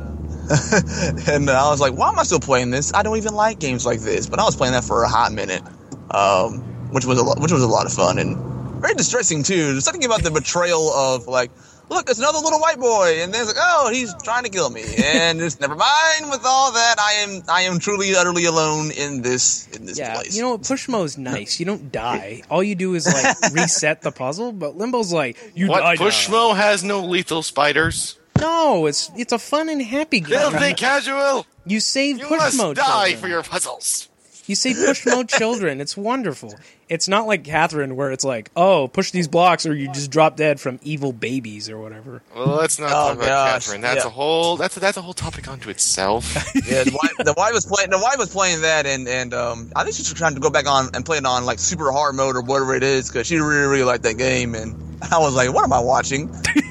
and 1.30 1.50
I 1.50 1.68
was 1.68 1.80
like, 1.80 1.94
why 1.94 2.08
am 2.08 2.18
I 2.18 2.22
still 2.22 2.40
playing 2.40 2.70
this? 2.70 2.92
I 2.94 3.02
don't 3.02 3.18
even 3.18 3.34
like 3.34 3.58
games 3.58 3.84
like 3.84 4.00
this. 4.00 4.26
But 4.28 4.40
I 4.40 4.44
was 4.44 4.56
playing 4.56 4.72
that 4.72 4.84
for 4.84 5.02
a 5.02 5.08
hot 5.08 5.32
minute, 5.32 5.62
um, 6.10 6.60
which 6.90 7.04
was 7.04 7.18
a 7.18 7.22
lot, 7.22 7.38
which 7.40 7.52
was 7.52 7.62
a 7.62 7.68
lot 7.68 7.84
of 7.84 7.92
fun 7.92 8.18
and 8.18 8.36
very 8.80 8.94
distressing 8.94 9.42
too. 9.42 9.72
There's 9.72 9.84
something 9.84 10.04
about 10.04 10.22
the 10.22 10.30
betrayal 10.30 10.90
of 10.90 11.26
like. 11.26 11.50
Look, 11.90 12.10
it's 12.10 12.18
another 12.18 12.38
little 12.38 12.60
white 12.60 12.78
boy, 12.78 13.20
and 13.22 13.32
then 13.32 13.40
it's 13.42 13.54
like, 13.54 13.62
oh, 13.66 13.90
he's 13.90 14.14
trying 14.22 14.44
to 14.44 14.50
kill 14.50 14.68
me, 14.70 14.82
and 15.04 15.38
just 15.38 15.60
never 15.60 15.74
mind 15.74 16.30
with 16.30 16.42
all 16.44 16.72
that. 16.72 16.96
I 17.00 17.12
am, 17.24 17.42
I 17.48 17.62
am 17.62 17.78
truly, 17.78 18.14
utterly 18.14 18.44
alone 18.44 18.90
in 18.90 19.22
this, 19.22 19.66
in 19.68 19.86
this 19.86 19.98
yeah, 19.98 20.14
place. 20.14 20.36
you 20.36 20.42
know 20.42 20.50
what? 20.52 20.62
Pushmo 20.62 21.04
is 21.04 21.16
nice. 21.32 21.58
You 21.58 21.66
don't 21.66 21.90
die. 21.90 22.42
All 22.50 22.62
you 22.62 22.74
do 22.74 22.94
is 22.94 23.06
like 23.06 23.52
reset 23.52 24.02
the 24.02 24.12
puzzle, 24.12 24.52
but 24.52 24.76
Limbo's 24.76 25.12
like 25.12 25.36
you 25.54 25.68
What? 25.68 25.80
die. 25.80 25.94
now. 25.94 26.00
Pushmo 26.00 26.54
has 26.56 26.84
no 26.84 27.00
lethal 27.04 27.42
spiders. 27.42 28.18
No, 28.38 28.86
it's 28.86 29.10
it's 29.16 29.32
a 29.32 29.38
fun 29.38 29.68
and 29.68 29.82
happy 29.82 30.20
game. 30.20 30.38
Filthy 30.38 30.74
casual! 30.74 31.44
You 31.66 31.80
save 31.80 32.18
You 32.18 32.26
Pushmo 32.26 32.56
must 32.56 32.74
die 32.76 33.02
children. 33.10 33.20
for 33.20 33.28
your 33.28 33.42
puzzles. 33.42 34.08
You 34.48 34.54
say 34.56 34.74
push 34.74 35.06
mode 35.06 35.28
children. 35.40 35.80
It's 35.80 35.96
wonderful. 35.96 36.54
It's 36.88 37.06
not 37.06 37.26
like 37.26 37.44
Catherine 37.44 37.96
where 37.96 38.10
it's 38.12 38.24
like, 38.24 38.50
oh, 38.56 38.88
push 38.88 39.10
these 39.10 39.28
blocks 39.28 39.66
or 39.66 39.74
you 39.74 39.92
just 39.92 40.10
drop 40.10 40.36
dead 40.36 40.58
from 40.58 40.80
evil 40.82 41.12
babies 41.12 41.68
or 41.68 41.78
whatever. 41.78 42.22
Well, 42.34 42.56
let's 42.56 42.78
not 42.78 42.88
Oh, 42.88 43.08
talk 43.10 43.16
about 43.18 43.26
gosh, 43.26 43.64
Catherine. 43.66 43.82
That's 43.82 44.04
yeah. 44.04 44.08
a 44.08 44.10
whole. 44.10 44.56
That's 44.56 44.76
a, 44.76 44.80
that's 44.80 44.96
a 44.96 45.02
whole 45.02 45.12
topic 45.12 45.46
unto 45.48 45.68
itself. 45.70 46.34
Yeah, 46.68 46.84
the 46.84 46.92
wife, 47.00 47.12
the 47.24 47.34
wife 47.36 47.52
was 47.52 47.66
playing. 47.66 47.90
The 47.90 47.98
wife 47.98 48.16
was 48.18 48.30
playing 48.32 48.62
that, 48.62 48.84
and 48.86 49.06
and 49.08 49.32
um, 49.32 49.70
I 49.76 49.84
think 49.84 49.94
she's 49.96 50.12
trying 50.12 50.34
to 50.34 50.40
go 50.40 50.50
back 50.50 50.66
on 50.66 50.88
and 50.94 51.04
play 51.04 51.18
it 51.18 51.24
on 51.26 51.44
like 51.44 51.58
super 51.58 51.92
hard 51.92 52.14
mode 52.14 52.36
or 52.36 52.42
whatever 52.42 52.74
it 52.74 52.82
is 52.82 53.08
because 53.08 53.26
she 53.26 53.36
really 53.36 53.66
really 53.68 53.84
liked 53.84 54.02
that 54.04 54.18
game. 54.18 54.54
And 54.54 54.74
I 55.12 55.18
was 55.18 55.34
like, 55.34 55.52
"What 55.52 55.64
am 55.64 55.72
I 55.72 55.80
watching?" 55.80 56.28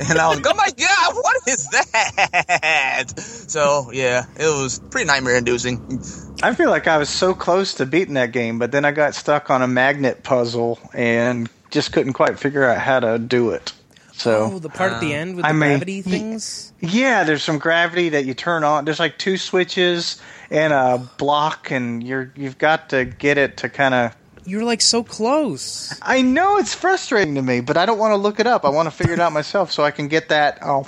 And 0.10 0.18
I 0.20 0.28
was 0.28 0.38
like, 0.38 0.48
"Oh 0.48 0.56
my 0.56 0.70
god, 0.78 1.16
what 1.16 1.36
is 1.48 1.68
that?" 1.70 3.13
So 3.18 3.92
yeah, 3.92 4.26
it 4.36 4.46
was 4.62 4.80
pretty 4.80 5.06
nightmare 5.08 5.38
inducing. 5.38 6.02
I 6.43 6.54
feel 6.54 6.69
like 6.69 6.88
I 6.88 6.97
was 6.97 7.10
so 7.10 7.34
close 7.34 7.76
to 7.76 7.86
beating 7.86 8.13
that 8.13 8.32
game, 8.32 8.60
but 8.60 8.71
then 8.71 8.86
I 8.86 8.91
got 8.91 9.15
stuck 9.15 9.50
on 9.50 9.62
a 9.62 9.67
magnet 9.67 10.23
puzzle 10.23 10.80
and 10.93 11.50
just 11.71 11.91
couldn't 11.91 12.13
quite 12.13 12.38
figure 12.39 12.63
out 12.63 12.78
how 12.78 13.00
to 13.00 13.17
do 13.17 13.52
it. 13.52 13.73
So 14.13 14.52
Oh, 14.54 14.60
the 14.60 14.69
part 14.69 14.93
at 14.93 15.02
the 15.02 15.13
uh, 15.13 15.17
end 15.17 15.36
with 15.36 15.45
I 15.45 15.50
the 15.50 15.54
mean- 15.56 15.69
gravity 15.71 16.02
things? 16.02 16.73
yeah, 16.80 17.23
there's 17.23 17.43
some 17.43 17.58
gravity 17.60 18.10
that 18.10 18.26
you 18.26 18.34
turn 18.34 18.63
on. 18.63 18.86
There's 18.86 19.00
like 19.00 19.17
two 19.17 19.38
switches 19.38 20.19
and 20.50 20.73
a 20.73 20.97
block, 21.17 21.71
and 21.71 22.02
you're 22.04 22.32
you've 22.36 22.58
got 22.58 22.89
to 22.89 23.06
get 23.06 23.38
it 23.38 23.58
to 23.58 23.69
kind 23.69 23.93
of. 23.93 24.15
You're 24.45 24.63
like 24.63 24.82
so 24.82 25.04
close. 25.04 26.00
I 26.02 26.21
know 26.21 26.58
it's 26.58 26.73
frustrating 26.73 27.36
to 27.36 27.41
me, 27.41 27.60
but 27.62 27.78
I 27.78 27.86
don't 27.86 28.00
want 28.00 28.13
to 28.13 28.15
look 28.17 28.39
it 28.39 28.47
up. 28.47 28.63
I 28.63 28.69
want 28.69 28.88
to 28.88 28.91
figure 28.91 29.13
it 29.13 29.19
out 29.19 29.34
myself 29.34 29.71
so 29.71 29.84
I 29.84 29.91
can 29.91 30.08
get 30.08 30.30
that 30.30 30.60
oh, 30.63 30.88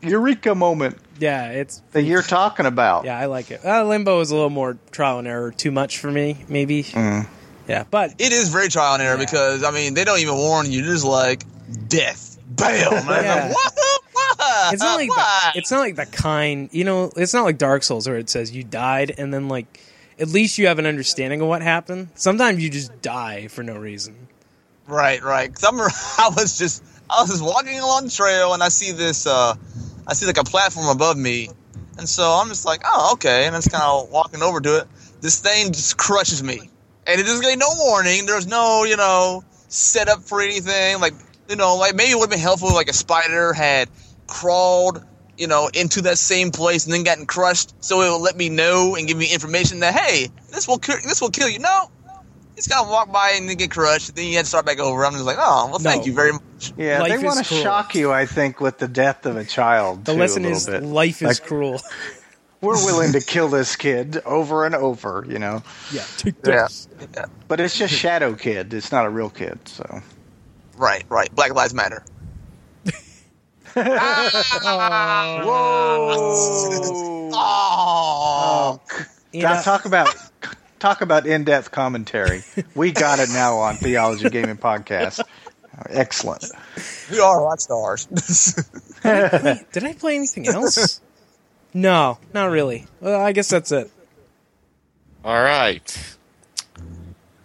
eureka 0.00 0.54
moment 0.54 0.96
Yeah, 1.20 1.50
it's 1.52 1.82
that 1.92 2.02
you're 2.02 2.22
talking 2.22 2.66
about. 2.66 3.04
yeah, 3.04 3.18
I 3.18 3.26
like 3.26 3.50
it. 3.50 3.64
Uh, 3.64 3.84
Limbo 3.84 4.20
is 4.20 4.30
a 4.30 4.34
little 4.34 4.50
more 4.50 4.76
trial 4.90 5.18
and 5.20 5.28
error, 5.28 5.52
too 5.52 5.70
much 5.70 5.98
for 5.98 6.10
me, 6.10 6.44
maybe. 6.48 6.82
Mm. 6.82 7.28
Yeah, 7.68 7.84
but 7.90 8.14
It 8.18 8.32
is 8.32 8.48
very 8.48 8.68
trial 8.68 8.94
and 8.94 9.02
error 9.02 9.16
Yeah. 9.18 9.24
because 9.26 9.62
I 9.62 9.70
mean 9.70 9.94
they 9.94 10.04
don't 10.04 10.18
even 10.18 10.34
warn 10.36 10.70
you. 10.70 10.80
You're 10.82 10.92
just 10.94 11.04
like 11.04 11.44
death, 11.88 12.38
bam. 12.48 12.92
And 12.92 13.08
I'm 13.10 13.24
Yeah. 13.24 13.34
like, 13.46 13.54
what? 13.54 13.72
What? 14.12 14.72
it's 14.72 14.82
not 14.82 14.96
like 14.96 15.10
Why? 15.10 15.50
the, 15.54 15.58
it's 15.58 15.70
not 15.70 15.80
like 15.80 15.96
the 15.96 16.06
kind 16.06 16.68
you 16.72 16.84
know. 16.84 17.12
It's 17.16 17.34
not 17.34 17.44
like 17.44 17.58
Dark 17.58 17.82
Souls 17.82 18.08
where 18.08 18.16
it 18.18 18.28
says 18.30 18.50
you 18.54 18.64
died 18.64 19.14
and 19.18 19.32
then 19.32 19.48
like 19.48 19.80
at 20.18 20.28
least 20.28 20.58
you 20.58 20.66
have 20.66 20.78
an 20.78 20.86
understanding 20.86 21.40
of 21.42 21.48
what 21.48 21.62
happened. 21.62 22.08
Sometimes 22.14 22.62
you 22.62 22.70
just 22.70 23.00
die 23.02 23.46
for 23.48 23.62
no 23.62 23.76
reason. 23.76 24.28
Right, 24.86 25.22
right. 25.22 25.50
I'm, 25.66 25.80
I 26.18 26.30
was 26.34 26.58
just, 26.58 26.82
I 27.08 27.20
was 27.22 27.30
just 27.30 27.42
walking 27.44 27.78
along 27.78 28.04
the 28.06 28.10
trail, 28.10 28.52
and 28.54 28.62
I 28.62 28.68
see 28.68 28.90
this, 28.92 29.26
uh, 29.26 29.54
I 30.10 30.14
see 30.14 30.26
like 30.26 30.38
a 30.38 30.44
platform 30.44 30.88
above 30.88 31.16
me, 31.16 31.50
and 31.96 32.08
so 32.08 32.24
I'm 32.24 32.48
just 32.48 32.66
like, 32.66 32.82
oh, 32.84 33.12
okay, 33.12 33.46
and 33.46 33.54
just 33.54 33.70
kind 33.70 33.84
of 33.84 34.10
walking 34.10 34.42
over 34.42 34.60
to 34.60 34.78
it. 34.78 34.88
This 35.20 35.38
thing 35.38 35.72
just 35.72 35.96
crushes 35.96 36.42
me, 36.42 36.68
and 37.06 37.20
it 37.20 37.22
doesn't 37.22 37.42
get 37.42 37.56
no 37.56 37.68
warning. 37.78 38.26
There's 38.26 38.48
no, 38.48 38.82
you 38.82 38.96
know, 38.96 39.44
setup 39.68 40.24
for 40.24 40.40
anything. 40.40 41.00
Like, 41.00 41.14
you 41.48 41.54
know, 41.54 41.76
like 41.76 41.94
maybe 41.94 42.10
it 42.10 42.16
would 42.16 42.24
have 42.24 42.30
been 42.30 42.40
helpful 42.40 42.70
if 42.70 42.74
like 42.74 42.88
a 42.88 42.92
spider 42.92 43.52
had 43.52 43.88
crawled. 44.26 45.04
You 45.38 45.46
know, 45.46 45.70
into 45.72 46.02
that 46.02 46.18
same 46.18 46.50
place 46.50 46.84
and 46.84 46.92
then 46.92 47.02
gotten 47.02 47.24
crushed, 47.24 47.72
so 47.82 48.02
it 48.02 48.10
would 48.10 48.22
let 48.22 48.36
me 48.36 48.50
know 48.50 48.94
and 48.96 49.08
give 49.08 49.16
me 49.16 49.32
information 49.32 49.80
that 49.80 49.94
hey, 49.94 50.28
this 50.50 50.68
will 50.68 50.76
this 50.76 51.22
will 51.22 51.30
kill 51.30 51.48
you. 51.48 51.60
No, 51.60 51.90
He's 52.60 52.68
got 52.68 52.84
to 52.84 52.90
walk 52.90 53.10
by 53.10 53.30
and 53.36 53.48
then 53.48 53.56
get 53.56 53.70
crushed. 53.70 54.14
Then 54.14 54.26
you 54.26 54.36
had 54.36 54.42
to 54.44 54.48
start 54.48 54.66
back 54.66 54.78
over. 54.78 55.06
I'm 55.06 55.14
just 55.14 55.24
like, 55.24 55.38
oh, 55.40 55.68
well, 55.70 55.78
thank 55.78 56.02
No. 56.02 56.06
you 56.08 56.12
very 56.14 56.32
much. 56.32 56.74
Yeah, 56.76 57.00
Life 57.00 57.08
they 57.08 57.14
is 57.16 57.22
want 57.24 57.38
to 57.38 57.44
cruel. 57.46 57.62
shock 57.62 57.94
you, 57.94 58.12
I 58.12 58.26
think, 58.26 58.60
with 58.60 58.76
the 58.76 58.86
death 58.88 59.24
of 59.24 59.38
a 59.38 59.44
child. 59.44 60.04
The 60.04 60.12
too, 60.12 60.18
lesson 60.18 60.42
a 60.44 60.48
little 60.48 60.56
is 60.58 60.66
bit. 60.66 60.82
life 60.82 61.22
is 61.22 61.40
Like, 61.40 61.48
cruel. 61.48 61.80
We're 62.60 62.74
willing 62.84 63.12
to 63.12 63.20
kill 63.22 63.48
this 63.48 63.76
kid 63.76 64.18
over 64.26 64.66
and 64.66 64.74
over, 64.74 65.24
you 65.26 65.38
know. 65.38 65.62
Yeah, 65.90 66.04
take 66.18 66.34
Yeah. 66.44 66.64
this. 66.68 66.86
But 67.48 67.60
it's 67.60 67.78
just 67.78 67.94
Shadow 67.94 68.34
Kid. 68.34 68.74
It's 68.74 68.92
not 68.92 69.06
a 69.06 69.08
real 69.08 69.30
kid, 69.30 69.58
so 69.66 70.02
right, 70.76 71.02
right. 71.08 71.34
Black 71.34 71.54
Lives 71.54 71.72
Matter. 71.72 72.04
Whoa! 73.72 73.80
Oh, 77.32 78.80
And, 79.32 79.42
Now 79.42 79.52
uh, 79.54 79.62
talk 79.62 79.86
about 79.86 80.14
talk 80.80 81.00
about 81.02 81.26
in-depth 81.26 81.70
commentary. 81.70 82.42
We 82.74 82.90
got 82.92 83.18
it 83.20 83.28
now 83.30 83.58
on 83.58 83.76
Theology 83.76 84.28
Gaming 84.30 84.56
Podcast. 84.56 85.20
Excellent. 85.88 86.44
we 87.10 87.20
are 87.20 87.42
rock 87.42 87.60
stars. 87.60 88.06
did 89.02 89.84
I 89.84 89.94
play 89.98 90.16
anything 90.16 90.48
else? 90.48 91.00
no, 91.72 92.18
not 92.34 92.46
really. 92.46 92.86
Well, 93.00 93.20
I 93.20 93.32
guess 93.32 93.48
that's 93.48 93.70
it. 93.72 93.90
All 95.24 95.40
right. 95.42 96.16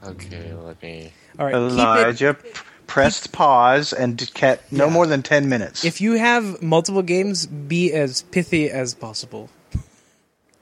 Okay, 0.03 0.53
let 0.53 0.81
me. 0.81 1.11
All 1.37 1.45
right, 1.45 1.53
keep 1.53 1.61
it. 1.61 1.73
Elijah 1.73 2.33
p- 2.35 2.49
pressed 2.87 3.31
pause 3.31 3.91
and 3.93 4.31
kept 4.33 4.71
no 4.71 4.89
more 4.89 5.07
than 5.07 5.23
ten 5.23 5.49
minutes. 5.49 5.83
If 5.83 5.99
you 5.99 6.13
have 6.13 6.61
multiple 6.61 7.01
games, 7.01 7.45
be 7.45 7.91
as 7.91 8.21
pithy 8.23 8.69
as 8.69 8.93
possible. 8.93 9.49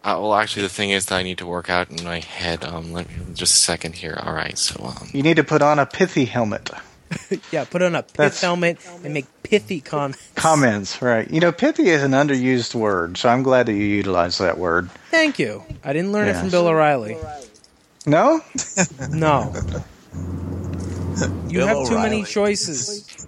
Uh, 0.03 0.17
well, 0.19 0.33
actually, 0.35 0.63
the 0.63 0.69
thing 0.69 0.89
is 0.89 1.05
that 1.05 1.15
I 1.15 1.23
need 1.23 1.37
to 1.37 1.45
work 1.45 1.69
out 1.69 1.89
in 1.89 2.03
my 2.03 2.19
head. 2.19 2.65
Um, 2.65 2.91
let 2.91 3.07
me 3.07 3.15
just 3.33 3.53
a 3.53 3.59
second 3.59 3.95
here. 3.95 4.19
All 4.21 4.33
right, 4.33 4.57
so 4.57 4.83
um, 4.83 5.07
you 5.13 5.23
need 5.23 5.37
to 5.37 5.43
put 5.45 5.61
on 5.61 5.79
a 5.79 5.85
pithy 5.85 6.25
helmet. 6.25 6.69
Yeah, 7.51 7.63
put 7.65 7.83
on 7.83 7.93
a 7.93 8.01
pith 8.01 8.15
That's- 8.15 8.41
helmet 8.41 8.79
and 9.03 9.13
make 9.13 9.27
pithy 9.43 9.81
comments. 9.81 10.29
Comments, 10.33 10.99
right? 10.99 11.29
You 11.29 11.41
know, 11.41 11.51
pithy 11.51 11.89
is 11.89 12.01
an 12.01 12.09
underused 12.11 12.73
word, 12.73 13.17
so 13.19 13.29
I'm 13.29 13.43
glad 13.43 13.67
that 13.67 13.73
you 13.73 13.83
utilize 13.85 14.39
that 14.39 14.57
word. 14.57 14.89
Thank 15.11 15.37
you. 15.37 15.63
I 15.83 15.93
didn't 15.93 16.11
learn 16.11 16.27
it 16.27 16.33
from 16.33 16.45
Yes. 16.45 16.51
Bill 16.51 16.67
O'Reilly. 16.69 17.15
No, 18.07 18.41
No. 19.11 19.53
You 21.47 21.59
Bill 21.59 21.67
have 21.67 21.87
too 21.87 21.99
many 21.99 22.23
choices. 22.23 23.27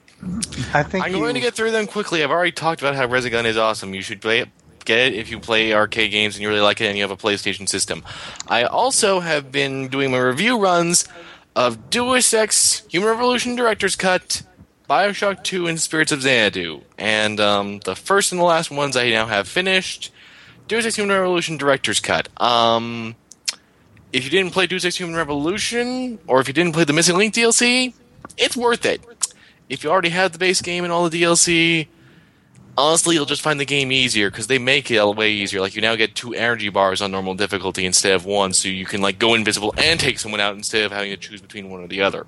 I 0.74 0.82
think 0.82 1.06
I'm 1.06 1.12
you, 1.14 1.20
going 1.20 1.36
to 1.36 1.40
get 1.42 1.54
through 1.54 1.70
them 1.72 1.86
quickly. 1.86 2.24
I've 2.24 2.32
already 2.32 2.52
talked 2.54 2.82
about 2.82 2.96
how 2.96 3.06
Resogun 3.06 3.46
is 3.46 3.58
awesome. 3.58 3.94
You 3.94 4.02
should 4.02 4.20
play 4.22 4.40
it, 4.40 4.50
get 4.86 5.00
it 5.00 5.14
if 5.16 5.30
you 5.30 5.40
play 5.40 5.74
arcade 5.74 6.12
games 6.12 6.36
and 6.36 6.44
you 6.44 6.50
really 6.50 6.62
like 6.62 6.80
it 6.80 6.86
and 6.86 6.98
you 6.98 7.04
have 7.04 7.12
a 7.12 7.18
PlayStation 7.18 7.68
system. 7.68 8.04
I 8.48 8.64
also 8.64 9.20
have 9.20 9.52
been 9.52 9.88
doing 9.90 10.12
my 10.12 10.20
review 10.20 10.60
runs 10.60 11.06
of 11.56 11.90
Deus 11.90 12.34
Ex 12.34 12.84
Human 12.90 13.10
Revolution 13.10 13.56
Director's 13.56 13.96
Cut, 13.96 14.44
Bioshock 14.90 15.44
2, 15.44 15.68
and 15.68 15.80
Spirits 15.80 16.12
of 16.12 16.22
Xanadu. 16.22 16.82
And 16.98 17.40
um, 17.40 17.80
the 17.80 17.96
first 17.96 18.32
and 18.32 18.40
the 18.40 18.46
last 18.46 18.70
ones 18.72 18.96
I 18.96 19.10
now 19.10 19.26
have 19.26 19.48
finished. 19.48 20.12
Deus 20.68 20.86
Ex 20.86 20.96
Human 20.96 21.16
Revolution 21.16 21.58
Director's 21.58 22.00
Cut. 22.00 22.30
Um, 22.42 23.16
if 24.12 24.24
you 24.24 24.30
didn't 24.30 24.52
play 24.52 24.68
Deus 24.68 24.86
Ex 24.86 24.98
Human 24.98 25.16
Revolution, 25.16 26.20
or 26.28 26.40
if 26.40 26.48
you 26.48 26.54
didn't 26.54 26.74
play 26.74 26.84
the 26.84 26.94
Missing 26.94 27.18
Link 27.18 27.34
DLC, 27.34 27.94
it's 28.38 28.56
worth 28.58 28.86
it. 28.86 29.02
If 29.68 29.84
you 29.84 29.90
already 29.90 30.10
have 30.10 30.32
the 30.32 30.38
base 30.38 30.62
game 30.62 30.84
and 30.84 30.94
all 30.94 31.10
the 31.10 31.22
DLC, 31.22 31.88
honestly, 32.78 33.16
you'll 33.16 33.26
just 33.26 33.42
find 33.42 33.60
the 33.60 33.66
game 33.66 33.92
easier 33.92 34.30
because 34.30 34.48
they 34.48 34.58
make 34.58 34.92
it 34.92 35.04
way 35.16 35.32
easier. 35.32 35.62
Like 35.62 35.76
you 35.76 35.82
now 35.82 35.96
get 35.96 36.16
two 36.16 36.34
energy 36.34 36.70
bars 36.70 37.02
on 37.02 37.12
normal 37.12 37.36
difficulty 37.36 37.86
instead 37.86 38.14
of 38.14 38.26
one, 38.26 38.54
so 38.54 38.68
you 38.68 38.86
can 38.86 39.02
like 39.02 39.20
go 39.20 39.34
invisible 39.34 39.74
and 39.78 40.00
take 40.00 40.20
someone 40.20 40.42
out 40.42 40.56
instead 40.56 40.86
of 40.86 40.92
having 40.92 41.12
to 41.12 41.18
choose 41.18 41.42
between 41.42 41.70
one 41.70 41.82
or 41.82 41.88
the 41.88 42.02
other. 42.02 42.26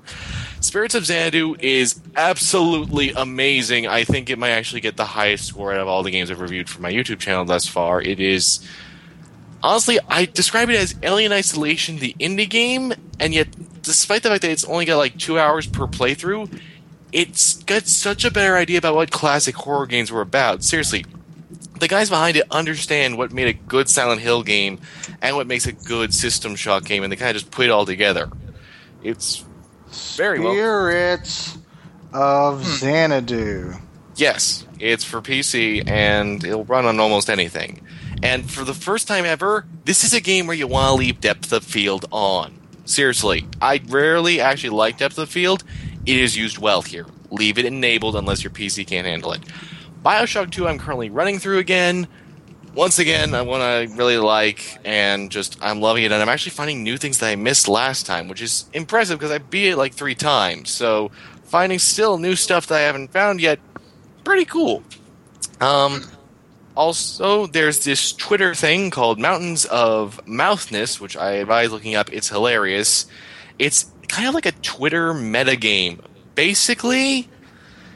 Spirits 0.61 0.95
of 0.95 1.05
Xanadu 1.05 1.55
is 1.59 1.99
absolutely 2.15 3.11
amazing. 3.11 3.87
I 3.87 4.03
think 4.03 4.29
it 4.29 4.39
might 4.39 4.51
actually 4.51 4.81
get 4.81 4.97
the 4.97 5.05
highest 5.05 5.45
score 5.45 5.73
out 5.73 5.79
of 5.79 5.87
all 5.87 6.03
the 6.03 6.11
games 6.11 6.31
I've 6.31 6.39
reviewed 6.39 6.69
for 6.69 6.81
my 6.81 6.91
YouTube 6.91 7.19
channel 7.19 7.45
thus 7.45 7.67
far. 7.67 8.01
It 8.01 8.19
is 8.19 8.65
honestly, 9.61 9.99
I 10.07 10.25
describe 10.25 10.69
it 10.69 10.75
as 10.75 10.95
Alien 11.03 11.31
Isolation, 11.31 11.97
the 11.97 12.15
indie 12.19 12.49
game, 12.49 12.93
and 13.19 13.33
yet, 13.33 13.47
despite 13.81 14.23
the 14.23 14.29
fact 14.29 14.41
that 14.43 14.51
it's 14.51 14.65
only 14.65 14.85
got 14.85 14.97
like 14.97 15.17
two 15.17 15.39
hours 15.39 15.67
per 15.67 15.87
playthrough, 15.87 16.59
it's 17.11 17.63
got 17.63 17.87
such 17.87 18.25
a 18.25 18.31
better 18.31 18.55
idea 18.55 18.77
about 18.77 18.95
what 18.95 19.11
classic 19.11 19.55
horror 19.55 19.85
games 19.85 20.11
were 20.11 20.21
about. 20.21 20.63
Seriously, 20.63 21.05
the 21.79 21.87
guys 21.87 22.09
behind 22.09 22.37
it 22.37 22.45
understand 22.51 23.17
what 23.17 23.31
made 23.31 23.47
a 23.47 23.53
good 23.53 23.89
Silent 23.89 24.21
Hill 24.21 24.43
game 24.43 24.79
and 25.21 25.35
what 25.35 25.47
makes 25.47 25.65
a 25.65 25.71
good 25.71 26.13
System 26.13 26.55
Shock 26.55 26.85
game, 26.85 27.03
and 27.03 27.11
they 27.11 27.15
kind 27.15 27.35
of 27.35 27.41
just 27.41 27.51
put 27.51 27.65
it 27.65 27.69
all 27.69 27.85
together. 27.85 28.29
It's 29.03 29.45
very 30.15 30.39
well. 30.39 30.53
spirits 30.53 31.57
of 32.13 32.63
hmm. 32.63 32.71
Xanadu. 32.71 33.73
Yes, 34.15 34.65
it's 34.79 35.03
for 35.03 35.21
PC 35.21 35.87
and 35.87 36.43
it'll 36.43 36.65
run 36.65 36.85
on 36.85 36.99
almost 36.99 37.29
anything. 37.29 37.85
And 38.23 38.49
for 38.49 38.63
the 38.63 38.73
first 38.73 39.07
time 39.07 39.25
ever, 39.25 39.67
this 39.85 40.03
is 40.03 40.13
a 40.13 40.19
game 40.19 40.47
where 40.47 40.55
you 40.55 40.65
want 40.65 40.89
to 40.89 40.95
leave 40.95 41.21
depth 41.21 41.53
of 41.53 41.63
field 41.63 42.05
on. 42.11 42.59
Seriously, 42.85 43.47
I 43.61 43.81
rarely 43.87 44.39
actually 44.39 44.71
like 44.71 44.97
depth 44.97 45.19
of 45.19 45.29
field. 45.29 45.63
It 46.07 46.15
is 46.15 46.37
used 46.37 46.57
well 46.57 46.81
here. 46.81 47.05
Leave 47.29 47.57
it 47.57 47.65
enabled 47.65 48.15
unless 48.15 48.41
your 48.41 48.51
PC 48.51 48.87
can't 48.87 49.05
handle 49.05 49.33
it. 49.33 49.41
Bioshock 50.05 50.51
2, 50.51 50.65
I'm 50.65 50.79
currently 50.79 51.09
running 51.09 51.37
through 51.37 51.57
again. 51.57 52.07
Once 52.73 52.97
again, 52.97 53.33
I 53.35 53.41
want 53.41 53.61
I 53.61 53.83
really 53.95 54.17
like, 54.17 54.77
and 54.85 55.29
just 55.29 55.57
I'm 55.61 55.81
loving 55.81 56.05
it. 56.05 56.13
And 56.13 56.21
I'm 56.21 56.29
actually 56.29 56.51
finding 56.51 56.81
new 56.81 56.95
things 56.95 57.17
that 57.17 57.27
I 57.27 57.35
missed 57.35 57.67
last 57.67 58.05
time, 58.05 58.29
which 58.29 58.41
is 58.41 58.69
impressive 58.71 59.19
because 59.19 59.31
I 59.31 59.39
beat 59.39 59.71
it 59.71 59.77
like 59.77 59.93
three 59.93 60.15
times. 60.15 60.69
So 60.69 61.11
finding 61.43 61.79
still 61.79 62.17
new 62.17 62.35
stuff 62.35 62.67
that 62.67 62.77
I 62.77 62.81
haven't 62.81 63.11
found 63.11 63.41
yet, 63.41 63.59
pretty 64.23 64.45
cool. 64.45 64.83
Um, 65.59 66.03
also, 66.75 67.47
there's 67.47 67.83
this 67.83 68.13
Twitter 68.13 68.55
thing 68.55 68.91
called 68.91 69.19
Mountains 69.19 69.65
of 69.65 70.21
Mouthness, 70.25 71.01
which 71.01 71.17
I 71.17 71.31
advise 71.31 71.71
looking 71.71 71.95
up. 71.95 72.13
It's 72.13 72.29
hilarious. 72.29 73.07
It's 73.59 73.87
kind 74.07 74.27
of 74.27 74.33
like 74.33 74.45
a 74.45 74.51
Twitter 74.51 75.13
metagame. 75.13 75.99
Basically, 76.35 77.29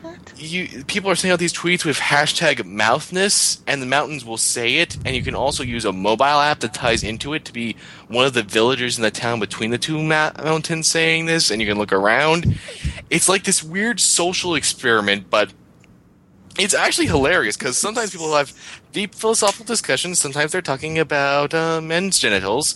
what? 0.01 0.33
you 0.37 0.83
people 0.85 1.11
are 1.11 1.15
sending 1.15 1.33
out 1.33 1.39
these 1.39 1.53
tweets 1.53 1.85
with 1.85 1.97
hashtag 1.97 2.63
mouthness, 2.65 3.61
and 3.67 3.81
the 3.81 3.85
mountains 3.85 4.25
will 4.25 4.37
say 4.37 4.77
it. 4.77 4.97
And 5.05 5.15
you 5.15 5.21
can 5.21 5.35
also 5.35 5.63
use 5.63 5.85
a 5.85 5.91
mobile 5.91 6.25
app 6.25 6.59
that 6.61 6.73
ties 6.73 7.03
into 7.03 7.33
it 7.33 7.45
to 7.45 7.53
be 7.53 7.75
one 8.07 8.25
of 8.25 8.33
the 8.33 8.43
villagers 8.43 8.97
in 8.97 9.03
the 9.03 9.11
town 9.11 9.39
between 9.39 9.71
the 9.71 9.77
two 9.77 10.01
ma- 10.01 10.31
mountains 10.43 10.87
saying 10.87 11.25
this, 11.25 11.51
and 11.51 11.61
you 11.61 11.67
can 11.67 11.77
look 11.77 11.93
around. 11.93 12.59
It's 13.09 13.29
like 13.29 13.43
this 13.43 13.63
weird 13.63 13.99
social 13.99 14.55
experiment, 14.55 15.29
but 15.29 15.53
it's 16.59 16.73
actually 16.73 17.07
hilarious 17.07 17.55
because 17.57 17.77
sometimes 17.77 18.11
people 18.11 18.35
have 18.35 18.53
deep 18.91 19.15
philosophical 19.15 19.65
discussions. 19.65 20.19
Sometimes 20.19 20.51
they're 20.51 20.61
talking 20.61 20.99
about 20.99 21.53
uh, 21.53 21.79
men's 21.81 22.19
genitals, 22.19 22.75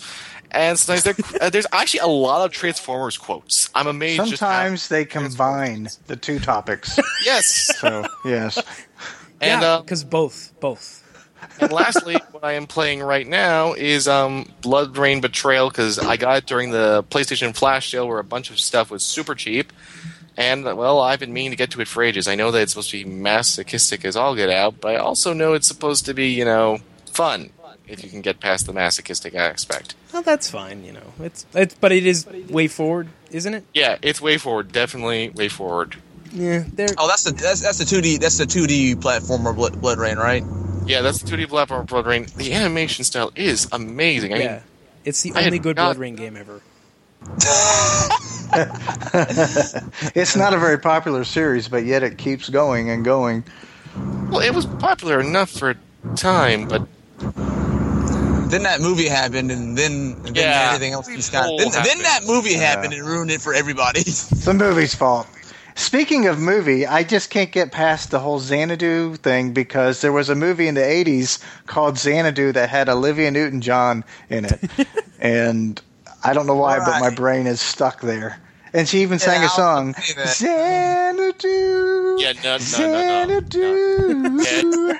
and 0.56 0.80
sometimes 0.80 1.04
they're, 1.04 1.42
uh, 1.42 1.50
there's 1.50 1.68
actually 1.72 2.00
a 2.02 2.08
lot 2.08 2.46
of 2.46 2.52
Transformers 2.52 3.18
quotes. 3.18 3.70
I'm 3.76 3.88
amazed. 3.88 4.18
just 4.26 4.38
Sometimes 4.38 4.88
they 4.88 5.06
combine 5.06 5.90
the 6.08 6.16
two 6.16 6.40
topics. 6.40 6.98
yes, 7.26 7.78
So 7.80 8.06
yes, 8.24 8.58
and 9.42 9.62
yeah, 9.62 9.74
uh, 9.74 9.82
because 9.82 10.04
both, 10.04 10.54
both. 10.60 11.04
and 11.60 11.72
lastly, 11.72 12.16
what 12.32 12.44
I 12.44 12.54
am 12.54 12.68
playing 12.68 13.02
right 13.02 13.28
now 13.28 13.74
is 13.74 14.08
um, 14.08 14.46
BloodRayne 14.62 15.22
Betrayal 15.22 15.70
because 15.70 16.00
I 16.00 16.18
got 16.18 16.38
it 16.38 16.46
during 16.48 16.72
the 16.72 17.04
PlayStation 17.10 17.56
Flash 17.56 17.92
sale 17.92 18.08
where 18.08 18.20
a 18.20 18.24
bunch 18.24 18.50
of 18.50 18.60
stuff 18.60 18.90
was 18.90 19.04
super 19.04 19.36
cheap. 19.36 19.72
And 20.38 20.66
well, 20.66 21.00
I've 21.00 21.20
been 21.22 21.32
meaning 21.32 21.52
to 21.52 21.56
get 21.58 21.72
to 21.72 21.82
it 21.82 21.88
for 21.88 22.04
ages. 22.04 22.28
I 22.28 22.36
know 22.36 22.52
that 22.52 22.62
it's 22.62 22.74
supposed 22.74 22.92
to 22.92 23.02
be 23.04 23.10
masochistic 23.10 24.04
as 24.04 24.18
all 24.18 24.36
get 24.36 24.50
out, 24.50 24.82
but 24.82 24.94
I 24.94 24.98
also 24.98 25.32
know 25.32 25.54
it's 25.54 25.68
supposed 25.68 26.06
to 26.08 26.14
be, 26.14 26.28
you 26.32 26.44
know, 26.44 26.80
fun 27.06 27.52
if 27.88 28.04
you 28.04 28.10
can 28.10 28.22
get 28.22 28.40
past 28.40 28.66
the 28.66 28.74
masochistic 28.74 29.36
aspect. 29.36 29.96
Well, 30.14 30.22
that's 30.22 30.50
fine. 30.50 30.84
You 30.84 30.94
know, 30.94 31.14
it's 31.20 31.46
it's, 31.54 31.74
but 31.76 31.92
it 31.92 32.06
is 32.06 32.26
way 32.50 32.68
forward, 32.68 33.10
isn't 33.32 33.54
it? 33.54 33.64
Yeah, 33.74 33.98
it's 34.02 34.22
way 34.22 34.38
forward, 34.38 34.72
definitely 34.72 35.30
way 35.30 35.50
forward. 35.50 35.96
Yeah, 36.34 36.64
there. 36.74 36.90
oh, 36.98 37.08
that's 37.08 37.24
the 37.24 37.32
that's 37.32 37.62
that's 37.62 37.78
the 37.78 37.86
two 37.86 38.02
D 38.02 38.18
that's 38.18 38.38
the 38.38 38.46
two 38.46 38.68
D 38.68 38.96
platformer 38.96 39.56
Blood, 39.56 39.74
BloodRayne, 39.82 40.18
right? 40.18 40.44
Yeah, 40.86 41.02
that's 41.02 41.22
the 41.22 41.36
2D 41.36 41.48
platformer 41.48 41.86
BloodRayne. 41.88 42.32
The 42.36 42.54
animation 42.54 43.06
style 43.06 43.32
is 43.36 43.68
amazing. 43.72 44.34
I 44.34 44.38
mean, 44.38 44.44
yeah, 44.46 44.60
it's 45.04 45.22
the 45.24 45.34
I 45.34 45.46
only 45.46 45.58
good 45.60 45.78
not- 45.78 45.86
Blood 45.96 45.98
Rain 45.98 46.16
game 46.16 46.38
ever. 46.38 46.62
it's 50.14 50.36
not 50.36 50.54
a 50.54 50.58
very 50.60 50.78
popular 50.78 51.24
series, 51.24 51.68
but 51.68 51.86
yet 51.86 52.04
it 52.04 52.18
keeps 52.20 52.50
going 52.50 52.90
and 52.92 53.04
going. 53.04 53.44
well, 54.30 54.42
it 54.42 54.54
was 54.54 54.66
popular 54.68 55.20
enough 55.20 55.50
for 55.50 55.72
a 55.72 55.76
time, 56.16 56.68
but 56.68 56.88
Then 58.50 58.64
that 58.64 58.80
movie 58.82 59.08
happened, 59.08 59.52
and 59.52 59.78
then, 59.78 60.16
and 60.26 60.36
then 60.36 60.36
Yeah. 60.36 60.68
everything 60.68 60.94
else 60.94 61.08
just 61.08 61.32
kind 61.32 61.46
Whole 61.46 61.62
of. 61.62 61.74
Then, 61.74 61.84
then 61.84 62.00
that 62.04 62.22
movie 62.26 62.54
happened 62.54 62.94
and 62.94 63.06
ruined 63.06 63.32
it 63.32 63.42
for 63.42 63.54
everybody. 63.54 64.02
It's 64.02 64.30
the 64.46 64.54
movie's 64.54 64.94
fault. 64.96 65.28
Speaking 65.78 66.28
of 66.28 66.40
movie, 66.40 66.88
I 66.88 67.04
just 67.04 67.30
can't 67.30 67.52
get 67.52 67.72
past 67.72 68.10
the 68.12 68.20
whole 68.20 68.40
Xanadu 68.40 69.16
thing 69.16 69.52
because 69.52 70.00
there 70.00 70.14
was 70.14 70.30
a 70.30 70.36
movie 70.36 70.68
in 70.70 70.76
the 70.76 70.82
80s 70.82 71.40
called 71.66 71.98
Xanadu 71.98 72.54
that 72.54 72.70
had 72.70 72.88
Olivia 72.88 73.30
Newton 73.30 73.60
John 73.60 74.06
in 74.30 74.46
it. 74.46 74.60
and 75.20 75.82
I 76.24 76.34
don't 76.34 76.48
know 76.48 76.56
why, 76.56 76.80
but 76.80 77.02
my 77.02 77.10
brain 77.14 77.46
is 77.46 77.60
stuck 77.60 78.00
there. 78.02 78.40
And 78.76 78.88
she 78.90 79.02
even 79.02 79.20
sang 79.20 79.42
Yeah, 79.42 79.48
a 79.48 79.50
I'll 79.50 79.56
song. 79.56 79.94
Xanadu. 79.96 81.48
Yeah, 82.20 82.34
no, 82.44 82.58
no, 82.58 83.26
no, 83.26 83.26
no, 83.26 83.40
Xanadu. 84.44 85.00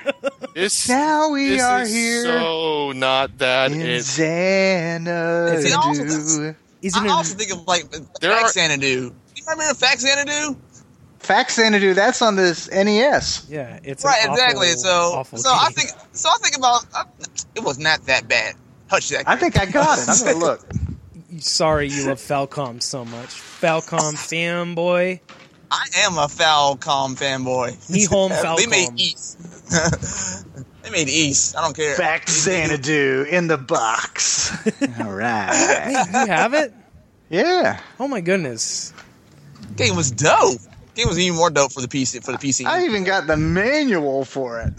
this 0.54 0.88
Now 0.96 1.28
we 1.30 1.48
this 1.50 1.62
are 1.62 1.82
is 1.82 1.92
here 1.92 2.22
so 2.24 2.92
not 2.92 3.36
that. 3.38 3.72
in 3.72 3.80
It, 3.82 4.02
Xanadu. 4.02 5.62
See, 5.62 5.72
also 5.74 6.02
that's- 6.04 6.54
Isn't 6.82 7.02
I 7.02 7.06
it? 7.06 7.10
also 7.10 7.34
think 7.36 7.52
of 7.52 7.66
like 7.66 7.90
There 8.20 8.32
Fact 8.32 8.44
are- 8.44 8.48
Xanadu. 8.52 9.10
Do 9.10 9.14
you 9.36 9.42
remember 9.46 9.74
Faxanadu? 9.74 10.56
Fact 11.18 11.50
Xanadu, 11.50 11.92
that's 11.94 12.22
on 12.22 12.36
this 12.36 12.70
NES. 12.70 13.46
Yeah, 13.50 13.78
it's 13.82 14.04
an 14.04 14.08
Right, 14.08 14.20
awful, 14.22 14.32
exactly. 14.34 14.68
So, 14.72 14.90
awful 15.14 15.38
so 15.38 15.50
I 15.52 15.70
think, 15.70 15.90
so 16.12 16.28
I 16.30 16.36
think 16.42 16.56
about 16.56 16.84
it 17.56 17.64
was 17.64 17.78
not 17.78 18.04
that 18.06 18.28
bad. 18.28 18.54
Hush 18.88 19.08
that. 19.10 19.28
I 19.28 19.34
think 19.36 19.58
I 19.58 19.66
got 19.66 19.98
it. 19.98 20.08
I'm 20.08 20.24
gonna 20.24 20.38
look. 20.38 20.60
Sorry, 21.38 21.88
you 21.88 22.06
love 22.06 22.18
Falcom 22.18 22.82
so 22.82 23.04
much. 23.04 23.28
Falcom 23.28 24.14
fanboy. 24.14 25.20
I 25.70 25.86
am 25.98 26.14
a 26.14 26.26
Falcom 26.26 27.16
fanboy. 27.16 27.72
Nihon 27.90 28.30
They 28.56 28.66
made 28.66 29.00
Ys. 29.00 30.44
they 30.82 30.90
made 30.90 31.08
Ys. 31.08 31.54
I 31.56 31.62
don't 31.62 31.76
care. 31.76 31.94
Fact 31.96 32.30
Xanadu 32.30 33.26
in 33.28 33.48
the 33.48 33.58
box. 33.58 34.52
All 35.00 35.12
right. 35.12 35.86
Wait, 35.86 36.20
you 36.20 36.26
have 36.32 36.54
it? 36.54 36.72
Yeah. 37.28 37.80
Oh 37.98 38.06
my 38.08 38.20
goodness. 38.20 38.92
Game 39.76 39.96
was 39.96 40.10
dope. 40.12 40.60
Game 40.94 41.08
was 41.08 41.18
even 41.18 41.36
more 41.36 41.50
dope 41.50 41.72
for 41.72 41.80
the 41.80 41.88
PC. 41.88 42.24
For 42.24 42.32
the 42.32 42.38
PC. 42.38 42.64
I 42.64 42.84
even 42.84 43.04
got 43.04 43.26
the 43.26 43.36
manual 43.36 44.24
for 44.24 44.60
it. 44.60 44.72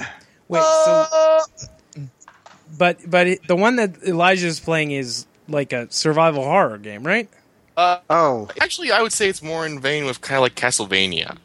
Wait, 0.47 0.62
so 0.62 1.05
Uh, 1.12 1.41
but 2.78 2.97
but 3.05 3.28
it, 3.28 3.47
the 3.47 3.55
one 3.55 3.76
that 3.76 4.01
Elijah's 4.03 4.60
playing 4.60 4.91
is 4.91 5.26
like 5.47 5.73
a 5.73 5.91
survival 5.91 6.43
horror 6.43 6.77
game, 6.77 7.03
right? 7.03 7.29
Uh, 7.75 7.99
Oh, 8.09 8.49
actually, 8.61 8.91
I 8.91 9.01
would 9.01 9.13
say 9.13 9.29
it's 9.29 9.43
more 9.43 9.65
in 9.65 9.79
vein 9.79 10.05
with 10.05 10.21
kind 10.21 10.37
of 10.37 10.41
like 10.43 10.55
Castlevania. 10.55 11.37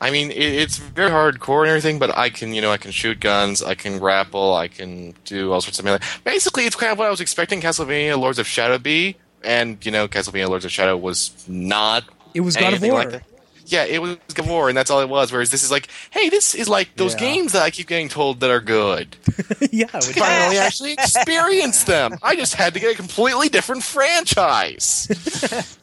I 0.00 0.10
mean, 0.10 0.30
it, 0.30 0.36
it's 0.38 0.78
very 0.78 1.10
hardcore 1.10 1.60
and 1.60 1.68
everything, 1.68 1.98
but 1.98 2.16
I 2.16 2.30
can, 2.30 2.54
you 2.54 2.62
know, 2.62 2.72
I 2.72 2.78
can 2.78 2.90
shoot 2.90 3.20
guns, 3.20 3.62
I 3.62 3.74
can 3.74 3.98
grapple, 3.98 4.54
I 4.54 4.66
can 4.68 5.14
do 5.24 5.52
all 5.52 5.60
sorts 5.60 5.78
of 5.78 5.84
melee. 5.84 5.98
Basically, 6.24 6.64
it's 6.64 6.74
kind 6.74 6.90
of 6.90 6.98
what 6.98 7.06
I 7.06 7.10
was 7.10 7.20
expecting 7.20 7.60
Castlevania 7.60 8.18
Lords 8.18 8.38
of 8.38 8.46
Shadow 8.46 8.78
be, 8.78 9.16
and 9.44 9.84
you 9.84 9.92
know, 9.92 10.08
Castlevania 10.08 10.48
Lords 10.48 10.64
of 10.64 10.72
Shadow 10.72 10.96
was 10.96 11.32
not. 11.46 12.04
It 12.34 12.40
was 12.40 12.56
God 12.56 12.72
of 12.74 12.82
War. 12.82 12.92
like 12.94 13.10
that. 13.10 13.22
Yeah, 13.70 13.84
it 13.84 14.02
was 14.02 14.16
God 14.34 14.46
of 14.46 14.48
War, 14.48 14.68
and 14.68 14.76
that's 14.76 14.90
all 14.90 15.00
it 15.00 15.08
was. 15.08 15.32
Whereas 15.32 15.50
this 15.50 15.62
is 15.62 15.70
like, 15.70 15.88
hey, 16.10 16.28
this 16.28 16.54
is 16.54 16.68
like 16.68 16.96
those 16.96 17.14
Yeah. 17.14 17.20
games 17.20 17.52
that 17.52 17.62
I 17.62 17.70
keep 17.70 17.86
getting 17.86 18.08
told 18.08 18.40
that 18.40 18.50
are 18.50 18.60
good. 18.60 19.16
yeah, 19.70 19.86
which- 19.94 20.16
Finally, 20.16 20.58
actually 20.58 20.92
experience 20.92 21.84
them. 21.84 22.18
I 22.22 22.34
just 22.36 22.54
had 22.54 22.74
to 22.74 22.80
get 22.80 22.94
a 22.94 22.96
completely 22.96 23.48
different 23.48 23.82
franchise. 23.84 25.08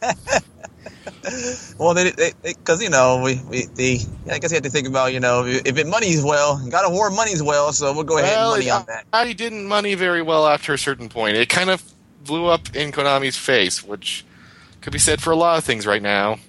well, 1.79 1.93
they 1.93 2.11
because 2.43 2.81
you 2.81 2.89
know 2.89 3.21
we 3.23 3.41
we 3.49 3.65
they. 3.75 3.99
I 4.31 4.39
guess 4.39 4.51
you 4.51 4.55
have 4.55 4.63
to 4.63 4.69
think 4.69 4.87
about 4.87 5.13
you 5.13 5.19
know 5.19 5.45
if 5.45 5.77
it 5.77 5.87
money's 5.87 6.23
well, 6.23 6.61
God 6.69 6.85
of 6.85 6.91
War 6.91 7.09
money's 7.09 7.41
well, 7.43 7.73
so 7.73 7.93
we'll 7.93 8.03
go 8.03 8.17
ahead 8.17 8.35
Well, 8.35 8.53
and 8.53 8.59
money 8.65 8.69
on 8.69 8.85
that. 8.87 9.05
I 9.13 9.33
didn't 9.33 9.65
money 9.67 9.95
very 9.95 10.21
well 10.21 10.47
after 10.47 10.73
a 10.73 10.77
certain 10.77 11.09
point. 11.09 11.37
It 11.37 11.49
kind 11.49 11.69
of 11.69 11.83
blew 12.23 12.47
up 12.47 12.75
in 12.75 12.91
Konami's 12.91 13.37
face, 13.37 13.83
which 13.83 14.25
could 14.81 14.93
be 14.93 14.99
said 14.99 15.21
for 15.21 15.31
a 15.31 15.35
lot 15.35 15.57
of 15.57 15.63
things 15.63 15.85
right 15.85 16.01
now. 16.01 16.39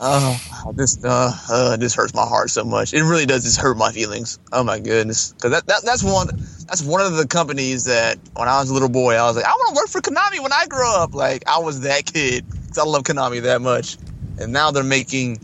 Oh, 0.00 0.72
this 0.74 1.02
uh, 1.04 1.32
uh, 1.50 1.76
this 1.76 1.94
hurts 1.94 2.14
my 2.14 2.26
heart 2.26 2.50
so 2.50 2.64
much. 2.64 2.92
It 2.94 3.02
really 3.02 3.26
does 3.26 3.44
just 3.44 3.60
hurt 3.60 3.76
my 3.76 3.92
feelings. 3.92 4.38
Oh 4.52 4.64
my 4.64 4.78
goodness, 4.78 5.32
because 5.32 5.52
that, 5.52 5.66
that 5.66 5.82
that's 5.84 6.02
one 6.02 6.28
that's 6.66 6.82
one 6.82 7.00
of 7.00 7.16
the 7.16 7.26
companies 7.26 7.84
that 7.84 8.18
when 8.34 8.48
I 8.48 8.60
was 8.60 8.70
a 8.70 8.74
little 8.74 8.88
boy, 8.88 9.14
I 9.14 9.22
was 9.26 9.36
like, 9.36 9.44
I 9.44 9.50
want 9.50 9.74
to 9.74 9.80
work 9.80 9.88
for 9.88 10.00
Konami 10.00 10.42
when 10.42 10.52
I 10.52 10.66
grow 10.66 11.02
up. 11.02 11.14
Like 11.14 11.44
I 11.46 11.58
was 11.58 11.80
that 11.82 12.06
kid 12.06 12.44
because 12.50 12.78
I 12.78 12.84
love 12.84 13.02
Konami 13.04 13.42
that 13.42 13.60
much, 13.60 13.98
and 14.38 14.52
now 14.52 14.70
they're 14.70 14.82
making 14.82 15.38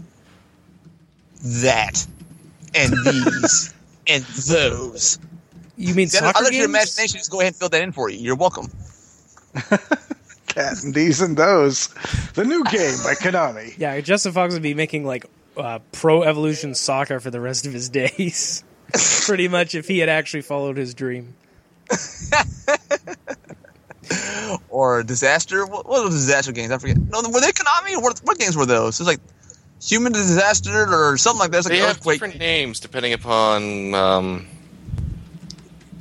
that 1.42 2.06
and 2.74 2.92
these 3.04 3.74
and 4.06 4.24
those. 4.24 5.18
you 5.76 5.94
mean 5.94 6.08
I'll 6.20 6.42
let 6.42 6.52
your 6.52 6.64
imagination 6.64 7.18
just 7.18 7.30
go 7.30 7.40
ahead 7.40 7.52
and 7.52 7.56
fill 7.56 7.68
that 7.68 7.82
in 7.82 7.92
for 7.92 8.08
you. 8.08 8.18
You're 8.18 8.36
welcome. 8.36 8.70
cat 10.48 10.82
and 10.82 10.94
these 10.94 11.20
and 11.20 11.36
those. 11.36 11.88
The 12.34 12.44
new 12.44 12.64
game 12.70 12.96
by 13.04 13.14
Konami. 13.14 13.74
Yeah, 13.78 14.00
Justin 14.00 14.32
Fox 14.32 14.54
would 14.54 14.62
be 14.62 14.74
making 14.74 15.04
like 15.04 15.26
uh, 15.56 15.78
pro 15.92 16.22
evolution 16.22 16.74
soccer 16.74 17.20
for 17.20 17.30
the 17.30 17.40
rest 17.40 17.66
of 17.66 17.72
his 17.72 17.88
days. 18.00 18.64
Pretty 19.26 19.48
much, 19.48 19.74
if 19.74 19.86
he 19.88 19.98
had 19.98 20.08
actually 20.08 20.42
followed 20.42 20.76
his 20.76 20.94
dream. 20.94 21.34
or 24.70 25.02
disaster. 25.02 25.66
What, 25.66 25.86
what 25.86 26.02
were 26.04 26.10
the 26.10 26.16
disaster 26.16 26.52
games? 26.52 26.70
I 26.70 26.78
forget. 26.78 26.96
No, 26.96 27.20
were 27.30 27.40
they 27.40 27.52
Konami? 27.52 28.00
What, 28.02 28.18
what 28.24 28.38
games 28.38 28.56
were 28.56 28.66
those? 28.66 28.98
It 28.98 29.02
was 29.04 29.08
like 29.08 29.20
human 29.82 30.12
disaster 30.12 30.86
or 30.92 31.16
something 31.18 31.40
like 31.40 31.50
that. 31.52 31.58
It 31.58 31.64
like 31.64 31.72
They 31.72 31.78
have 31.78 31.96
earthquake. 31.96 32.14
different 32.20 32.38
names 32.38 32.80
depending 32.80 33.12
upon. 33.12 33.94
Um, 33.94 34.46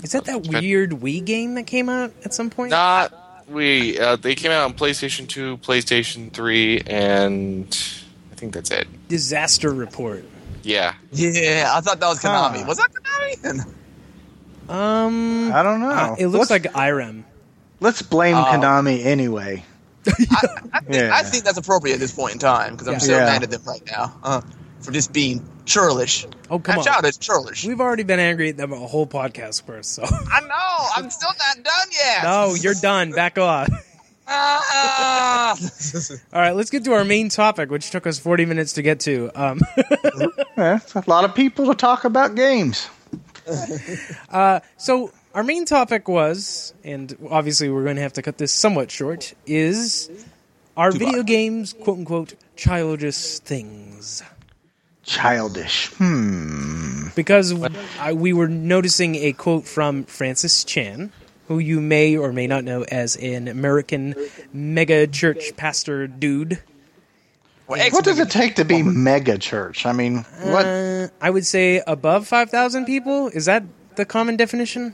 Is 0.04 0.14
that 0.14 0.26
that 0.26 0.48
weird 0.48 0.91
Wii 0.91 1.26
game 1.26 1.56
that 1.56 1.68
came 1.68 1.89
out 1.89 2.12
at 2.24 2.34
some 2.34 2.50
point? 2.50 2.72
not 2.72 3.14
we. 3.48 4.00
Uh, 4.00 4.16
they 4.16 4.36
came 4.36 4.52
out 4.52 4.64
on 4.66 4.74
PlayStation 4.74 5.28
2, 5.28 5.58
PlayStation 5.58 6.32
3, 6.32 6.82
and 6.88 7.66
I 8.32 8.36
think 8.36 8.54
that's 8.54 8.72
it. 8.72 8.88
Disaster 9.08 9.72
Report. 9.74 10.26
Yeah. 10.64 10.93
Yeah, 11.12 11.72
I 11.74 11.82
thought 11.82 12.00
that 12.00 12.08
was 12.08 12.22
Huh. 12.22 12.52
Konami. 12.54 12.68
Was 12.68 12.78
that 12.78 12.89
Konami? 12.93 13.66
Um, 14.70 15.52
I 15.54 15.64
don't 15.64 15.80
know. 15.80 15.89
uh, 15.89 16.16
it 16.20 16.28
looks 16.28 16.50
let's, 16.50 16.66
like 16.66 16.74
Irem. 16.74 17.24
let's 17.80 18.02
blame 18.02 18.36
Oh. 18.36 18.43
Konami 18.43 19.06
anyway. 19.06 19.64
I, 20.08 20.12
I, 20.74 20.80
think, 20.82 20.93
Yeah. 20.95 21.12
I 21.14 21.24
think 21.24 21.43
that's 21.45 21.58
appropriate 21.58 21.93
at 21.95 22.00
this 22.02 22.12
point 22.14 22.34
in 22.34 22.39
time 22.39 22.74
because 22.74 22.88
I'm 22.88 22.93
Yeah. 22.95 23.00
so 23.00 23.12
Yeah. 23.14 23.26
mad 23.26 23.43
at 23.43 23.50
them 23.52 23.62
right 23.66 23.82
now 23.89 24.14
uh, 24.24 24.41
for 24.82 24.92
just 24.92 25.12
being 25.14 25.44
churlish. 25.66 26.26
Oh 26.50 26.60
come 26.60 26.76
Not 26.78 26.88
on! 26.88 26.94
childish, 26.94 27.18
churlish. 27.20 27.66
We've 27.66 27.82
already 27.82 28.04
been 28.04 28.20
angry 28.20 28.50
at 28.50 28.58
them 28.58 28.72
a 28.74 28.78
whole 28.78 29.08
podcast 29.08 29.68
worth. 29.68 29.86
So 29.86 30.04
I 30.06 30.42
know. 30.42 30.88
I'm 30.96 31.10
still 31.10 31.32
not 31.38 31.64
done 31.64 31.88
yet. 31.92 32.24
no, 32.24 32.54
you're 32.56 32.74
done. 32.76 33.12
Back 33.12 33.38
off. 33.38 33.70
Ah. 34.30 35.56
All 36.34 36.42
right, 36.42 36.56
let's 36.56 36.70
get 36.70 36.84
to 36.86 36.94
our 36.94 37.06
main 37.06 37.30
topic, 37.30 37.72
which 37.72 37.90
took 37.92 38.06
us 38.06 38.20
40 38.20 38.46
minutes 38.46 38.74
to 38.74 38.82
get 38.82 39.00
to. 39.02 39.32
Um, 39.36 39.62
Yeah, 40.58 40.78
it's 40.78 40.96
a 40.96 41.04
lot 41.06 41.24
of 41.24 41.36
people 41.36 41.68
to 41.68 41.76
talk 41.76 42.04
about 42.04 42.34
games. 42.36 42.90
so 44.78 45.12
our 45.36 45.44
main 45.44 45.66
topic 45.66 46.08
was, 46.08 46.74
and 46.84 47.16
obviously 47.30 47.70
we're 47.70 47.84
going 47.84 47.96
to 47.98 48.02
have 48.02 48.14
to 48.14 48.22
cut 48.24 48.38
this 48.40 48.52
somewhat 48.52 48.90
short, 48.90 49.34
is 49.46 50.10
are 50.76 50.92
video 50.92 51.22
games 51.24 51.74
quote 51.74 52.00
unquote 52.00 52.34
childish 52.56 53.40
things? 53.40 54.24
Childish. 55.08 55.88
Hmm. 55.93 57.08
Because 57.16 57.53
I, 57.99 58.14
we 58.14 58.34
were 58.34 58.47
noticing 58.47 59.16
a 59.16 59.34
quote 59.34 59.66
from 59.66 60.03
Francis 60.03 60.64
Chan, 60.64 61.12
who 61.47 61.58
you 61.60 61.80
may 61.82 62.16
or 62.18 62.32
may 62.34 62.45
not 62.45 62.64
know 62.64 62.84
as 62.84 63.16
an 63.16 63.47
American 63.47 64.14
mega 64.53 65.08
church 65.08 65.55
pastor 65.58 66.05
dude. 66.08 66.62
Well, 67.68 67.80
What 67.91 68.03
does 68.05 68.20
it 68.20 68.30
take 68.30 68.55
to 68.55 68.66
be 68.66 68.84
mega 68.84 69.38
church? 69.38 69.86
I 69.86 69.93
mean, 69.93 70.26
what? 70.41 70.66
Uh, 70.66 71.08
I 71.22 71.30
would 71.30 71.45
say 71.45 71.82
above 71.88 72.28
5,000 72.28 72.86
people. 72.86 73.28
Is 73.30 73.45
that 73.45 73.64
the 73.95 74.05
common 74.05 74.36
definition? 74.36 74.93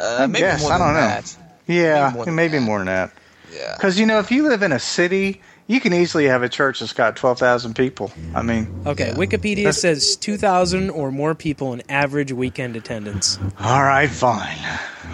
Uh, 0.00 0.26
maybe 0.28 0.40
guess. 0.42 0.60
more 0.62 0.72
I 0.72 0.78
than 0.78 0.86
don't 0.88 0.94
know. 0.94 1.00
that. 1.00 1.36
yeah, 1.66 2.10
more 2.14 2.24
than 2.24 2.34
maybe 2.34 2.58
that. 2.58 2.64
more 2.64 2.78
than 2.78 2.86
that. 2.86 3.12
Yeah. 3.52 3.74
Because 3.76 3.98
you 3.98 4.06
know, 4.06 4.18
if 4.18 4.30
you 4.30 4.48
live 4.48 4.62
in 4.62 4.72
a 4.72 4.78
city, 4.78 5.40
you 5.70 5.78
can 5.80 5.92
easily 5.94 6.26
have 6.26 6.42
a 6.42 6.48
church 6.48 6.80
that's 6.80 6.92
got 6.92 7.14
twelve 7.16 7.38
thousand 7.38 7.74
people. 7.74 8.10
I 8.34 8.42
mean, 8.42 8.66
Okay, 8.86 9.08
Yeah. 9.08 9.14
Wikipedia 9.14 9.56
That's- 9.64 9.80
says 9.80 10.16
2,000 10.16 10.90
or 10.90 11.12
more 11.12 11.34
people 11.34 11.72
in 11.72 11.82
average 11.88 12.32
weekend 12.32 12.74
attendance. 12.76 13.38
all 13.60 13.82
right, 13.82 14.10
fine. 14.10 14.58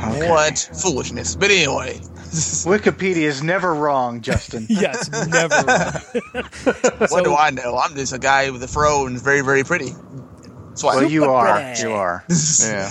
Okay. 0.09 0.31
What 0.31 0.71
foolishness. 0.81 1.37
But 1.37 1.51
anyway. 1.51 2.01
Wikipedia 2.67 3.17
is 3.29 3.43
never 3.43 3.75
wrong, 3.75 4.21
Justin. 4.21 4.67
yes, 4.71 5.09
never. 5.29 5.55
what 7.09 7.25
do 7.25 7.35
I 7.35 7.51
know? 7.51 7.77
I'm 7.77 7.95
just 7.95 8.13
a 8.13 8.19
guy 8.19 8.51
with 8.51 8.63
a 8.63 8.69
fro 8.69 9.07
and 9.07 9.21
very, 9.21 9.43
very 9.43 9.63
pretty. 9.65 9.91
That's 10.71 10.83
why. 10.83 10.97
well, 10.97 11.11
you 11.11 11.25
are. 11.25 11.61
pretty. 11.61 11.83
You 11.83 11.93
are. 11.93 12.25
Yeah. 12.61 12.91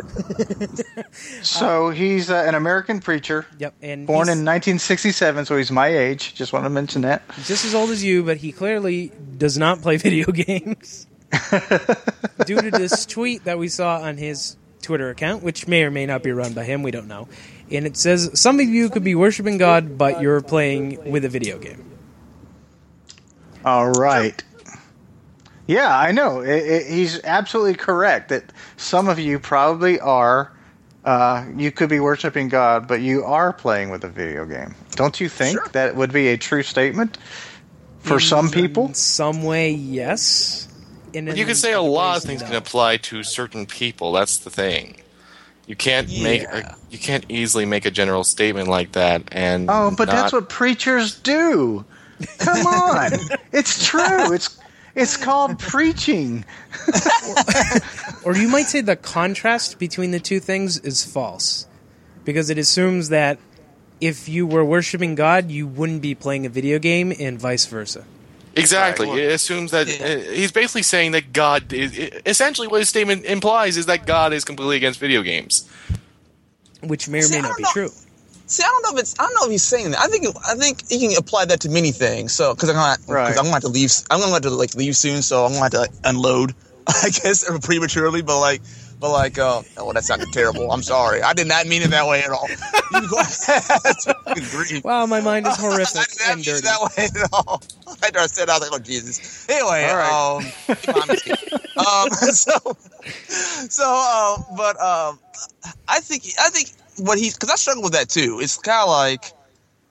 so 1.42 1.90
he's 1.90 2.30
uh, 2.30 2.44
an 2.46 2.54
American 2.54 3.00
preacher, 3.00 3.46
Yep, 3.58 3.74
and 3.82 4.06
born 4.06 4.28
he's 4.28 4.38
in 4.38 4.44
1967. 4.44 5.44
So 5.46 5.56
he's 5.56 5.70
my 5.70 5.88
age. 5.88 6.34
Just 6.34 6.52
want 6.52 6.64
to 6.64 6.70
mention 6.70 7.02
that. 7.02 7.22
just 7.44 7.64
as 7.64 7.74
old 7.74 7.90
as 7.90 8.02
you, 8.04 8.22
but 8.22 8.36
he 8.36 8.52
clearly 8.52 9.12
does 9.36 9.58
not 9.58 9.82
play 9.82 9.96
video 9.98 10.30
games. 10.32 11.06
Due 12.46 12.60
to 12.60 12.70
this 12.70 13.06
tweet 13.06 13.44
that 13.44 13.58
we 13.58 13.68
saw 13.68 14.00
on 14.00 14.16
his 14.18 14.56
Twitter 14.82 15.08
account, 15.10 15.42
which 15.42 15.66
may 15.66 15.84
or 15.84 15.90
may 15.90 16.04
not 16.06 16.22
be 16.22 16.30
run 16.30 16.52
by 16.52 16.64
him, 16.64 16.82
we 16.82 16.90
don't 16.90 17.08
know. 17.08 17.28
And 17.70 17.86
it 17.86 17.96
says, 17.96 18.38
Some 18.38 18.60
of 18.60 18.66
you 18.66 18.90
could 18.90 19.04
be 19.04 19.14
worshiping 19.14 19.56
God, 19.56 19.96
but 19.96 20.20
you're 20.20 20.42
playing 20.42 21.10
with 21.10 21.24
a 21.24 21.28
video 21.28 21.58
game. 21.58 21.90
All 23.64 23.90
right. 23.90 24.42
Yeah, 25.66 25.96
I 25.96 26.12
know. 26.12 26.42
I 26.42 26.52
I 26.54 26.84
he's 26.88 27.22
absolutely 27.24 27.74
correct 27.74 28.28
that 28.30 28.44
some 28.76 29.08
of 29.08 29.18
you 29.18 29.38
probably 29.38 30.00
are. 30.00 30.52
Uh, 31.04 31.44
you 31.56 31.72
could 31.72 31.88
be 31.88 31.98
worshiping 31.98 32.48
God, 32.48 32.86
but 32.86 33.00
you 33.00 33.24
are 33.24 33.52
playing 33.52 33.90
with 33.90 34.04
a 34.04 34.08
video 34.08 34.44
game. 34.46 34.74
Don't 34.92 35.20
you 35.20 35.28
think 35.28 35.58
Sure. 35.58 35.66
that 35.72 35.96
would 35.96 36.12
be 36.12 36.28
a 36.28 36.36
true 36.36 36.62
statement 36.62 37.18
for 38.00 38.20
some 38.20 38.50
people? 38.50 38.86
In 38.86 38.94
some 38.94 39.42
way, 39.42 39.70
yes. 39.72 40.68
In 41.12 41.26
You 41.26 41.32
an- 41.32 41.46
can 41.46 41.54
say 41.56 41.72
a 41.72 41.80
lot 41.80 42.18
of 42.18 42.22
things 42.22 42.40
no. 42.42 42.46
can 42.48 42.56
apply 42.56 42.98
to 42.98 43.24
certain 43.24 43.66
people. 43.66 44.12
That's 44.12 44.38
the 44.38 44.50
thing. 44.50 44.96
You 45.66 45.74
can't 45.74 46.08
make 46.22 46.42
a, 46.44 46.76
you 46.90 46.98
can't 46.98 47.24
easily 47.28 47.64
make 47.66 47.84
a 47.84 47.90
general 47.90 48.22
statement 48.24 48.68
like 48.68 48.92
that 48.92 49.22
and 49.32 49.68
Oh, 49.70 49.92
but 49.96 50.06
that's 50.08 50.32
what 50.32 50.48
preachers 50.48 51.16
do. 51.16 51.84
Come 52.38 52.64
on, 52.66 53.10
it's 53.52 53.84
true. 53.86 54.32
It's 54.32 54.56
It's 54.94 55.16
called 55.16 55.58
preaching. 55.58 56.44
Or 58.24 58.36
you 58.36 58.46
might 58.46 58.66
say 58.68 58.80
the 58.82 58.94
contrast 58.94 59.78
between 59.80 60.12
the 60.12 60.20
two 60.20 60.38
things 60.38 60.78
is 60.78 61.04
false. 61.04 61.66
Because 62.24 62.50
it 62.50 62.58
assumes 62.58 63.08
that 63.08 63.38
if 64.00 64.28
you 64.28 64.46
were 64.46 64.64
worshiping 64.64 65.16
God, 65.16 65.50
you 65.50 65.66
wouldn't 65.66 66.02
be 66.02 66.14
playing 66.14 66.46
a 66.46 66.48
video 66.48 66.78
game, 66.78 67.12
and 67.18 67.38
vice 67.40 67.66
versa. 67.66 68.04
Exactly. 68.54 69.06
Right, 69.06 69.14
well- 69.16 69.24
it 69.24 69.32
assumes 69.32 69.70
that 69.72 69.88
Yeah. 69.88 70.06
uh, 70.06 70.32
he's 70.34 70.52
basically 70.52 70.82
saying 70.84 71.12
that 71.12 71.32
God 71.32 71.72
is 71.72 71.96
essentially 72.26 72.68
what 72.68 72.78
his 72.80 72.88
statement 72.88 73.24
implies 73.24 73.76
is 73.76 73.86
that 73.86 74.06
God 74.06 74.32
is 74.32 74.44
completely 74.44 74.76
against 74.76 75.00
video 75.00 75.22
games. 75.22 75.64
Which 76.82 77.08
may 77.08 77.18
or 77.20 77.22
See, 77.22 77.34
may 77.36 77.40
not 77.42 77.48
don't 77.48 77.56
be 77.56 77.62
know. 77.64 77.70
true. 77.72 77.90
See, 78.52 78.62
I 78.62 78.66
don't 78.66 78.82
know 78.82 78.98
if 78.98 79.00
it's. 79.00 79.14
I 79.18 79.22
don't 79.22 79.34
know 79.34 79.44
if 79.46 79.50
he's 79.50 79.62
saying 79.62 79.92
that. 79.92 80.00
I 80.00 80.08
think. 80.08 80.26
I 80.46 80.54
think 80.56 80.86
he 80.90 80.98
can 81.08 81.16
apply 81.16 81.46
that 81.46 81.60
to 81.62 81.70
many 81.70 81.90
things. 81.90 82.32
So, 82.34 82.54
because 82.54 82.68
I'm 82.68 82.74
gonna, 82.76 82.96
Right. 83.08 83.28
because 83.28 83.38
I'm 83.38 83.44
gonna 83.44 83.54
have 83.54 83.62
to 83.62 83.68
leave. 83.68 83.90
I'm 84.10 84.20
gonna 84.20 84.32
have 84.32 84.42
to 84.42 84.50
like 84.50 84.74
leave 84.74 84.94
soon. 84.94 85.22
So 85.22 85.46
I'm 85.46 85.52
gonna 85.52 85.62
have 85.62 85.70
to 85.72 85.78
like, 85.80 85.90
unload. 86.04 86.54
I 86.86 87.08
guess 87.08 87.48
prematurely, 87.64 88.20
but 88.20 88.40
like, 88.40 88.60
but 89.00 89.10
like, 89.10 89.38
uh, 89.38 89.62
oh, 89.78 89.92
that 89.94 90.04
sounded 90.04 90.32
terrible. 90.32 90.70
I'm 90.70 90.82
sorry. 90.82 91.22
I 91.22 91.32
did 91.32 91.46
not 91.46 91.66
mean 91.66 91.80
it 91.80 91.90
that 91.92 92.06
way 92.06 92.22
at 92.22 92.30
all. 92.30 92.46
You 92.48 93.00
can 93.00 93.06
go 93.08 93.18
ahead. 93.20 93.64
Good 94.34 94.44
grief. 94.50 94.84
Wow, 94.84 95.06
my 95.06 95.20
mind 95.22 95.46
is 95.46 95.54
I 95.58 95.60
horrific 95.62 96.08
did 96.10 96.28
not 96.28 96.36
mean 96.36 96.44
it 96.56 96.64
that 96.64 96.80
way 96.82 97.04
at 97.04 97.32
all. 97.32 97.62
I 98.02 98.26
said, 98.26 98.50
I 98.50 98.58
was 98.58 98.68
like, 98.70 98.80
oh 98.80 98.82
Jesus. 98.82 99.48
Anyway, 99.48 99.84
All 99.88 99.96
right. 99.96 100.44
um, 100.68 101.10
um, 101.86 102.10
so, 102.10 102.52
so, 103.68 103.84
uh, 103.86 104.36
but 104.56 104.78
um, 104.80 105.18
I 105.88 106.00
think 106.00 106.24
I 106.38 106.50
think 106.50 106.68
what 106.98 107.18
he's 107.18 107.34
because 107.34 107.50
I 107.50 107.56
struggle 107.56 107.82
with 107.82 107.92
that 107.92 108.08
too. 108.08 108.40
It's 108.40 108.58
kind 108.58 108.82
of 108.82 108.88
like 108.88 109.32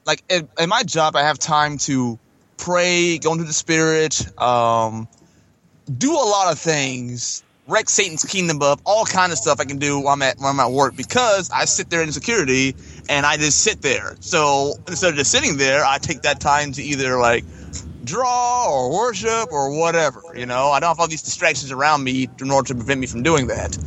like 0.06 0.24
in, 0.30 0.70
my 0.70 0.84
job, 0.84 1.16
I 1.16 1.24
have 1.24 1.40
time 1.40 1.78
to 1.80 2.18
pray, 2.58 3.18
go 3.18 3.34
into 3.34 3.44
the 3.44 3.54
spirit, 3.54 4.26
um, 4.42 5.08
do 5.98 6.14
a 6.14 6.16
lot 6.16 6.52
of 6.52 6.60
things, 6.60 7.44
wreck 7.68 7.90
Satan's 7.90 8.24
kingdom 8.24 8.62
up, 8.62 8.82
all 8.86 9.06
kind 9.06 9.32
of 9.32 9.38
stuff 9.38 9.60
I 9.60 9.66
can 9.66 9.78
do 9.78 10.00
while 10.00 10.14
I'm 10.14 10.22
at 10.22 10.38
while 10.38 10.50
I'm 10.50 10.60
at 10.60 10.72
work 10.72 10.96
because 10.96 11.50
I 11.52 11.66
sit 11.66 11.90
there 11.90 12.02
in 12.02 12.12
security 12.12 12.76
and 13.10 13.26
I 13.26 13.38
just 13.38 13.62
sit 13.62 13.82
there. 13.82 14.16
So 14.20 14.74
instead 14.88 15.12
of 15.12 15.16
just 15.16 15.32
sitting 15.32 15.58
there, 15.58 15.86
I 15.86 15.98
take 15.98 16.22
that 16.24 16.40
time 16.40 16.72
to 16.74 16.84
either 16.84 17.18
like 17.18 17.44
draw 18.04 18.68
or 18.70 18.92
worship 18.92 19.52
or 19.52 19.78
whatever. 19.78 20.22
You 20.36 20.46
know, 20.46 20.72
I 20.72 20.80
don't 20.80 20.90
have 20.90 21.00
all 21.00 21.08
these 21.08 21.22
distractions 21.22 21.72
around 21.72 22.04
me 22.04 22.30
in 22.40 22.52
order 22.52 22.70
to 22.70 22.76
prevent 22.76 23.00
me 23.00 23.08
from 23.08 23.24
doing 23.24 23.48
that. 23.48 23.78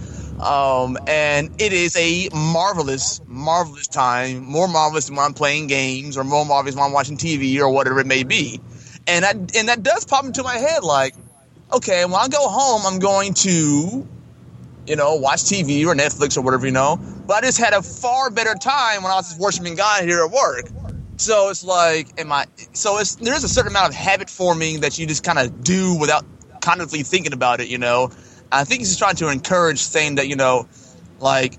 Um, 0.45 0.99
and 1.07 1.51
it 1.61 1.73
is 1.73 1.97
a 1.97 2.29
marvelous, 2.35 3.21
marvelous 3.27 3.87
time, 3.87 4.45
more 4.45 4.69
marvelous 4.69 5.07
than 5.07 5.17
when 5.17 5.25
I'm 5.25 5.35
playing 5.35 5.69
games 5.69 6.19
or 6.19 6.25
more 6.25 6.45
marvelous 6.45 6.75
when 6.77 6.85
I'm 6.85 6.93
watching 6.93 7.17
TV 7.17 7.59
or 7.59 7.71
whatever 7.71 8.01
it 8.01 8.07
may 8.07 8.25
be. 8.25 8.61
And 9.07 9.25
that, 9.25 9.37
and 9.57 9.69
that 9.69 9.83
does 9.83 10.05
pop 10.05 10.25
into 10.25 10.43
my 10.43 10.57
head 10.57 10.83
like, 10.83 11.15
okay, 11.73 12.05
when 12.05 12.15
I 12.15 12.29
go 12.29 12.47
home, 12.49 12.83
I'm 12.85 12.99
going 12.99 13.33
to, 13.35 14.07
you 14.87 14.97
know, 14.97 15.15
watch 15.15 15.41
TV 15.41 15.87
or 15.87 15.95
Netflix 15.95 16.37
or 16.37 16.43
whatever, 16.43 16.67
you 16.67 16.73
know. 16.73 16.99
But 17.27 17.43
I 17.43 17.47
just 17.47 17.59
had 17.59 17.73
a 17.73 17.83
far 17.83 18.31
better 18.31 18.55
time 18.55 19.03
when 19.03 19.13
I 19.13 19.17
was 19.17 19.37
worshiping 19.39 19.77
God 19.77 20.05
here 20.05 20.25
at 20.25 20.31
work. 20.31 20.69
So 21.17 21.49
it's 21.49 21.65
like, 21.65 22.21
am 22.21 22.33
I? 22.33 22.47
So 22.73 22.99
it's 22.99 23.15
there's 23.15 23.45
a 23.45 23.49
certain 23.49 23.71
amount 23.71 23.91
of 23.91 23.95
habit 23.95 24.29
forming 24.29 24.81
that 24.81 24.99
you 24.99 25.07
just 25.07 25.25
kind 25.25 25.39
of 25.39 25.63
do 25.65 25.97
without 25.99 26.25
consciously 26.61 27.03
thinking 27.03 27.33
about 27.33 27.61
it, 27.61 27.69
you 27.69 27.79
know. 27.79 28.11
I 28.53 28.65
think 28.65 28.81
he's 28.81 28.89
just 28.89 28.99
trying 28.99 29.17
to 29.17 29.29
encourage, 29.29 29.81
saying 29.81 30.17
that 30.17 30.29
you 30.29 30.37
know, 30.37 30.69
like, 31.21 31.59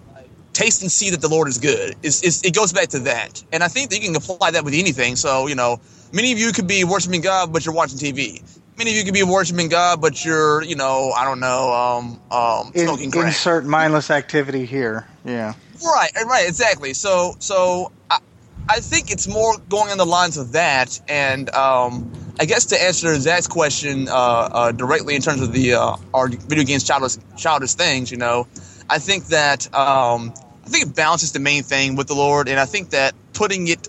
taste 0.54 0.82
and 0.82 0.92
see 0.92 1.10
that 1.10 1.22
the 1.22 1.28
Lord 1.28 1.48
is 1.48 1.58
good. 1.58 1.96
It's, 2.02 2.24
it's, 2.24 2.44
it 2.46 2.56
goes 2.56 2.72
back 2.74 2.90
to 2.90 3.00
that, 3.00 3.44
and 3.52 3.64
I 3.64 3.68
think 3.68 3.90
that 3.90 3.98
you 3.98 4.08
can 4.08 4.16
apply 4.16 4.52
that 4.52 4.64
with 4.64 4.74
anything. 4.74 5.16
So 5.16 5.48
you 5.48 5.56
know, 5.56 5.80
many 6.14 6.32
of 6.32 6.40
you 6.40 6.52
could 6.52 6.68
be 6.68 6.84
worshiping 6.84 7.22
God, 7.22 7.52
but 7.52 7.66
you're 7.66 7.76
watching 7.76 7.98
TV. 7.98 8.42
Many 8.78 8.92
of 8.92 8.98
you 8.98 9.06
could 9.06 9.14
be 9.14 9.24
worshiping 9.24 9.70
God, 9.70 10.02
but 10.02 10.26
you're, 10.26 10.62
you 10.62 10.76
know, 10.76 11.14
I 11.16 11.24
don't 11.24 11.40
know, 11.40 11.72
um, 11.72 12.20
um, 12.30 12.74
smoking 12.74 13.10
crack. 13.10 13.28
insert 13.28 13.66
mindless 13.66 14.12
activity 14.12 14.66
here. 14.66 15.08
Yeah. 15.24 15.54
Right, 15.82 16.12
right, 16.26 16.46
exactly. 16.48 16.94
So, 16.94 17.36
so 17.40 17.94
I, 18.12 18.20
I 18.68 18.80
think 18.80 19.12
it's 19.12 19.28
more 19.28 19.58
going 19.70 19.92
on 19.92 19.98
the 19.98 20.06
lines 20.06 20.38
of 20.38 20.54
that, 20.54 21.00
and 21.08 21.50
um, 21.52 22.12
I 22.40 22.46
guess 22.46 22.66
to 22.68 22.82
answer 22.82 23.18
Zach's 23.20 23.48
question 23.48 24.08
uh, 24.10 24.12
uh, 24.12 24.72
directly 24.72 25.16
in 25.16 25.22
terms 25.22 25.42
of 25.42 25.54
the 25.54 25.76
uh, 25.76 25.96
our 26.14 26.28
video 26.28 26.66
games 26.66 26.84
childish 26.84 27.18
childish 27.38 27.76
things, 27.76 28.12
you 28.12 28.18
know, 28.18 28.48
I 28.90 29.00
think 29.00 29.28
that 29.28 29.74
um, 29.74 30.34
I 30.66 30.70
think 30.70 30.88
it 30.88 30.96
balances 30.96 31.32
the 31.32 31.40
main 31.40 31.64
thing 31.64 31.96
with 31.96 32.08
the 32.08 32.16
Lord, 32.16 32.50
and 32.50 32.60
I 32.60 32.66
think 32.66 32.90
that 32.90 33.14
putting 33.34 33.68
it 33.68 33.88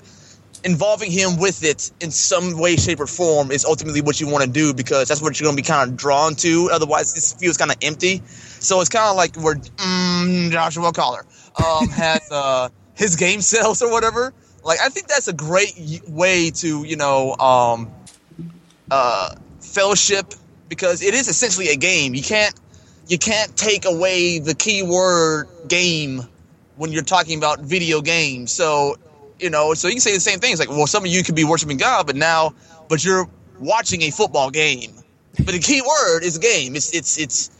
involving 0.64 1.11
him 1.11 1.38
with 1.38 1.64
it 1.64 1.90
in 2.01 2.11
some 2.11 2.59
way, 2.59 2.76
shape, 2.76 3.01
or 3.01 3.07
form 3.07 3.51
is 3.51 3.64
ultimately 3.64 4.01
what 4.01 4.20
you 4.20 4.28
want 4.28 4.44
to 4.44 4.51
do 4.51 4.74
because 4.74 5.09
that's 5.09 5.22
what 5.22 5.38
you're 5.38 5.47
going 5.47 5.57
to 5.57 5.62
be 5.62 5.66
kind 5.66 5.88
of 5.88 5.97
drawn 5.97 6.34
to. 6.36 6.68
Otherwise, 6.72 7.14
this 7.14 7.32
feels 7.32 7.57
kind 7.57 7.70
of 7.70 7.76
empty. 7.82 8.22
So 8.26 8.80
it's 8.80 8.88
kind 8.88 9.09
of 9.09 9.16
like 9.16 9.36
where 9.36 9.55
mm, 9.55 10.51
Joshua 10.51 10.92
Collar 10.92 11.24
um, 11.64 11.88
has 11.90 12.30
uh, 12.30 12.68
his 12.94 13.16
game 13.16 13.40
sales 13.53 13.82
or 13.82 13.90
whatever. 13.90 14.32
Like, 14.64 14.80
I 14.80 14.88
think 14.88 15.07
that's 15.07 15.28
a 15.28 15.32
great 15.32 16.03
way 16.09 16.51
to, 16.51 16.82
you 16.82 16.97
know, 16.97 17.36
um, 17.36 17.90
uh, 18.91 19.34
fellowship 19.61 20.34
because 20.68 21.03
it 21.03 21.14
is 21.14 21.28
essentially 21.28 21.68
a 21.68 21.76
game. 21.76 22.14
You 22.14 22.22
can't 22.22 22.55
you 23.09 23.18
can't 23.18 23.57
take 23.57 23.84
away 23.84 24.39
the 24.39 24.55
keyword 24.55 25.49
game 25.68 26.22
when 26.76 26.93
you're 26.93 27.03
talking 27.03 27.39
about 27.39 27.61
video 27.61 28.01
games. 28.01 28.53
So 28.53 28.97
you 29.39 29.51
know, 29.51 29.74
so 29.74 29.89
you 29.89 29.95
can 29.95 30.01
say 30.01 30.14
the 30.14 30.20
same 30.20 30.39
things 30.39 30.59
like, 30.59 30.70
well, 30.70 30.87
some 30.87 31.05
of 31.05 31.11
you 31.11 31.22
could 31.22 31.34
be 31.34 31.45
worshiping 31.45 31.76
God, 31.76 32.07
but 32.07 32.16
now, 32.16 32.55
but 32.89 33.05
you're 33.05 33.28
watching 33.61 34.03
a 34.03 34.11
football 34.11 34.51
game. 34.51 34.93
But 35.37 35.53
the 35.53 35.59
key 35.59 35.82
word 35.82 36.22
is 36.22 36.39
game. 36.39 36.74
It's 36.76 36.95
it's 36.95 37.18
it's 37.18 37.51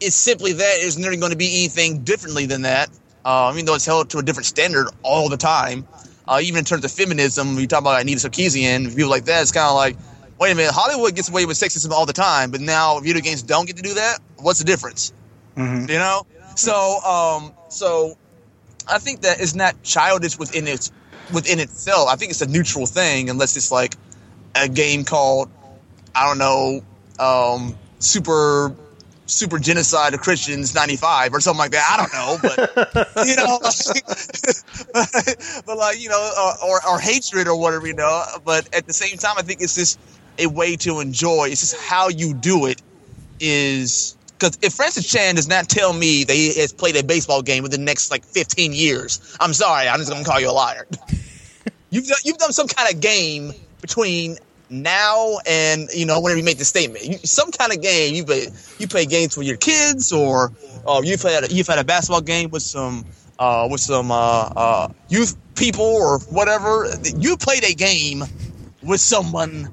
it's 0.00 0.16
simply 0.16 0.52
that. 0.52 0.78
There's 0.80 0.98
never 0.98 1.16
going 1.16 1.32
to 1.32 1.36
be 1.36 1.60
anything 1.60 2.04
differently 2.04 2.46
than 2.46 2.62
that. 2.62 2.90
Uh, 3.24 3.50
even 3.52 3.64
though 3.64 3.74
it's 3.74 3.86
held 3.86 4.10
to 4.10 4.18
a 4.18 4.22
different 4.22 4.46
standard 4.46 4.88
all 5.02 5.28
the 5.28 5.36
time. 5.36 5.86
Uh, 6.26 6.40
even 6.42 6.58
in 6.58 6.64
terms 6.64 6.84
of 6.84 6.92
feminism, 6.92 7.58
you 7.58 7.66
talk 7.66 7.80
about 7.80 8.00
Anita 8.00 8.28
Sarkeesian, 8.28 8.94
people 8.94 9.10
like 9.10 9.24
that. 9.26 9.42
It's 9.42 9.52
kind 9.52 9.68
of 9.68 9.74
like, 9.74 9.96
wait 10.44 10.52
a 10.52 10.56
minute, 10.56 10.74
Hollywood 10.74 11.14
gets 11.14 11.30
away 11.30 11.46
with 11.46 11.56
sexism 11.56 11.90
all 11.90 12.04
the 12.04 12.12
time, 12.12 12.50
but 12.50 12.60
now 12.60 13.00
video 13.00 13.22
games 13.22 13.42
don't 13.42 13.66
get 13.66 13.76
to 13.76 13.82
do 13.82 13.94
that. 13.94 14.18
What's 14.36 14.58
the 14.58 14.66
difference? 14.66 15.14
Mhm. 15.56 15.88
You 15.88 15.98
know. 15.98 16.26
So 16.54 17.00
um, 17.00 17.54
so 17.70 18.18
I 18.86 18.98
think 18.98 19.22
that 19.22 19.40
it's 19.40 19.54
not 19.54 19.82
childish 19.82 20.38
within 20.38 20.68
its 20.68 20.92
within 21.32 21.60
itself. 21.60 22.10
I 22.10 22.16
think 22.16 22.30
it's 22.30 22.42
a 22.42 22.46
neutral 22.46 22.84
thing, 22.84 23.30
unless 23.30 23.56
it's 23.56 23.72
like 23.72 23.96
a 24.54 24.68
game 24.68 25.04
called 25.04 25.48
I 26.14 26.28
don't 26.28 26.36
know, 26.38 26.82
um, 27.18 27.74
super 27.98 28.74
super 29.26 29.58
genocide 29.58 30.12
of 30.12 30.20
Christians 30.20 30.74
'95 30.74 31.32
or 31.32 31.40
something 31.40 31.58
like 31.58 31.70
that. 31.70 31.86
I 31.90 31.96
don't 31.96 32.12
know, 32.12 32.36
but 32.42 32.58
you 33.26 33.36
know, 33.36 33.58
but 35.64 35.78
like 35.78 35.98
you 35.98 36.10
know, 36.10 36.30
or, 36.38 36.52
or 36.68 36.86
or 36.86 37.00
hatred 37.00 37.48
or 37.48 37.56
whatever, 37.58 37.86
you 37.86 37.94
know. 37.94 38.22
But 38.44 38.68
at 38.74 38.86
the 38.86 38.92
same 38.92 39.16
time, 39.16 39.36
I 39.38 39.42
think 39.42 39.62
it's 39.62 39.74
just 39.74 39.98
a 40.38 40.46
way 40.46 40.76
to 40.76 41.00
enjoy. 41.00 41.48
It's 41.50 41.60
just 41.60 41.76
how 41.76 42.08
you 42.08 42.34
do 42.34 42.66
it 42.66 42.80
is 43.40 44.16
because 44.38 44.58
if 44.62 44.74
Francis 44.74 45.08
Chan 45.08 45.36
does 45.36 45.48
not 45.48 45.68
tell 45.68 45.92
me 45.92 46.24
that 46.24 46.32
he 46.34 46.54
has 46.60 46.72
played 46.72 46.96
a 46.96 47.02
baseball 47.02 47.42
game 47.42 47.62
within 47.62 47.80
the 47.80 47.84
next 47.84 48.10
like 48.10 48.24
15 48.24 48.72
years, 48.72 49.36
I'm 49.40 49.52
sorry, 49.52 49.88
I'm 49.88 49.98
just 49.98 50.10
gonna 50.10 50.24
call 50.24 50.40
you 50.40 50.50
a 50.50 50.52
liar. 50.52 50.86
you've 51.90 52.06
done, 52.06 52.18
you've 52.24 52.38
done 52.38 52.52
some 52.52 52.68
kind 52.68 52.92
of 52.92 53.00
game 53.00 53.52
between 53.80 54.36
now 54.70 55.38
and 55.46 55.88
you 55.94 56.06
know 56.06 56.20
whenever 56.20 56.38
you 56.38 56.44
make 56.44 56.58
the 56.58 56.64
statement. 56.64 57.04
You, 57.04 57.18
some 57.18 57.50
kind 57.52 57.72
of 57.72 57.80
game 57.80 58.14
you 58.14 58.24
play 58.24 58.48
you 58.78 58.88
play 58.88 59.06
games 59.06 59.36
with 59.36 59.46
your 59.46 59.56
kids 59.56 60.12
or 60.12 60.52
uh, 60.86 61.00
you've 61.04 61.22
had 61.22 61.44
a, 61.44 61.52
you've 61.52 61.66
had 61.66 61.78
a 61.78 61.84
basketball 61.84 62.20
game 62.20 62.50
with 62.50 62.62
some 62.62 63.04
uh, 63.38 63.68
with 63.70 63.80
some 63.80 64.10
uh, 64.10 64.50
uh, 64.56 64.88
youth 65.08 65.36
people 65.54 65.84
or 65.84 66.18
whatever. 66.30 66.86
You 67.16 67.36
played 67.36 67.64
a 67.64 67.74
game 67.74 68.24
with 68.82 69.00
someone 69.00 69.70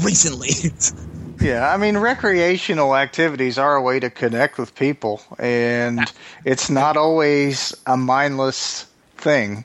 recently. 0.00 0.50
Yeah, 1.40 1.72
I 1.72 1.76
mean, 1.76 1.96
recreational 1.96 2.94
activities 2.94 3.58
are 3.58 3.74
a 3.74 3.82
way 3.82 3.98
to 3.98 4.10
connect 4.10 4.58
with 4.58 4.76
people, 4.76 5.20
and 5.40 6.00
it's 6.44 6.70
not 6.70 6.96
always 6.96 7.74
a 7.84 7.96
mindless 7.96 8.86
thing. 9.16 9.64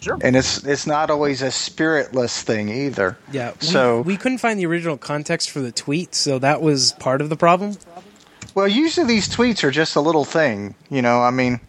Sure. 0.00 0.18
And 0.20 0.34
it's 0.34 0.64
it's 0.64 0.84
not 0.84 1.10
always 1.10 1.42
a 1.42 1.52
spiritless 1.52 2.42
thing 2.42 2.68
either. 2.70 3.16
Yeah. 3.30 3.52
We, 3.60 3.66
So 3.66 4.00
we 4.00 4.16
couldn't 4.16 4.38
find 4.38 4.58
the 4.58 4.66
original 4.66 4.96
context 4.96 5.50
for 5.50 5.60
the 5.60 5.70
tweet, 5.70 6.14
so 6.16 6.40
that 6.40 6.60
was 6.60 6.92
part 6.92 7.20
of 7.20 7.28
the 7.28 7.36
problem. 7.36 7.76
Well, 8.56 8.66
usually 8.66 9.06
these 9.06 9.28
tweets 9.28 9.62
are 9.62 9.70
just 9.70 9.94
a 9.94 10.00
little 10.00 10.24
thing, 10.24 10.74
you 10.90 11.02
know. 11.02 11.20
I 11.20 11.30
mean, 11.30 11.60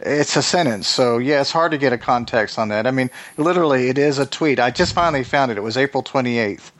it's 0.00 0.36
a 0.36 0.42
sentence, 0.42 0.86
so 0.86 1.16
yeah, 1.16 1.40
it's 1.40 1.52
hard 1.52 1.72
to 1.72 1.78
get 1.78 1.94
a 1.94 1.98
context 1.98 2.58
on 2.58 2.68
that. 2.68 2.86
I 2.86 2.90
mean, 2.90 3.10
literally, 3.38 3.88
it 3.88 3.96
is 3.96 4.18
a 4.18 4.26
tweet. 4.26 4.60
I 4.60 4.70
just 4.70 4.92
finally 4.92 5.24
found 5.24 5.50
it. 5.50 5.56
It 5.56 5.62
was 5.62 5.78
April 5.78 6.02
twenty 6.02 6.38
eighth. 6.38 6.72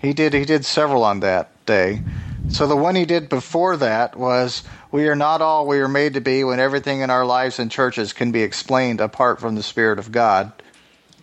He 0.00 0.12
did 0.12 0.32
he 0.32 0.44
did 0.44 0.64
several 0.64 1.04
on 1.04 1.20
that 1.20 1.50
day. 1.66 2.02
So 2.48 2.66
the 2.66 2.76
one 2.76 2.94
he 2.94 3.04
did 3.04 3.28
before 3.28 3.76
that 3.76 4.16
was, 4.16 4.62
"We 4.90 5.08
are 5.08 5.16
not 5.16 5.42
all 5.42 5.66
we 5.66 5.80
are 5.80 5.88
made 5.88 6.14
to 6.14 6.20
be 6.20 6.44
when 6.44 6.60
everything 6.60 7.00
in 7.00 7.10
our 7.10 7.26
lives 7.26 7.58
and 7.58 7.70
churches 7.70 8.12
can 8.12 8.32
be 8.32 8.42
explained 8.42 9.00
apart 9.00 9.40
from 9.40 9.54
the 9.54 9.62
Spirit 9.62 9.98
of 9.98 10.12
God." 10.12 10.52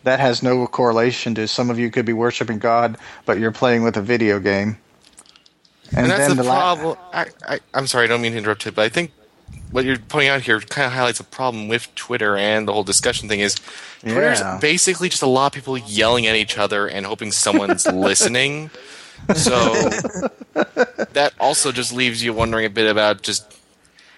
That 0.03 0.19
has 0.19 0.43
no 0.43 0.67
correlation 0.67 1.33
to 1.35 1.47
some 1.47 1.71
of 1.71 1.79
you 1.79 1.89
could 1.89 2.05
be 2.05 2.13
worshiping 2.13 2.59
God, 2.59 2.97
but 3.25 3.39
you're 3.39 3.51
playing 3.51 3.81
with 3.81 3.97
a 3.97 4.01
video 4.01 4.39
game. 4.39 4.77
And, 5.89 5.97
And 5.97 6.11
that's 6.11 6.27
the, 6.27 6.35
the, 6.35 6.43
la- 6.43 6.75
problem. 6.75 6.97
I, 7.11 7.25
I, 7.47 7.59
I'm 7.73 7.87
sorry, 7.87 8.03
I 8.03 8.07
don't 8.07 8.21
mean 8.21 8.33
to 8.33 8.37
interrupt 8.37 8.65
you, 8.65 8.71
but 8.71 8.83
I 8.83 8.89
think 8.89 9.11
what 9.71 9.83
you're 9.85 9.97
pointing 9.97 10.29
out 10.29 10.41
here 10.41 10.59
kind 10.59 10.85
of 10.87 10.93
highlights 10.93 11.19
a 11.19 11.23
problem 11.23 11.67
with 11.67 11.93
Twitter 11.95 12.37
and 12.37 12.67
the 12.67 12.73
whole 12.73 12.83
discussion 12.83 13.27
thing 13.27 13.39
is 13.41 13.55
Twitter's 14.01 14.39
Yeah. 14.39 14.57
basically 14.61 15.09
just 15.09 15.21
a 15.23 15.27
lot 15.27 15.47
of 15.47 15.53
people 15.53 15.77
yelling 15.77 16.27
at 16.27 16.35
each 16.35 16.57
other 16.57 16.87
and 16.87 17.05
hoping 17.05 17.31
someone's 17.31 17.85
listening. 17.91 18.69
So 19.35 19.73
that 21.13 21.33
also 21.39 21.71
just 21.71 21.93
leaves 21.93 22.23
you 22.23 22.33
wondering 22.33 22.65
a 22.65 22.69
bit 22.69 22.89
about 22.89 23.21
just 23.21 23.51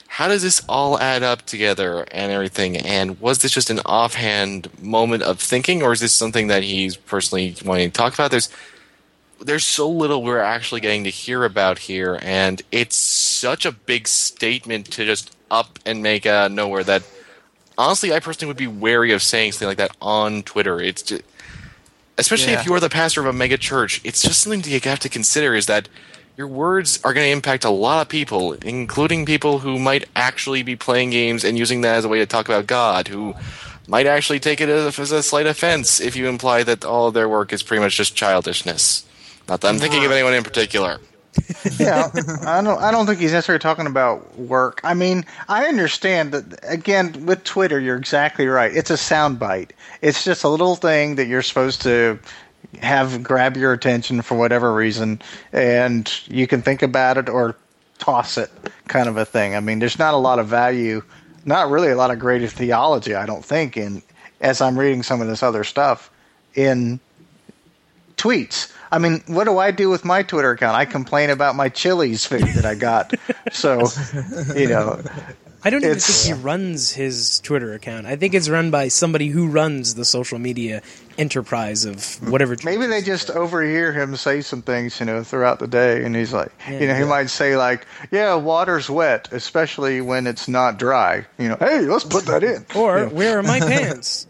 how 0.08 0.28
does 0.28 0.42
this 0.42 0.62
all 0.68 1.00
add 1.00 1.22
up 1.24 1.44
together 1.44 2.06
and 2.12 2.32
everything? 2.32 2.78
And 2.78 3.20
was 3.22 3.40
this 3.40 3.52
just 3.52 3.70
an 3.70 3.80
offhand 3.86 4.68
moment 4.82 5.22
of 5.24 5.40
thinking, 5.40 5.84
or 5.84 5.94
is 5.94 6.00
this 6.00 6.14
something 6.14 6.48
that 6.48 6.64
he's 6.64 6.98
personally 6.98 7.56
wanting 7.64 7.92
to 7.92 7.96
talk 7.98 8.14
about? 8.16 8.32
There's 8.32 8.50
there's 9.40 9.64
so 9.64 9.88
little 9.88 10.24
we're 10.24 10.40
actually 10.40 10.82
getting 10.82 11.04
to 11.04 11.12
hear 11.12 11.44
about 11.44 11.78
here, 11.80 12.18
and 12.24 12.62
it's 12.72 12.96
such 12.96 13.66
a 13.66 13.72
big 13.72 14.08
statement 14.08 14.88
to 14.94 15.06
just 15.06 15.37
up 15.50 15.80
and 15.86 16.04
make 16.04 16.26
out 16.26 16.48
of 16.48 16.52
nowhere 16.52 16.84
that 16.84 17.04
honestly, 17.78 18.14
I 18.14 18.20
personally 18.20 18.50
would 18.50 18.58
be 18.58 18.68
wary 18.68 19.12
of 19.12 19.22
saying 19.22 19.54
something 19.54 19.68
like 19.68 19.78
that 19.78 19.96
on 20.02 20.44
Twitter. 20.44 20.82
It's 20.82 21.02
just, 21.02 21.24
especially 22.18 22.54
Yeah. 22.54 22.62
if 22.62 22.66
you 22.66 22.74
are 22.74 22.80
the 22.80 22.90
pastor 22.90 23.22
of 23.22 23.28
a 23.28 23.34
mega 23.34 23.58
church, 23.58 24.02
it's 24.04 24.22
just 24.22 24.42
something 24.42 24.62
to, 24.64 24.70
you 24.70 24.80
have 24.84 25.00
to 25.00 25.10
consider 25.10 25.56
is 25.56 25.68
that 25.68 25.88
your 26.36 26.48
words 26.48 27.00
are 27.04 27.14
going 27.14 27.26
to 27.26 27.32
impact 27.32 27.64
a 27.64 27.70
lot 27.70 28.02
of 28.02 28.10
people, 28.10 28.54
including 28.54 29.26
people 29.26 29.60
who 29.60 29.80
might 29.80 30.08
actually 30.16 30.62
be 30.62 30.76
playing 30.76 31.10
games 31.10 31.44
and 31.44 31.58
using 31.58 31.82
that 31.82 31.96
as 31.96 32.06
a 32.06 32.08
way 32.08 32.20
to 32.20 32.28
talk 32.28 32.48
about 32.48 32.68
God, 32.68 33.08
who 33.08 33.34
might 33.88 34.06
actually 34.06 34.40
take 34.40 34.62
it 34.62 34.70
as, 34.70 35.00
as 35.00 35.12
a 35.12 35.24
slight 35.24 35.48
offense 35.48 36.00
if 36.00 36.16
you 36.16 36.28
imply 36.28 36.62
that 36.64 36.86
all 36.86 37.08
of 37.08 37.16
their 37.16 37.28
work 37.28 37.54
is 37.54 37.64
pretty 37.64 37.82
much 37.82 37.98
just 37.98 38.16
childishness. 38.16 39.04
Not 39.48 39.62
that 39.62 39.70
I'm 39.70 39.80
thinking 39.80 40.00
of 40.00 40.06
uh-huh. 40.06 40.16
anyone 40.16 40.34
in 40.34 40.44
particular. 40.44 41.00
yeah, 41.80 42.10
I 42.46 42.62
don't. 42.62 42.82
I 42.82 42.92
don't 42.92 43.06
think 43.06 43.20
he's 43.20 43.34
necessarily 43.34 43.60
talking 43.60 43.88
about 43.88 44.38
work. 44.38 44.82
I 44.84 44.94
mean, 44.94 45.26
I 45.48 45.66
understand 45.66 46.32
that. 46.32 46.60
Again, 46.64 47.26
with 47.26 47.44
Twitter, 47.44 47.80
you're 47.80 47.98
exactly 47.98 48.48
right. 48.48 48.74
It's 48.76 48.90
a 48.90 48.96
soundbite. 48.96 49.72
It's 50.02 50.24
just 50.24 50.44
a 50.44 50.50
little 50.50 50.76
thing 50.76 51.16
that 51.16 51.28
you're 51.28 51.42
supposed 51.42 51.82
to 51.84 52.20
have 52.82 53.24
grab 53.24 53.58
your 53.58 53.74
attention 53.74 54.22
for 54.22 54.38
whatever 54.38 54.74
reason, 54.74 55.22
and 55.54 56.12
you 56.28 56.48
can 56.48 56.62
think 56.62 56.82
about 56.82 57.18
it 57.18 57.30
or 57.30 57.56
toss 58.00 58.38
it, 58.38 58.52
kind 58.88 59.10
of 59.10 59.18
a 59.18 59.26
thing. 59.26 59.56
I 59.56 59.60
mean, 59.60 59.80
there's 59.80 60.00
not 60.00 60.14
a 60.14 60.18
lot 60.18 60.40
of 60.40 60.48
value, 60.48 61.04
not 61.46 61.70
really 61.70 61.90
a 61.90 61.96
lot 61.96 62.12
of 62.12 62.20
greater 62.20 62.48
theology. 62.48 63.16
I 63.16 63.26
don't 63.26 63.44
think. 63.44 63.78
In 63.78 64.02
as 64.42 64.62
I'm 64.62 64.78
reading 64.78 65.04
some 65.04 65.22
of 65.22 65.28
this 65.28 65.44
other 65.44 65.64
stuff 65.64 66.12
in 66.56 67.00
tweets. 68.18 68.72
I 68.92 69.00
mean, 69.00 69.24
what 69.28 69.46
do 69.46 69.58
I 69.58 69.72
do 69.72 69.90
with 69.90 70.06
my 70.06 70.24
Twitter 70.24 70.52
account? 70.52 70.76
I 70.76 70.86
complain 70.86 71.30
about 71.30 71.56
my 71.56 71.70
Chili's 71.70 72.26
food 72.26 72.42
that 72.56 72.66
I 72.66 72.76
got. 72.76 73.14
so, 73.52 73.88
you 74.56 74.68
know, 74.70 75.02
I 75.64 75.70
don't 75.70 75.84
even 75.84 76.00
think 76.00 76.38
he 76.38 76.42
runs 76.42 76.92
his 76.92 77.40
Twitter 77.42 77.74
account. 77.74 78.06
I 78.06 78.16
think 78.16 78.34
it's 78.34 78.48
run 78.48 78.72
by 78.72 78.88
somebody 78.88 79.28
who 79.28 79.48
runs 79.48 79.96
the 79.96 80.06
social 80.06 80.40
media 80.40 80.82
enterprise 81.18 81.84
of 81.84 82.30
whatever. 82.32 82.56
maybe 82.64 82.86
they 82.86 83.02
just 83.02 83.32
overhear 83.32 83.92
him 83.92 84.16
say 84.16 84.42
some 84.42 84.62
things, 84.62 85.00
you 85.00 85.06
know, 85.08 85.24
throughout 85.24 85.58
the 85.60 85.68
day, 85.68 86.06
and 86.06 86.16
he's 86.16 86.32
like, 86.32 86.52
Yeah. 86.70 86.80
you 86.80 86.88
know, 86.88 86.94
he 86.96 87.04
might 87.06 87.30
say 87.32 87.58
like, 87.58 87.88
"Yeah, 88.12 88.36
water's 88.36 88.88
wet, 88.90 89.30
especially 89.32 90.00
when 90.00 90.28
it's 90.28 90.48
not 90.48 90.78
dry." 90.78 91.26
You 91.40 91.50
know, 91.50 91.58
hey, 91.60 91.82
let's 91.82 92.04
put 92.06 92.28
that 92.28 92.44
in. 92.44 92.66
Or 92.76 93.00
You 93.00 93.04
know, 93.06 93.10
where 93.10 93.40
are 93.40 93.44
my 93.44 93.60
pants? 93.72 94.28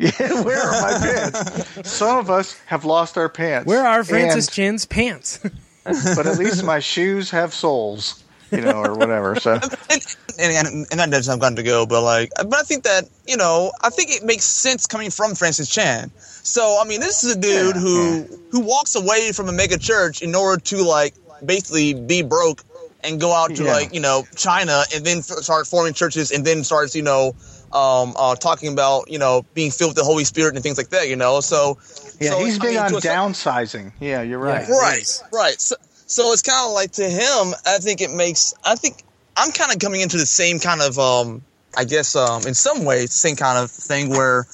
yeah, 0.20 0.42
where 0.42 0.58
are 0.62 0.80
my 0.80 0.98
pants? 0.98 1.88
Some 1.90 2.18
of 2.18 2.30
us 2.30 2.58
have 2.66 2.84
lost 2.84 3.18
our 3.18 3.28
pants. 3.28 3.66
Where 3.66 3.86
are 3.86 4.02
Francis 4.04 4.46
And- 4.46 4.54
Chin's 4.54 4.86
pants? 4.86 5.38
but 5.84 6.26
at 6.26 6.38
least 6.38 6.64
my 6.64 6.78
shoes 6.78 7.30
have 7.30 7.52
soles, 7.54 8.22
you 8.50 8.60
know, 8.60 8.82
or 8.84 8.94
whatever. 8.94 9.36
So. 9.38 9.54
and, 9.54 10.02
and, 10.38 10.66
and, 10.66 10.86
and 10.90 11.00
that 11.00 11.10
doesn't 11.10 11.30
have 11.32 11.40
got 11.40 11.56
to 11.56 11.62
go, 11.62 11.84
but 11.86 12.02
like, 12.02 12.30
but 12.36 12.54
I 12.54 12.62
think 12.62 12.84
that 12.84 13.08
you 13.26 13.36
know, 13.36 13.72
I 13.82 13.90
think 13.90 14.10
it 14.10 14.24
makes 14.24 14.44
sense 14.44 14.86
coming 14.86 15.10
from 15.10 15.34
Francis 15.34 15.68
Chan. 15.68 16.10
So 16.16 16.78
I 16.82 16.86
mean, 16.88 17.00
this 17.00 17.22
is 17.24 17.36
a 17.36 17.38
dude 17.38 17.76
Yeah, 17.76 17.80
who 17.80 18.22
who 18.50 18.60
walks 18.60 18.94
away 18.94 19.32
from 19.32 19.48
a 19.48 19.52
mega 19.52 19.78
church 19.78 20.22
in 20.22 20.34
order 20.34 20.60
to 20.62 20.82
like 20.82 21.14
basically 21.44 21.94
be 21.94 22.22
broke 22.22 22.62
and 23.02 23.18
go 23.20 23.32
out 23.32 23.54
to 23.56 23.64
Yeah. 23.64 23.72
like 23.72 23.94
you 23.94 24.00
know 24.00 24.24
China 24.36 24.82
and 24.94 25.04
then 25.04 25.18
f- 25.18 25.24
start 25.24 25.66
forming 25.66 25.94
churches 25.94 26.30
and 26.30 26.44
then 26.44 26.64
starts 26.64 26.94
you 26.94 27.02
know 27.02 27.34
um, 27.72 28.14
uh, 28.16 28.34
talking 28.36 28.72
about 28.72 29.10
you 29.10 29.18
know 29.18 29.44
being 29.54 29.70
filled 29.70 29.90
with 29.90 29.96
the 29.96 30.04
Holy 30.04 30.24
Spirit 30.24 30.54
and 30.54 30.62
things 30.62 30.76
like 30.78 30.90
that. 30.90 31.08
You 31.08 31.16
know, 31.16 31.40
so 31.40 31.78
Yeah, 32.20 32.30
so, 32.30 32.38
he's 32.44 32.58
I 32.58 32.62
big 32.62 32.70
mean, 32.70 32.78
on 32.78 32.90
to 32.90 32.96
a 32.96 33.00
downsizing. 33.00 33.92
Yeah, 34.00 34.22
you're 34.22 34.38
right. 34.38 34.68
Right 34.68 34.98
Yes. 34.98 35.22
right 35.32 35.60
so, 35.60 35.76
so 36.06 36.32
it's 36.32 36.42
kind 36.42 36.66
of 36.66 36.72
like 36.72 36.90
to 36.92 37.08
him 37.08 37.54
i 37.66 37.78
think 37.78 38.00
it 38.00 38.10
makes 38.10 38.52
i 38.64 38.74
think 38.74 39.04
i'm 39.36 39.52
kind 39.52 39.72
of 39.72 39.78
coming 39.78 40.00
into 40.00 40.16
the 40.16 40.26
same 40.26 40.58
kind 40.58 40.80
of 40.82 40.98
um 40.98 41.42
i 41.76 41.84
guess 41.84 42.16
um 42.16 42.46
in 42.46 42.54
some 42.54 42.84
ways 42.84 43.12
same 43.12 43.36
kind 43.36 43.58
of 43.58 43.70
thing 43.70 44.08
where 44.10 44.44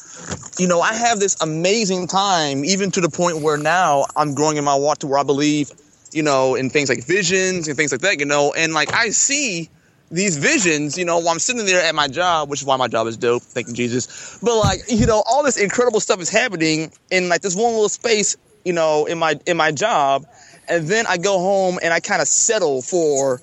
you 0.59 0.69
know 0.69 0.81
i 0.81 0.93
have 0.93 1.19
this 1.19 1.41
amazing 1.41 2.07
time 2.07 2.65
even 2.65 2.91
to 2.91 3.01
the 3.01 3.09
point 3.09 3.41
where 3.41 3.57
now 3.57 4.05
i'm 4.17 4.35
growing 4.35 4.57
in 4.59 4.65
my 4.65 4.75
walk 4.75 4.99
to 4.99 5.07
where 5.07 5.19
i 5.19 5.23
believe 5.23 5.71
you 6.13 6.23
know 6.23 6.55
in 6.55 6.69
things 6.69 6.89
like 6.89 7.05
visions 7.07 7.69
and 7.69 7.77
things 7.77 7.91
like 7.91 8.03
that 8.03 8.19
you 8.21 8.27
know 8.27 8.53
and 8.57 8.75
like 8.75 8.93
i 8.93 9.09
see 9.09 9.71
these 10.11 10.37
visions, 10.37 10.97
you 10.97 11.05
know, 11.05 11.19
while 11.19 11.31
I'm 11.31 11.39
sitting 11.39 11.65
there 11.67 11.83
at 11.83 11.95
my 11.95 12.09
job, 12.09 12.49
which 12.49 12.61
is 12.61 12.67
why 12.67 12.77
my 12.77 12.89
job 12.89 13.07
is 13.07 13.17
dope, 13.17 13.43
thank 13.43 13.69
you, 13.69 13.75
Jesus. 13.75 14.39
But 14.43 14.59
like, 14.59 14.81
you 14.89 15.07
know, 15.07 15.23
all 15.27 15.43
this 15.43 15.57
incredible 15.57 16.01
stuff 16.01 16.21
is 16.21 16.29
happening 16.29 16.93
in 17.11 17.29
like 17.29 17.41
this 17.43 17.57
one 17.57 17.73
little 17.73 17.89
space, 17.89 18.37
you 18.65 18.73
know, 18.73 19.07
in 19.07 19.19
my 19.19 19.39
in 19.47 19.57
my 19.57 19.73
job, 19.73 20.25
and 20.69 20.87
then 20.87 21.07
I 21.07 21.17
go 21.17 21.39
home 21.39 21.79
and 21.83 21.93
I 21.93 22.01
kind 22.01 22.23
of 22.23 22.29
settle 22.29 22.83
for, 22.83 23.41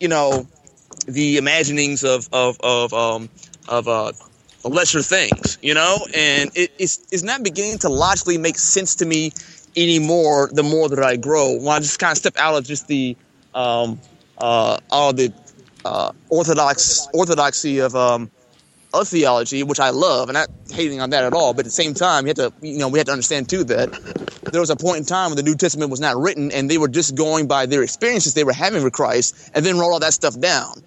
you 0.00 0.08
know, 0.08 0.48
the 1.06 1.36
imaginings 1.36 2.02
of 2.02 2.28
of 2.32 2.58
of 2.60 2.92
um 2.92 3.28
of 3.68 3.86
uh 3.86 4.12
lesser 4.64 5.02
things, 5.02 5.58
you 5.62 5.74
know, 5.74 5.98
and 6.14 6.50
it, 6.56 6.72
it's 6.78 7.06
it's 7.12 7.22
not 7.22 7.44
beginning 7.44 7.78
to 7.78 7.88
logically 7.88 8.38
make 8.38 8.58
sense 8.58 8.96
to 8.96 9.06
me 9.06 9.32
anymore. 9.76 10.50
The 10.52 10.62
more 10.62 10.88
that 10.88 11.02
I 11.04 11.16
grow, 11.16 11.52
when 11.56 11.68
I 11.68 11.78
just 11.78 11.98
kind 11.98 12.12
of 12.12 12.18
step 12.18 12.34
out 12.36 12.56
of 12.56 12.64
just 12.64 12.88
the 12.88 13.16
um 13.54 14.00
uh 14.38 14.78
all 14.90 15.12
the 15.12 15.32
uh, 15.84 16.12
orthodox 16.28 17.08
orthodoxy 17.12 17.78
of 17.78 17.94
um, 17.94 18.30
of 18.92 19.08
theology, 19.08 19.62
which 19.62 19.80
I 19.80 19.90
love, 19.90 20.28
and 20.28 20.34
not 20.34 20.48
hating 20.70 21.00
on 21.00 21.10
that 21.10 21.24
at 21.24 21.32
all. 21.32 21.52
But 21.52 21.60
at 21.60 21.64
the 21.64 21.70
same 21.70 21.94
time, 21.94 22.26
you 22.26 22.28
have 22.36 22.36
to 22.36 22.52
you 22.66 22.78
know 22.78 22.88
we 22.88 22.98
have 22.98 23.06
to 23.06 23.12
understand 23.12 23.48
too 23.48 23.64
that 23.64 23.90
there 24.52 24.60
was 24.60 24.70
a 24.70 24.76
point 24.76 24.98
in 24.98 25.04
time 25.04 25.30
when 25.30 25.36
the 25.36 25.42
New 25.42 25.56
Testament 25.56 25.90
was 25.90 26.00
not 26.00 26.16
written, 26.16 26.52
and 26.52 26.70
they 26.70 26.78
were 26.78 26.88
just 26.88 27.14
going 27.14 27.46
by 27.46 27.66
their 27.66 27.82
experiences 27.82 28.34
they 28.34 28.44
were 28.44 28.52
having 28.52 28.84
with 28.84 28.92
Christ, 28.92 29.50
and 29.54 29.64
then 29.64 29.78
wrote 29.78 29.90
all 29.90 30.00
that 30.00 30.14
stuff 30.14 30.38
down. 30.38 30.82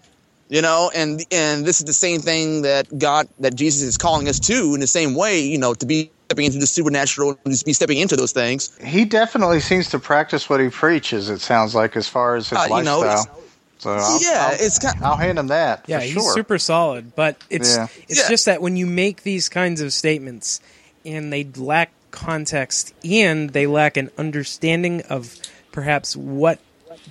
You 0.49 0.61
know, 0.61 0.89
and 0.95 1.21
and 1.31 1.65
this 1.65 1.79
is 1.79 1.85
the 1.85 1.93
same 1.93 2.21
thing 2.21 2.61
that 2.61 2.87
God 2.97 3.27
that 3.39 3.55
Jesus 3.55 3.81
is 3.81 3.97
calling 3.97 4.29
us 4.29 4.39
to 4.41 4.73
in 4.73 4.79
the 4.79 4.87
same 4.87 5.13
way. 5.13 5.41
You 5.41 5.57
know, 5.57 5.73
to 5.73 5.85
be 5.85 6.09
stepping 6.27 6.45
into 6.45 6.59
the 6.59 6.67
supernatural 6.67 7.31
and 7.43 7.53
just 7.53 7.65
be 7.65 7.73
stepping 7.73 7.97
into 7.97 8.15
those 8.15 8.31
things. 8.31 8.77
He 8.83 9.05
definitely 9.05 9.59
seems 9.59 9.89
to 9.89 9.99
practice 9.99 10.49
what 10.49 10.59
he 10.59 10.69
preaches. 10.69 11.29
It 11.29 11.39
sounds 11.39 11.73
like, 11.73 11.95
as 11.95 12.07
far 12.07 12.35
as 12.35 12.49
his 12.49 12.59
Uh, 12.59 12.63
you 12.77 12.83
know, 12.83 12.99
lifestyle. 12.99 13.39
So 13.79 13.91
I'll, 13.91 14.21
yeah, 14.21 14.47
I'll, 14.51 14.53
it's 14.65 14.79
kind. 14.79 15.03
I'll 15.03 15.15
hand 15.17 15.37
him 15.39 15.47
that. 15.47 15.85
Yeah, 15.87 15.99
for 15.99 16.03
he's 16.05 16.13
sure. 16.13 16.33
super 16.33 16.57
solid, 16.57 17.15
but 17.15 17.37
it's 17.49 17.75
Yeah. 17.75 17.87
it's 18.07 18.19
Yeah. 18.21 18.29
just 18.29 18.45
that 18.45 18.61
when 18.61 18.75
you 18.77 18.85
make 18.85 19.23
these 19.23 19.49
kinds 19.49 19.81
of 19.81 19.93
statements 19.93 20.59
and 21.05 21.31
they 21.31 21.43
lack 21.55 21.91
context 22.11 22.93
and 23.05 23.51
they 23.51 23.67
lack 23.67 23.97
an 23.97 24.09
understanding 24.17 25.01
of 25.09 25.35
perhaps 25.71 26.15
what 26.15 26.59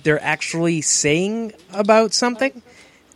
they're 0.03 0.21
actually 0.23 0.81
saying 0.81 1.53
about 1.73 2.13
something, 2.13 2.61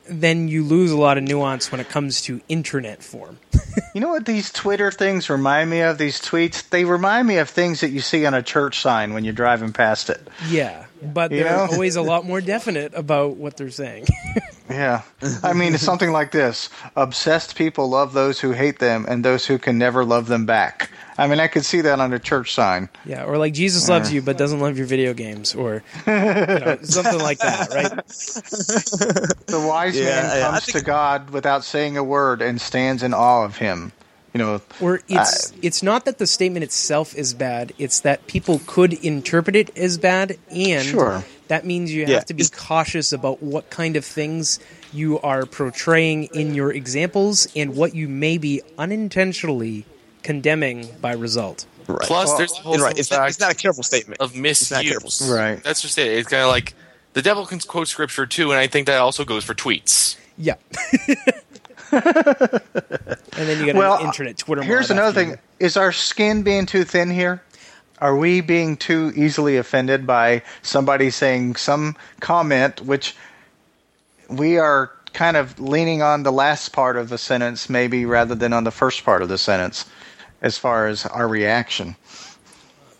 then 0.09 0.47
you 0.47 0.63
lose 0.63 0.91
a 0.91 0.97
lot 0.97 1.17
of 1.17 1.23
nuance 1.23 1.71
when 1.71 1.79
it 1.81 1.89
comes 1.89 2.21
to 2.23 2.41
internet 2.49 3.03
form. 3.03 3.37
You 3.93 3.99
know 4.01 4.09
what 4.09 4.25
these 4.25 4.51
Twitter 4.51 4.89
things 4.91 5.29
remind 5.29 5.69
me 5.69 5.79
of? 5.81 5.97
These 5.97 6.19
tweets? 6.21 6.69
They 6.69 6.83
remind 6.85 7.25
me 7.27 7.37
of 7.37 7.49
things 7.49 7.81
that 7.81 7.89
you 7.89 7.99
see 8.01 8.25
on 8.25 8.33
a 8.33 8.41
church 8.43 8.79
sign 8.81 9.13
when 9.13 9.23
you're 9.25 9.33
driving 9.33 9.71
past 9.73 10.09
it. 10.09 10.25
Yeah, 10.49 10.85
but 11.01 11.29
they're 11.31 11.45
know? 11.45 11.67
always 11.71 11.95
a 11.95 12.01
lot 12.01 12.25
more 12.25 12.41
definite 12.41 12.93
about 12.93 13.37
what 13.37 13.57
they're 13.57 13.69
saying. 13.69 14.05
Yeah. 14.69 15.01
I 15.43 15.51
mean, 15.51 15.73
it's 15.73 15.83
something 15.83 16.13
like 16.13 16.31
this 16.31 16.69
Obsessed 16.95 17.55
people 17.57 17.89
love 17.89 18.13
those 18.13 18.39
who 18.39 18.51
hate 18.53 18.79
them, 18.79 19.05
and 19.05 19.25
those 19.25 19.45
who 19.45 19.57
can 19.59 19.77
never 19.77 20.05
love 20.05 20.27
them 20.27 20.45
back. 20.45 20.89
I 21.17 21.27
mean, 21.27 21.41
I 21.41 21.49
could 21.49 21.65
see 21.65 21.81
that 21.81 21.99
on 21.99 22.13
a 22.13 22.19
church 22.19 22.53
sign. 22.53 22.87
yeah, 23.03 23.25
or 23.25 23.37
like 23.37 23.53
Jesus 23.53 23.89
loves 23.89 24.13
you 24.13 24.21
but 24.21 24.37
doesn't 24.37 24.61
love 24.61 24.77
your 24.77 24.87
video 24.87 25.13
games, 25.13 25.53
or 25.55 25.83
you 26.07 26.13
know, 26.13 26.77
something 26.83 27.19
like 27.19 27.39
that, 27.39 27.69
right? 27.73 27.91
The 29.47 29.65
wise 29.67 29.99
Yeah, 29.99 30.05
man 30.05 30.41
comes 30.51 30.65
think- 30.65 30.77
to 30.77 30.83
God 30.85 31.31
without 31.31 31.65
saying 31.65 31.97
a 31.97 32.03
word 32.03 32.41
and 32.41 32.61
stands 32.61 33.03
in 33.03 33.13
awe 33.13 33.43
of 33.43 33.57
him. 33.57 33.91
You 34.33 34.37
know, 34.37 34.61
Or 34.79 35.01
it's 35.09 35.51
it's 35.61 35.83
not 35.83 36.05
that 36.05 36.17
the 36.17 36.25
statement 36.25 36.63
itself 36.63 37.13
is 37.15 37.33
bad; 37.33 37.73
it's 37.77 37.99
that 38.01 38.27
people 38.27 38.61
could 38.65 38.93
interpret 38.93 39.55
it 39.57 39.77
as 39.77 39.97
bad, 39.97 40.37
and 40.49 40.85
Sure. 40.87 41.25
that 41.49 41.65
means 41.65 41.91
you 41.91 42.05
Yeah, 42.05 42.15
have 42.15 42.25
to 42.27 42.33
be 42.33 42.43
it's- 42.43 42.57
cautious 42.67 43.11
about 43.11 43.43
what 43.43 43.69
kind 43.69 43.97
of 43.97 44.05
things 44.05 44.59
you 44.93 45.19
are 45.19 45.45
portraying 45.45 46.25
in 46.33 46.53
your 46.55 46.71
examples 46.71 47.47
and 47.57 47.75
what 47.75 47.93
you 47.93 48.07
may 48.07 48.37
be 48.37 48.61
unintentionally 48.77 49.85
condemning 50.23 50.87
by 51.01 51.11
result. 51.13 51.65
Right. 51.87 51.99
Plus, 52.07 52.33
there's 52.37 52.51
the 52.53 52.59
whole 52.61 52.77
right. 52.77 52.97
It's 52.97 53.11
not, 53.11 53.27
it's 53.27 53.39
not 53.39 53.51
a 53.51 53.55
careful 53.55 53.83
statement. 53.83 54.21
of 54.21 54.31
It's 54.31 54.39
misuse. 54.39 55.21
Right. 55.29 55.61
That's 55.61 55.81
just 55.81 55.97
it. 55.97 56.07
It's 56.07 56.29
kind 56.29 56.43
of 56.43 56.49
like 56.49 56.73
the 57.13 57.21
devil 57.21 57.45
can 57.45 57.59
quote 57.59 57.89
scripture 57.89 58.25
too, 58.25 58.51
and 58.51 58.59
I 58.61 58.67
think 58.67 58.87
that 58.87 58.99
also 59.01 59.25
goes 59.25 59.43
for 59.43 59.53
tweets. 59.53 60.15
Yeah. 60.37 60.55
and 61.91 62.61
then 63.35 63.59
you 63.59 63.65
got 63.67 63.75
Well, 63.75 63.99
an 63.99 64.05
internet 64.05 64.37
Twitter. 64.37 64.63
Here's 64.63 64.89
another 64.91 65.13
thing: 65.13 65.37
is 65.59 65.77
our 65.77 65.91
skin 65.91 66.43
being 66.43 66.65
too 66.65 66.83
thin 66.83 67.09
here? 67.09 67.41
Are 67.99 68.15
we 68.15 68.41
being 68.41 68.77
too 68.77 69.11
easily 69.15 69.57
offended 69.57 70.07
by 70.07 70.41
somebody 70.63 71.11
saying 71.11 71.55
some 71.55 71.95
comment, 72.19 72.81
which 72.81 73.15
we 74.27 74.57
are 74.57 74.91
kind 75.13 75.37
of 75.37 75.59
leaning 75.59 76.01
on 76.01 76.23
the 76.23 76.31
last 76.31 76.69
part 76.69 76.97
of 76.97 77.09
the 77.09 77.17
sentence, 77.17 77.69
maybe 77.69 78.05
rather 78.05 78.33
than 78.33 78.53
on 78.53 78.63
the 78.63 78.71
first 78.71 79.03
part 79.03 79.21
of 79.21 79.29
the 79.29 79.37
sentence, 79.37 79.85
as 80.41 80.57
far 80.57 80.87
as 80.87 81.05
our 81.05 81.27
reaction? 81.27 81.95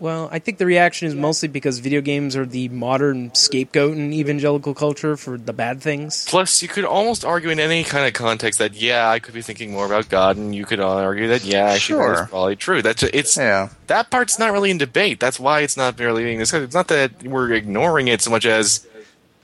Well, 0.01 0.29
I 0.31 0.39
think 0.39 0.57
the 0.57 0.65
reaction 0.65 1.07
is 1.07 1.13
mostly 1.13 1.47
because 1.47 1.77
video 1.77 2.01
games 2.01 2.35
are 2.35 2.43
the 2.43 2.69
modern 2.69 3.35
scapegoat 3.35 3.95
in 3.95 4.11
evangelical 4.13 4.73
culture 4.73 5.15
for 5.15 5.37
the 5.37 5.53
bad 5.53 5.79
things. 5.79 6.25
Plus, 6.27 6.63
you 6.63 6.67
could 6.67 6.85
almost 6.85 7.23
argue 7.23 7.51
in 7.51 7.59
any 7.59 7.83
kind 7.83 8.07
of 8.07 8.13
context 8.13 8.57
that 8.57 8.73
yeah, 8.73 9.07
I 9.11 9.19
could 9.19 9.35
be 9.35 9.43
thinking 9.43 9.71
more 9.71 9.85
about 9.85 10.09
God, 10.09 10.37
and 10.37 10.55
you 10.55 10.65
could 10.65 10.79
argue 10.79 11.27
that 11.27 11.43
yeah, 11.43 11.65
actually 11.65 11.99
Sure. 11.99 12.15
that's 12.15 12.29
probably 12.31 12.55
true. 12.55 12.81
That's 12.81 13.03
it's 13.03 13.37
Yeah. 13.37 13.69
that 13.85 14.09
part's 14.09 14.39
not 14.39 14.51
really 14.51 14.71
in 14.71 14.79
debate. 14.79 15.19
That's 15.19 15.39
why 15.39 15.59
it's 15.61 15.77
not 15.77 15.99
really 15.99 16.23
being 16.23 16.39
discussed. 16.39 16.63
It's 16.63 16.73
not 16.73 16.87
that 16.87 17.21
we're 17.21 17.51
ignoring 17.53 18.07
it 18.07 18.21
so 18.21 18.31
much 18.31 18.47
as 18.47 18.87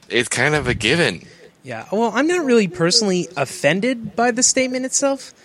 it's 0.10 0.28
kind 0.28 0.55
of 0.55 0.68
a 0.68 0.74
given. 0.74 1.28
Yeah. 1.62 1.86
Well, 1.91 2.12
I'm 2.16 2.26
not 2.26 2.43
really 2.43 2.68
personally 2.68 3.28
offended 3.38 4.16
by 4.16 4.32
the 4.32 4.41
statement 4.41 4.86
itself. 4.86 5.36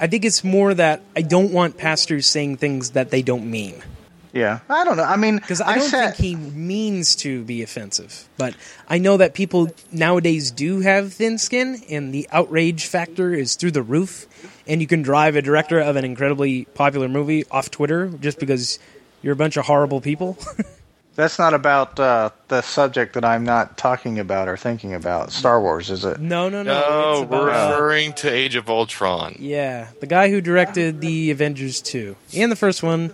I 0.00 0.06
think 0.06 0.24
it's 0.24 0.42
more 0.42 0.72
that 0.72 1.02
I 1.14 1.20
don't 1.20 1.52
want 1.52 1.76
pastors 1.76 2.26
saying 2.26 2.56
things 2.56 2.92
that 2.92 3.10
they 3.10 3.20
don't 3.20 3.50
mean. 3.50 3.82
Yeah, 4.32 4.60
I 4.68 4.84
don't 4.84 4.96
know. 4.96 5.04
I 5.04 5.16
mean, 5.16 5.36
Because 5.36 5.60
I 5.60 5.76
don't 5.76 5.88
sat, 5.88 6.16
think 6.16 6.24
he 6.24 6.36
means 6.36 7.14
to 7.16 7.42
be 7.44 7.62
offensive. 7.62 8.28
But 8.38 8.54
I 8.88 8.98
know 8.98 9.18
that 9.18 9.34
people 9.34 9.70
nowadays 9.90 10.50
do 10.50 10.80
have 10.80 11.12
thin 11.12 11.36
skin, 11.38 11.82
and 11.90 12.14
the 12.14 12.26
outrage 12.32 12.86
factor 12.86 13.34
is 13.34 13.56
through 13.56 13.72
the 13.72 13.82
roof. 13.82 14.26
And 14.66 14.80
you 14.80 14.86
can 14.86 15.02
drive 15.02 15.36
a 15.36 15.42
director 15.42 15.80
of 15.80 15.96
an 15.96 16.04
incredibly 16.04 16.64
popular 16.66 17.08
movie 17.08 17.44
off 17.50 17.70
Twitter 17.70 18.08
just 18.20 18.38
because 18.38 18.78
you're 19.20 19.34
a 19.34 19.36
bunch 19.36 19.56
of 19.56 19.66
horrible 19.66 20.00
people. 20.00 20.38
that's 21.14 21.38
not 21.38 21.52
about 21.52 22.00
uh, 22.00 22.30
the 22.48 22.62
subject 22.62 23.14
that 23.14 23.24
I'm 23.24 23.44
not 23.44 23.76
talking 23.76 24.18
about 24.18 24.48
or 24.48 24.56
thinking 24.56 24.94
about. 24.94 25.30
Star 25.32 25.60
Wars, 25.60 25.90
is 25.90 26.04
it? 26.04 26.20
no, 26.20 26.48
no, 26.48 26.62
no. 26.62 26.80
No, 26.80 27.28
we're 27.28 27.48
about, 27.48 27.70
uh, 27.70 27.74
referring 27.74 28.12
to 28.14 28.30
Age 28.30 28.54
of 28.56 28.70
Ultron. 28.70 29.36
Yeah, 29.38 29.88
the 30.00 30.06
guy 30.06 30.30
who 30.30 30.40
directed 30.40 31.00
the 31.00 31.30
Avengers 31.30 31.82
2 31.82 32.16
and 32.36 32.50
the 32.50 32.56
first 32.56 32.82
one, 32.82 33.12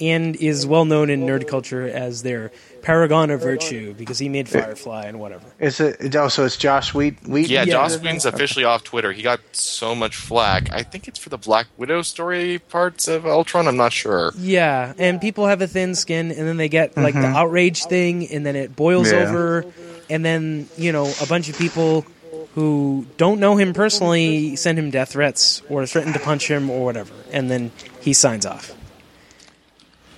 and 0.00 0.36
is 0.36 0.66
well 0.66 0.84
known 0.84 1.10
in 1.10 1.22
nerd 1.22 1.46
culture 1.46 1.88
as 1.88 2.22
their 2.22 2.50
paragon 2.82 3.30
of 3.30 3.40
virtue 3.40 3.94
because 3.94 4.18
he 4.18 4.28
made 4.28 4.48
Firefly 4.48 5.04
and 5.04 5.20
whatever. 5.20 5.44
Is 5.58 5.80
it? 5.80 6.16
Oh, 6.16 6.28
so 6.28 6.44
it's 6.44 6.56
Josh 6.56 6.94
Wheat. 6.94 7.18
Wheaton? 7.26 7.50
Yeah, 7.50 7.64
Yeah. 7.64 7.72
Joss 7.72 7.98
Whedon's 7.98 8.24
officially 8.24 8.64
off 8.64 8.84
Twitter. 8.84 9.12
He 9.12 9.22
got 9.22 9.40
so 9.52 9.94
much 9.94 10.16
flack. 10.16 10.72
I 10.72 10.82
think 10.82 11.08
it's 11.08 11.18
for 11.18 11.28
the 11.28 11.38
Black 11.38 11.66
Widow 11.76 12.02
story 12.02 12.58
parts 12.58 13.08
of 13.08 13.26
Ultron. 13.26 13.68
I'm 13.68 13.76
not 13.76 13.92
sure. 13.92 14.32
Yeah, 14.38 14.94
and 14.98 15.20
people 15.20 15.46
have 15.46 15.60
a 15.62 15.66
thin 15.66 15.94
skin, 15.94 16.30
and 16.30 16.48
then 16.48 16.56
they 16.56 16.68
get 16.68 16.96
like 16.96 17.14
the 17.14 17.20
mm-hmm. 17.20 17.36
outrage 17.36 17.84
thing, 17.84 18.28
and 18.30 18.44
then 18.44 18.56
it 18.56 18.74
boils 18.74 19.12
Yeah. 19.12 19.28
over, 19.28 19.64
and 20.08 20.24
then 20.24 20.68
you 20.76 20.92
know 20.92 21.12
a 21.20 21.26
bunch 21.26 21.48
of 21.48 21.58
people 21.58 22.06
who 22.54 23.06
don't 23.16 23.38
know 23.38 23.56
him 23.56 23.72
personally 23.72 24.56
send 24.56 24.78
him 24.78 24.90
death 24.90 25.12
threats 25.12 25.62
or 25.68 25.86
threaten 25.86 26.12
to 26.12 26.18
punch 26.18 26.50
him 26.50 26.70
or 26.70 26.84
whatever, 26.84 27.12
and 27.32 27.50
then 27.50 27.70
he 28.00 28.12
signs 28.12 28.46
off. 28.46 28.74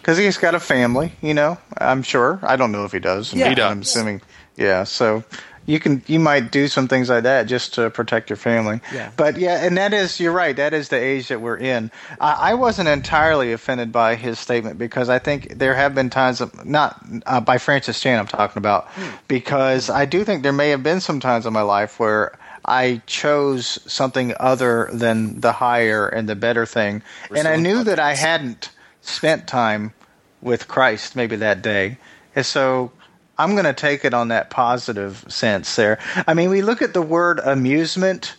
Because 0.03 0.19
he's 0.19 0.37
got 0.37 0.55
a 0.55 0.61
family. 0.61 1.13
You 1.23 1.33
know, 1.33 1.59
I'm 1.79 2.03
sure. 2.03 2.41
I 2.43 2.57
don't 2.57 2.73
know 2.73 2.85
if 2.85 2.93
he 2.93 2.99
does. 2.99 3.33
Yeah. 3.33 3.49
He 3.49 3.55
does. 3.55 3.71
I'm 3.71 3.81
assuming. 3.83 4.21
Yeah. 4.57 4.83
So 4.83 5.23
you 5.65 5.79
can 5.79 6.03
you 6.09 6.19
might 6.19 6.51
do 6.51 6.67
some 6.67 6.89
things 6.89 7.09
like 7.09 7.23
that 7.23 7.45
just 7.45 7.75
to 7.75 7.89
protect 7.89 8.29
your 8.29 8.37
family. 8.37 8.81
Yeah. 8.93 9.13
But 9.17 9.39
yeah, 9.39 9.65
and 9.65 9.79
that 9.79 9.95
is 9.95 10.19
you're 10.19 10.33
right. 10.33 10.57
That 10.57 10.75
is 10.75 10.89
the 10.89 10.97
age 10.97 11.29
that 11.29 11.41
we're 11.41 11.57
in. 11.57 11.93
I, 12.21 12.51
I 12.51 12.55
wasn't 12.55 12.89
entirely 12.89 13.53
offended 13.53 13.93
by 13.93 14.17
his 14.17 14.41
statement 14.41 14.77
because 14.77 15.09
I 15.09 15.21
think 15.21 15.57
there 15.59 15.75
have 15.75 15.95
been 15.95 16.11
times 16.11 16.41
of, 16.41 16.67
not 16.67 17.01
uh, 17.27 17.41
by 17.41 17.59
Francis 17.59 18.01
Chan 18.01 18.19
I'm 18.19 18.27
talking 18.27 18.59
about 18.59 18.89
because 19.29 19.89
I 19.89 20.05
do 20.05 20.25
think 20.25 20.43
there 20.43 20.53
may 20.53 20.71
have 20.71 20.83
been 20.83 21.01
some 21.01 21.21
times 21.21 21.47
in 21.47 21.53
my 21.53 21.63
life 21.63 21.99
where. 21.99 22.37
I 22.65 23.03
chose 23.07 23.81
something 23.93 24.35
other 24.39 24.89
than 24.93 25.41
the 25.41 25.51
higher 25.51 26.07
and 26.07 26.29
the 26.29 26.37
better 26.37 26.65
thing, 26.65 27.03
and 27.35 27.49
I 27.49 27.57
knew 27.57 27.83
that 27.83 27.99
I 27.99 28.15
hadn't 28.15 28.71
spent 29.03 29.47
time 29.47 29.93
with 30.41 30.69
Christ 30.69 31.15
maybe 31.15 31.37
that 31.37 31.61
day. 31.63 31.99
And 32.35 32.47
so 32.47 32.91
I'm 33.39 33.53
going 33.53 33.65
to 33.65 33.73
take 33.73 34.05
it 34.05 34.15
on 34.15 34.29
that 34.29 34.51
positive 34.51 35.25
sense 35.29 35.77
there. 35.77 35.99
I 36.27 36.35
mean, 36.35 36.51
we 36.51 36.63
look 36.63 36.81
at 36.83 36.95
the 36.95 37.03
word 37.03 37.39
amusement. 37.41 38.35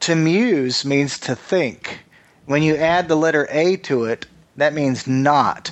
To 0.00 0.14
muse 0.14 0.84
means 0.84 1.18
to 1.20 1.36
think. 1.36 2.04
When 2.46 2.62
you 2.62 2.76
add 2.76 3.08
the 3.08 3.16
letter 3.16 3.46
A 3.50 3.76
to 3.76 4.04
it, 4.04 4.26
that 4.56 4.72
means 4.72 5.06
not. 5.06 5.70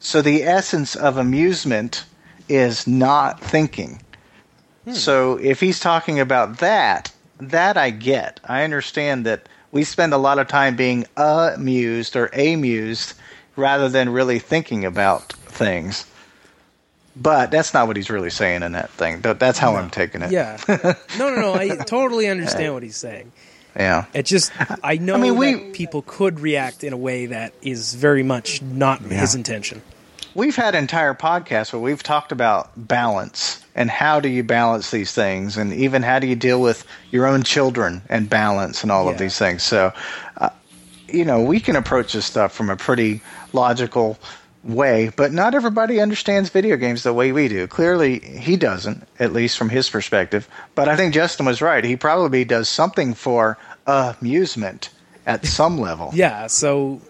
So 0.00 0.20
the 0.20 0.42
essence 0.42 0.96
of 0.96 1.16
amusement 1.16 2.04
is 2.48 2.86
not 2.86 3.40
thinking. 3.40 4.02
Hmm. 4.84 4.92
So 4.92 5.38
if 5.38 5.60
he's 5.60 5.80
talking 5.80 6.20
about 6.20 6.58
that, 6.58 7.10
that 7.38 7.76
I 7.76 7.90
get. 7.90 8.40
I 8.44 8.64
understand 8.64 9.24
that 9.26 9.48
we 9.72 9.82
spend 9.82 10.12
a 10.12 10.18
lot 10.18 10.38
of 10.38 10.46
time 10.46 10.76
being 10.76 11.06
amused 11.16 12.16
or 12.16 12.26
amused 12.26 13.14
rather 13.56 13.88
than 13.88 14.08
really 14.10 14.38
thinking 14.38 14.84
about 14.84 15.32
things. 15.32 16.06
But 17.16 17.50
that's 17.52 17.72
not 17.72 17.86
what 17.86 17.96
he's 17.96 18.10
really 18.10 18.30
saying 18.30 18.62
in 18.64 18.72
that 18.72 18.90
thing. 18.90 19.20
That's 19.20 19.58
how 19.58 19.76
I'm 19.76 19.88
taking 19.90 20.22
it. 20.22 20.32
Yeah, 20.32 20.58
no, 21.18 21.30
no, 21.32 21.40
no. 21.40 21.54
I 21.54 21.76
totally 21.76 22.26
understand 22.28 22.74
what 22.74 22.82
he's 22.82 22.96
saying. 22.96 23.30
Yeah. 23.76 24.06
It 24.14 24.26
just 24.26 24.52
I 24.82 24.96
know 24.96 25.14
I 25.14 25.18
mean, 25.18 25.36
we- 25.36 25.52
that 25.54 25.72
people 25.74 26.02
could 26.02 26.40
react 26.40 26.82
in 26.84 26.92
a 26.92 26.96
way 26.96 27.26
that 27.26 27.52
is 27.62 27.94
very 27.94 28.22
much 28.24 28.62
not 28.62 29.00
his 29.02 29.34
intention. 29.34 29.82
We've 30.34 30.56
had 30.56 30.74
entire 30.74 31.14
podcasts 31.14 31.72
where 31.72 31.80
we've 31.80 32.02
talked 32.02 32.32
about 32.32 32.70
balance 32.76 33.64
and 33.76 33.88
how 33.88 34.18
do 34.18 34.28
you 34.28 34.42
balance 34.42 34.90
these 34.90 35.12
things, 35.12 35.56
and 35.56 35.72
even 35.72 36.02
how 36.02 36.18
do 36.18 36.26
you 36.26 36.34
deal 36.34 36.60
with 36.60 36.84
your 37.12 37.26
own 37.26 37.44
children 37.44 38.02
and 38.08 38.28
balance 38.28 38.82
and 38.82 38.90
all 38.90 39.04
Yeah. 39.06 39.12
of 39.12 39.18
these 39.18 39.38
things. 39.38 39.62
So, 39.62 39.92
uh, 40.36 40.48
you 41.08 41.24
know, 41.24 41.42
we 41.42 41.60
can 41.60 41.76
approach 41.76 42.12
this 42.14 42.26
stuff 42.26 42.52
from 42.52 42.70
a 42.70 42.76
pretty 42.76 43.20
logical 43.54 44.18
way, 44.62 45.10
but 45.14 45.32
not 45.32 45.54
everybody 45.54 46.00
understands 46.00 46.50
video 46.50 46.76
games 46.76 47.02
the 47.02 47.12
way 47.12 47.32
we 47.32 47.48
do. 47.48 47.66
Clearly, 47.66 48.18
he 48.18 48.56
doesn't, 48.56 49.06
at 49.18 49.32
least 49.32 49.58
from 49.58 49.68
his 49.68 49.90
perspective. 49.90 50.48
But 50.74 50.88
I 50.88 50.96
think 50.96 51.14
Justin 51.14 51.46
was 51.46 51.60
right. 51.60 51.84
He 51.84 51.96
probably 51.96 52.44
does 52.44 52.68
something 52.68 53.14
for 53.14 53.58
amusement 53.86 54.90
at 55.26 55.46
some 55.46 55.78
level. 55.78 56.10
Yeah, 56.14 56.46
so 56.46 57.00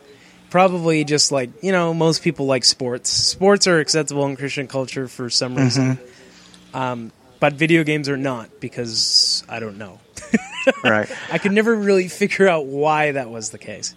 probably 0.51 1.05
just 1.05 1.33
like 1.33 1.51
you 1.63 1.73
know 1.73 1.95
most 1.95 2.23
people 2.23 2.47
like 2.47 2.65
sports. 2.65 3.11
Sports 3.11 3.67
are 3.67 3.79
acceptable 3.81 4.25
in 4.27 4.37
Christian 4.37 4.67
culture 4.69 5.09
for 5.09 5.31
some 5.31 5.57
reason, 5.57 5.99
um, 6.73 7.13
but 7.41 7.55
video 7.55 7.85
games 7.85 8.09
are 8.09 8.17
not 8.17 8.61
because 8.61 9.45
I 9.49 9.61
don't 9.61 9.79
know. 9.79 10.01
Right. 10.83 11.11
I 11.31 11.37
could 11.37 11.53
never 11.53 11.75
really 11.75 12.09
figure 12.09 12.49
out 12.49 12.65
why 12.65 13.13
that 13.13 13.29
was 13.29 13.51
the 13.51 13.59
case. 13.59 13.95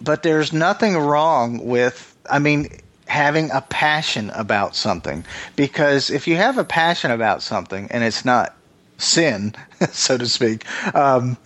But 0.00 0.22
there's 0.22 0.52
nothing 0.52 0.96
wrong 0.96 1.64
with 1.64 2.16
i 2.28 2.38
mean 2.38 2.68
having 3.10 3.50
a 3.50 3.60
passion 3.60 4.30
about 4.30 4.76
something. 4.76 5.24
Because 5.56 6.10
if 6.10 6.28
you 6.28 6.36
have 6.36 6.58
a 6.58 6.64
passion 6.64 7.10
about 7.10 7.42
something 7.42 7.88
and 7.90 8.04
it's 8.04 8.24
not 8.24 8.56
sin 8.98 9.54
so 9.90 10.16
to 10.16 10.28
speak 10.28 10.64
um, 10.94 11.36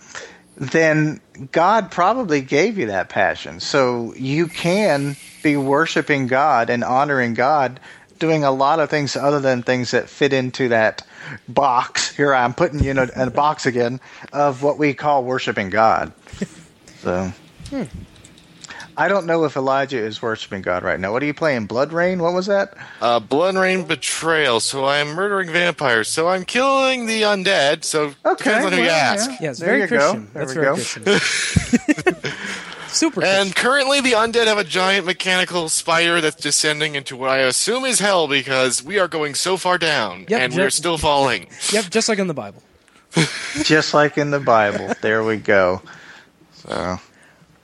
then 0.57 1.19
god 1.51 1.89
probably 1.89 2.39
gave 2.41 2.77
you 2.77 2.87
that 2.87 3.09
passion. 3.09 3.59
So 3.59 4.13
you 4.15 4.47
can 4.47 5.17
be 5.41 5.57
worshiping 5.57 6.27
god 6.27 6.69
and 6.69 6.83
honoring 6.83 7.33
god 7.33 7.79
doing 8.19 8.43
a 8.43 8.51
lot 8.51 8.79
of 8.79 8.89
things 8.89 9.15
other 9.15 9.39
than 9.39 9.61
things 9.63 9.91
that 9.91 10.07
fit 10.07 10.33
into 10.33 10.69
that 10.69 11.01
box. 11.49 12.15
Here 12.15 12.33
i'm 12.33 12.53
putting 12.53 12.79
you 12.79 12.91
in 12.91 12.99
a, 12.99 13.03
in 13.03 13.27
a 13.27 13.31
box 13.31 13.65
again 13.65 13.99
of 14.31 14.61
what 14.61 14.77
we 14.77 14.93
call 14.93 15.23
worshiping 15.23 15.71
god. 15.71 16.13
So 16.99 17.31
I 18.97 19.07
don't 19.07 19.25
know 19.25 19.43
if 19.43 19.55
Elijah 19.57 19.97
is 19.97 20.21
worshiping 20.21 20.61
God 20.61 20.83
right 20.83 20.99
now. 20.99 21.11
What 21.11 21.21
are 21.21 21.25
you 21.25 21.33
playing? 21.33 21.67
BloodRayne? 21.67 22.19
What 22.21 22.33
was 22.33 22.45
that? 22.45 22.75
Uh, 23.01 23.19
BloodRayne 23.19 23.87
Betrayal. 23.87 24.59
So 24.59 24.85
I'm 24.85 25.09
murdering 25.09 25.51
vampires. 25.51 26.07
So 26.07 26.27
I'm 26.29 26.45
killing 26.45 27.05
the 27.05 27.23
undead. 27.23 27.83
So 27.83 28.13
Okay, 28.25 28.43
depends 28.43 28.65
on 28.67 28.71
who 28.73 28.81
you 28.83 28.87
ask. 28.89 29.29
yeah. 29.31 29.37
Yeah, 29.41 29.49
it's 29.51 29.59
There 29.59 29.67
very 29.69 29.81
you 29.81 29.87
go. 29.87 29.97
Christian. 29.97 30.29
There 30.33 30.45
That's 30.45 30.55
we 30.55 30.61
very 30.61 31.85
go. 31.85 32.03
Christian. 32.05 32.31
Super. 32.87 33.25
And 33.25 33.53
currently, 33.53 33.99
the 33.99 34.13
undead 34.13 34.45
have 34.47 34.57
a 34.57 34.63
giant 34.63 35.05
mechanical 35.05 35.67
spider 35.67 36.21
that's 36.21 36.37
descending 36.37 36.95
into 36.95 37.17
what 37.17 37.29
I 37.29 37.39
assume 37.39 37.83
is 37.83 37.99
hell 37.99 38.29
because 38.29 38.81
we 38.81 38.99
are 38.99 39.09
going 39.09 39.35
so 39.35 39.57
far 39.57 39.77
down 39.77 40.25
Yep, 40.29 40.41
and 40.41 40.53
we're 40.55 40.69
still 40.69 40.97
falling. 40.97 41.47
Yep, 41.73 41.89
just 41.89 42.07
like 42.07 42.19
in 42.19 42.27
the 42.27 42.33
Bible. 42.33 42.63
Just 43.63 43.93
like 43.93 44.17
in 44.17 44.31
the 44.31 44.41
Bible. 44.41 44.93
There 45.01 45.23
we 45.23 45.37
go. 45.37 45.81
So, 46.55 46.99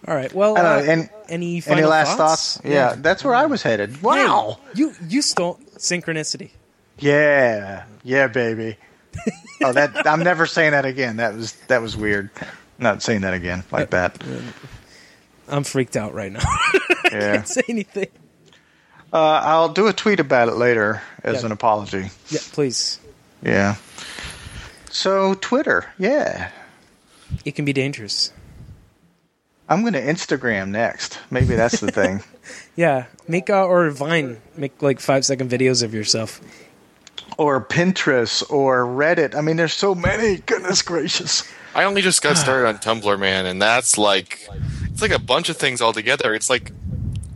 All 0.07 0.15
right. 0.15 0.33
Well, 0.33 0.57
I 0.57 0.61
uh. 0.61 0.81
And 0.83 1.09
any 1.29 1.61
final 1.61 1.79
any 1.79 1.87
last 1.87 2.17
thoughts? 2.17 2.57
thoughts? 2.57 2.65
Yeah, 2.65 2.95
that's 2.97 3.23
where 3.23 3.35
I 3.35 3.45
was 3.45 3.61
headed. 3.63 4.01
Wow. 4.01 4.57
Hey, 4.73 4.79
you 4.79 4.93
you 5.07 5.21
stole 5.21 5.59
synchronicity. 5.77 6.51
Yeah, 6.99 7.83
yeah, 8.03 8.27
baby. 8.27 8.77
oh, 9.63 9.73
that 9.73 10.07
I'm 10.07 10.23
never 10.23 10.45
saying 10.45 10.71
that 10.71 10.85
again. 10.85 11.17
That 11.17 11.35
was 11.35 11.53
that 11.67 11.81
was 11.81 11.95
weird. 11.97 12.29
Not 12.79 13.03
saying 13.03 13.21
that 13.21 13.33
again 13.33 13.63
like 13.71 13.91
that. 13.91 14.21
I'm 15.47 15.63
freaked 15.63 15.95
out 15.97 16.13
right 16.13 16.31
now. 16.31 16.41
Yeah. 17.11 17.35
Can't 17.35 17.47
say 17.47 17.61
anything. 17.67 18.07
Uh, 19.11 19.41
I'll 19.43 19.67
do 19.67 19.87
a 19.87 19.91
tweet 19.93 20.21
about 20.21 20.47
it 20.47 20.53
later 20.55 21.01
as 21.25 21.41
Yeah. 21.41 21.47
an 21.47 21.51
apology. 21.51 22.09
Yeah, 22.29 22.39
please. 22.53 23.01
Yeah. 23.43 23.75
So 24.89 25.33
Twitter, 25.33 25.87
yeah. 25.97 26.51
It 27.43 27.55
can 27.55 27.65
be 27.65 27.73
dangerous. 27.73 28.31
I'm 29.71 29.81
going 29.81 29.93
to 29.93 30.01
Instagram 30.01 30.69
next. 30.69 31.17
Maybe 31.31 31.55
that's 31.55 31.79
the 31.79 31.91
thing. 31.91 32.23
Yeah, 32.75 33.05
make 33.27 33.49
uh, 33.49 33.65
or 33.65 33.89
Vine. 33.91 34.41
Make 34.55 34.81
like 34.81 34.99
five 34.99 35.23
second 35.25 35.49
videos 35.51 35.83
of 35.83 35.93
yourself. 35.93 36.41
or 37.37 37.63
Pinterest 37.63 38.49
or 38.49 38.83
Reddit. 38.85 39.35
I 39.35 39.41
mean, 39.41 39.57
there's 39.57 39.73
so 39.73 39.93
many. 39.93 40.37
Goodness 40.45 40.81
gracious. 40.81 41.49
I 41.75 41.83
only 41.83 42.01
just 42.01 42.21
got 42.21 42.37
started 42.37 42.67
on 42.67 42.77
Tumblr, 42.77 43.19
man, 43.19 43.45
and 43.45 43.61
that's 43.61 43.97
like 43.97 44.47
it's 44.85 45.01
like 45.01 45.11
a 45.11 45.19
bunch 45.19 45.49
of 45.49 45.57
things 45.57 45.81
all 45.81 45.93
together. 45.93 46.33
It's 46.33 46.49
like 46.49 46.71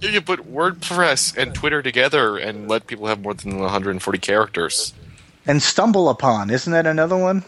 you 0.02 0.10
can 0.10 0.24
put 0.24 0.52
WordPress 0.52 1.38
and 1.38 1.54
Twitter 1.54 1.82
together 1.82 2.38
and 2.38 2.68
let 2.68 2.88
people 2.88 3.08
have 3.08 3.22
more 3.22 3.34
than 3.34 3.60
140 3.60 4.18
characters. 4.20 4.94
And 5.46 5.62
Stumble 5.62 6.10
Upon, 6.10 6.50
isn't 6.50 6.72
that 6.74 6.88
another 6.88 7.18
one? 7.18 7.44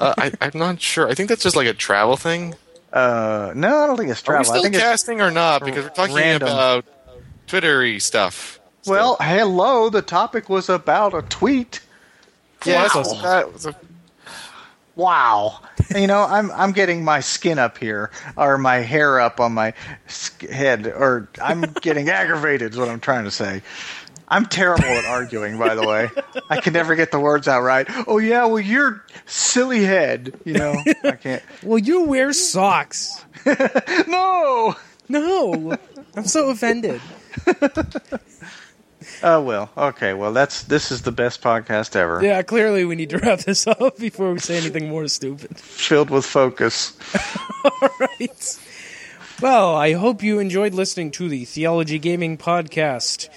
Uh, 0.00 0.14
I, 0.16 0.32
I'm 0.40 0.52
not 0.58 0.80
sure. 0.80 1.08
I 1.08 1.14
think 1.14 1.28
that's 1.28 1.42
just 1.42 1.56
like 1.56 1.68
a 1.68 1.74
travel 1.74 2.16
thing. 2.16 2.54
Uh, 2.96 3.52
no, 3.54 3.76
I 3.76 3.86
don't 3.86 3.96
think 3.98 4.10
it's 4.10 4.26
Are 4.26 4.38
we 4.38 4.44
still 4.44 4.56
I 4.58 4.62
think 4.62 4.74
it's 4.74 4.82
casting 4.82 5.20
or 5.20 5.30
not? 5.30 5.62
Because 5.64 5.84
we're 5.84 5.90
talking 5.90 6.14
random. 6.16 6.48
about 6.48 6.84
Twittery 7.46 8.00
stuff. 8.00 8.58
still. 8.82 8.92
well. 8.94 9.16
Hello, 9.20 9.90
the 9.90 10.00
topic 10.02 10.48
was 10.48 10.68
about 10.70 11.12
a 11.12 11.20
tweet. 11.22 11.80
yeah, 12.64 12.88
Wow. 12.94 13.02
so 13.02 13.14
that 13.22 13.52
was 13.52 13.66
a- 13.66 13.76
Wow. 14.94 15.60
you 15.94 16.06
know, 16.06 16.22
I'm 16.24 16.50
I'm 16.52 16.72
getting 16.72 17.04
my 17.04 17.20
skin 17.20 17.58
up 17.58 17.76
here, 17.76 18.10
or 18.34 18.56
my 18.56 18.76
hair 18.76 19.20
up 19.20 19.40
on 19.40 19.52
my 19.52 19.74
sk- 20.06 20.48
head, 20.48 20.86
or 20.86 21.28
I'm 21.42 21.60
getting 21.82 22.08
aggravated. 22.20 22.72
Is 22.72 22.78
what 22.78 22.88
I'm 22.88 23.00
trying 23.00 23.24
to 23.24 23.30
say. 23.30 23.60
I'm 24.28 24.46
terrible 24.46 24.84
at 24.84 25.04
arguing, 25.04 25.56
by 25.58 25.74
the 25.76 25.86
way. 25.86 26.10
I 26.50 26.60
can 26.60 26.72
never 26.72 26.96
get 26.96 27.12
the 27.12 27.20
words 27.20 27.46
out 27.46 27.62
right. 27.62 27.86
Oh 28.08 28.18
yeah, 28.18 28.44
well 28.46 28.58
you're 28.60 29.04
silly 29.26 29.84
head. 29.84 30.34
You 30.44 30.54
know, 30.54 30.82
I 31.04 31.12
can't. 31.12 31.42
Well, 31.62 31.78
you 31.78 32.02
wear 32.04 32.32
socks. 32.32 33.24
No. 34.08 34.74
No, 35.08 35.76
I'm 36.16 36.24
so 36.26 36.50
offended. 36.50 37.00
Oh 39.22 39.40
well, 39.40 39.70
okay. 39.76 40.14
Well, 40.14 40.32
that's 40.32 40.64
this 40.64 40.90
is 40.90 41.02
the 41.02 41.12
best 41.12 41.40
podcast 41.40 41.94
ever, 41.94 42.20
Yeah, 42.22 42.42
clearly 42.42 42.84
we 42.84 42.96
need 42.96 43.10
to 43.10 43.18
wrap 43.18 43.40
this 43.40 43.66
up 43.66 43.98
before 43.98 44.32
we 44.32 44.38
say 44.40 44.56
anything 44.56 44.88
more 44.88 45.06
stupid. 45.08 45.56
filled 45.58 46.10
with 46.10 46.24
focus. 46.26 46.96
All 47.64 47.88
right. 48.00 48.58
Well, 49.40 49.76
I 49.76 49.92
hope 49.92 50.22
you 50.22 50.38
enjoyed 50.38 50.74
listening 50.74 51.10
to 51.12 51.28
the 51.28 51.44
Theology 51.44 51.98
Gaming 51.98 52.36
Podcast. 52.36 53.28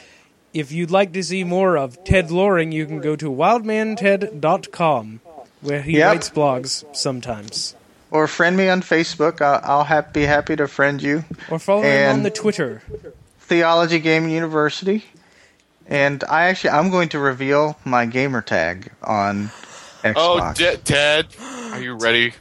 If 0.54 0.72
you'd 0.72 0.92
like 0.92 1.14
to 1.14 1.24
see 1.24 1.44
more 1.44 1.78
of 1.78 2.04
Ted 2.04 2.32
Loring, 2.32 2.72
you 2.72 2.86
can 2.86 3.00
go 3.02 3.16
to 3.16 3.30
wildmanted.com, 3.30 5.20
where 5.62 5.82
he 5.82 5.98
Yep. 5.98 6.08
writes 6.08 6.30
blogs 6.30 6.84
sometimes. 6.96 7.76
Or 8.12 8.28
friend 8.28 8.58
me 8.58 8.68
on 8.70 8.82
Facebook. 8.82 9.42
I'll, 9.42 9.62
I'll 9.64 9.84
hap- 9.84 10.14
be 10.14 10.24
happy 10.24 10.56
to 10.56 10.68
friend 10.68 11.02
you. 11.02 11.24
Or 11.52 11.60
follow 11.60 11.84
him 11.84 12.12
on 12.12 12.24
the 12.24 12.32
Twitter. 12.32 12.82
Theology 13.42 14.00
Gaming 14.00 14.32
University, 14.32 15.06
and 15.88 16.24
I 16.24 16.46
actually 16.46 16.72
I'm 16.72 16.90
going 16.92 17.10
to 17.10 17.20
reveal 17.20 17.78
my 17.86 18.06
gamer 18.08 18.42
tag 18.42 18.92
on 19.04 19.50
oh, 20.04 20.04
Xbox. 20.04 20.16
Oh, 20.16 20.54
De- 20.56 20.78
Ted, 20.78 21.28
are 21.72 21.82
you 21.82 21.94
ready? 21.96 22.34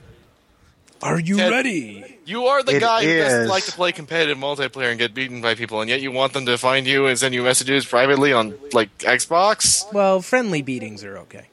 Are 1.02 1.18
you 1.18 1.36
Ted- 1.36 1.50
ready? 1.50 2.07
You 2.28 2.44
are 2.48 2.62
the 2.62 2.76
It 2.76 2.80
guy 2.80 3.04
who 3.04 3.16
doesn't 3.16 3.48
like 3.48 3.64
to 3.64 3.72
play 3.72 3.90
competitive 3.90 4.36
multiplayer 4.36 4.90
and 4.90 4.98
get 4.98 5.14
beaten 5.14 5.40
by 5.40 5.54
people, 5.54 5.80
and 5.80 5.88
yet 5.88 6.02
you 6.02 6.12
want 6.12 6.34
them 6.34 6.44
to 6.44 6.58
find 6.58 6.86
you 6.86 7.06
and 7.06 7.18
send 7.18 7.32
you 7.32 7.42
messages 7.42 7.86
privately 7.86 8.34
on 8.34 8.52
like 8.74 8.96
Xbox. 8.98 9.90
Well, 9.94 10.20
friendly 10.20 10.60
beatings 10.60 11.02
are 11.04 11.16
okay. 11.20 11.46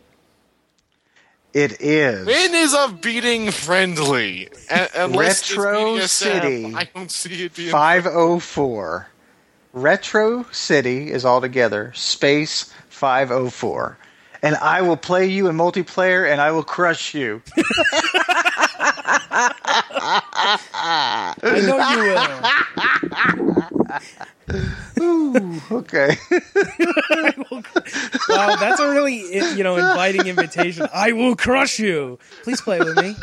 It 1.53 1.79
is. 1.79 2.27
When 2.27 2.53
is 2.53 2.73
a 2.73 2.89
beating 2.91 3.51
friendly? 3.51 4.49
A- 4.69 5.07
Retro 5.07 5.95
BDSM, 5.95 6.07
City. 6.09 6.75
I 6.75 6.89
don't 6.93 7.09
see 7.09 7.45
it 7.45 7.55
being. 7.55 7.71
504. 7.71 9.07
Retro 9.71 10.45
City 10.51 11.09
is 11.09 11.23
all 11.23 11.39
together. 11.39 11.93
Space 11.95 12.73
504. 12.89 13.97
And 14.41 14.57
I 14.57 14.81
will 14.81 14.97
play 14.97 15.27
you 15.27 15.47
in 15.47 15.55
multiplayer 15.55 16.29
and 16.29 16.41
I 16.41 16.51
will 16.51 16.63
crush 16.63 17.13
you. 17.13 17.41
I 21.43 21.61
know 21.65 21.77
you 21.91 21.99
will. 24.97 25.03
Ooh, 25.03 25.61
Okay. 25.71 26.15
Wow, 28.29 28.55
that's 28.55 28.79
a 28.79 28.89
really 28.91 29.17
you 29.55 29.63
know 29.63 29.75
inviting 29.77 30.27
invitation. 30.27 30.87
I 30.93 31.11
will 31.11 31.35
crush 31.35 31.79
you. 31.79 32.17
Please 32.43 32.61
play 32.61 32.79
with 32.79 32.95
me. 32.97 33.15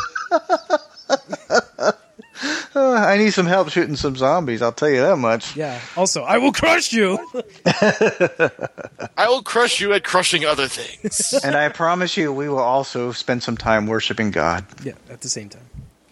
Uh, 2.75 2.93
I 2.93 3.19
need 3.19 3.31
some 3.33 3.47
help 3.47 3.69
shooting 3.71 3.95
some 3.97 4.17
zombies, 4.17 4.63
I'll 4.63 4.73
tell 4.73 4.89
you 4.91 5.01
that 5.03 5.17
much. 5.17 5.55
Yeah. 5.57 5.79
Also, 5.97 6.23
I 6.23 6.39
will 6.39 6.53
crush 6.53 6.93
you. 6.93 7.19
I 9.23 9.29
will 9.29 9.43
crush 9.43 9.81
you 9.81 9.93
at 9.93 10.03
crushing 10.03 10.45
other 10.45 10.67
things. 10.69 11.35
And 11.45 11.55
I 11.55 11.69
promise 11.69 12.17
you, 12.17 12.33
we 12.33 12.49
will 12.49 12.59
also 12.59 13.13
spend 13.13 13.43
some 13.43 13.57
time 13.57 13.87
worshiping 13.87 14.31
God. 14.33 14.65
Yeah, 14.85 14.95
at 15.09 15.21
the 15.21 15.29
same 15.29 15.49
time. 15.49 15.69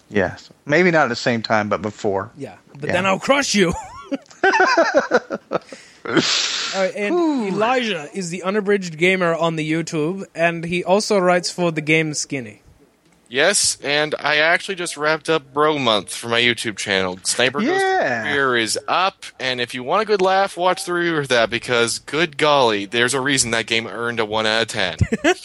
Yes. 0.09 0.51
Maybe 0.67 0.91
not 0.91 1.05
at 1.05 1.09
the 1.09 1.17
same 1.17 1.43
time, 1.43 1.69
but 1.69 1.83
before. 1.83 2.31
Yeah, 2.37 2.57
but 2.79 2.87
Yeah. 2.89 2.93
then 2.93 3.07
I'll 3.07 3.19
crush 3.21 3.55
you. 3.55 3.73
All 6.05 6.15
right, 6.83 6.95
and 6.97 7.15
Elijah 7.49 8.09
is 8.15 8.31
the 8.31 8.43
unabridged 8.43 8.97
gamer 8.97 9.35
on 9.35 9.57
the 9.57 9.71
YouTube, 9.71 10.25
and 10.35 10.65
he 10.65 10.83
also 10.85 11.19
writes 11.19 11.51
for 11.51 11.71
the 11.73 11.83
GameSkinny. 11.83 12.61
Yes, 13.31 13.79
and 13.83 14.15
I 14.19 14.37
actually 14.37 14.75
just 14.75 14.99
wrapped 14.99 15.31
up 15.31 15.55
Bro 15.55 15.79
Month 15.79 16.15
for 16.15 16.29
my 16.29 16.41
YouTube 16.41 16.77
channel. 16.77 17.19
Sniper 17.23 17.61
Ghost 17.61 17.81
Yeah. 17.81 18.25
Warrior 18.25 18.57
is 18.59 18.79
up, 18.87 19.25
and 19.39 19.61
if 19.61 19.73
you 19.73 19.83
want 19.83 20.03
a 20.03 20.05
good 20.05 20.21
laugh, 20.21 20.57
watch 20.59 20.85
the 20.85 20.93
review 20.93 21.17
of 21.17 21.29
that 21.29 21.49
because, 21.49 21.99
good 22.01 22.37
golly, 22.37 22.85
there's 22.85 23.15
a 23.15 23.21
reason 23.21 23.53
that 23.53 23.67
game 23.67 23.87
earned 23.87 24.21
a 24.21 24.25
one 24.27 24.45
out 24.47 24.63
of 24.63 24.69
ten. 24.69 24.97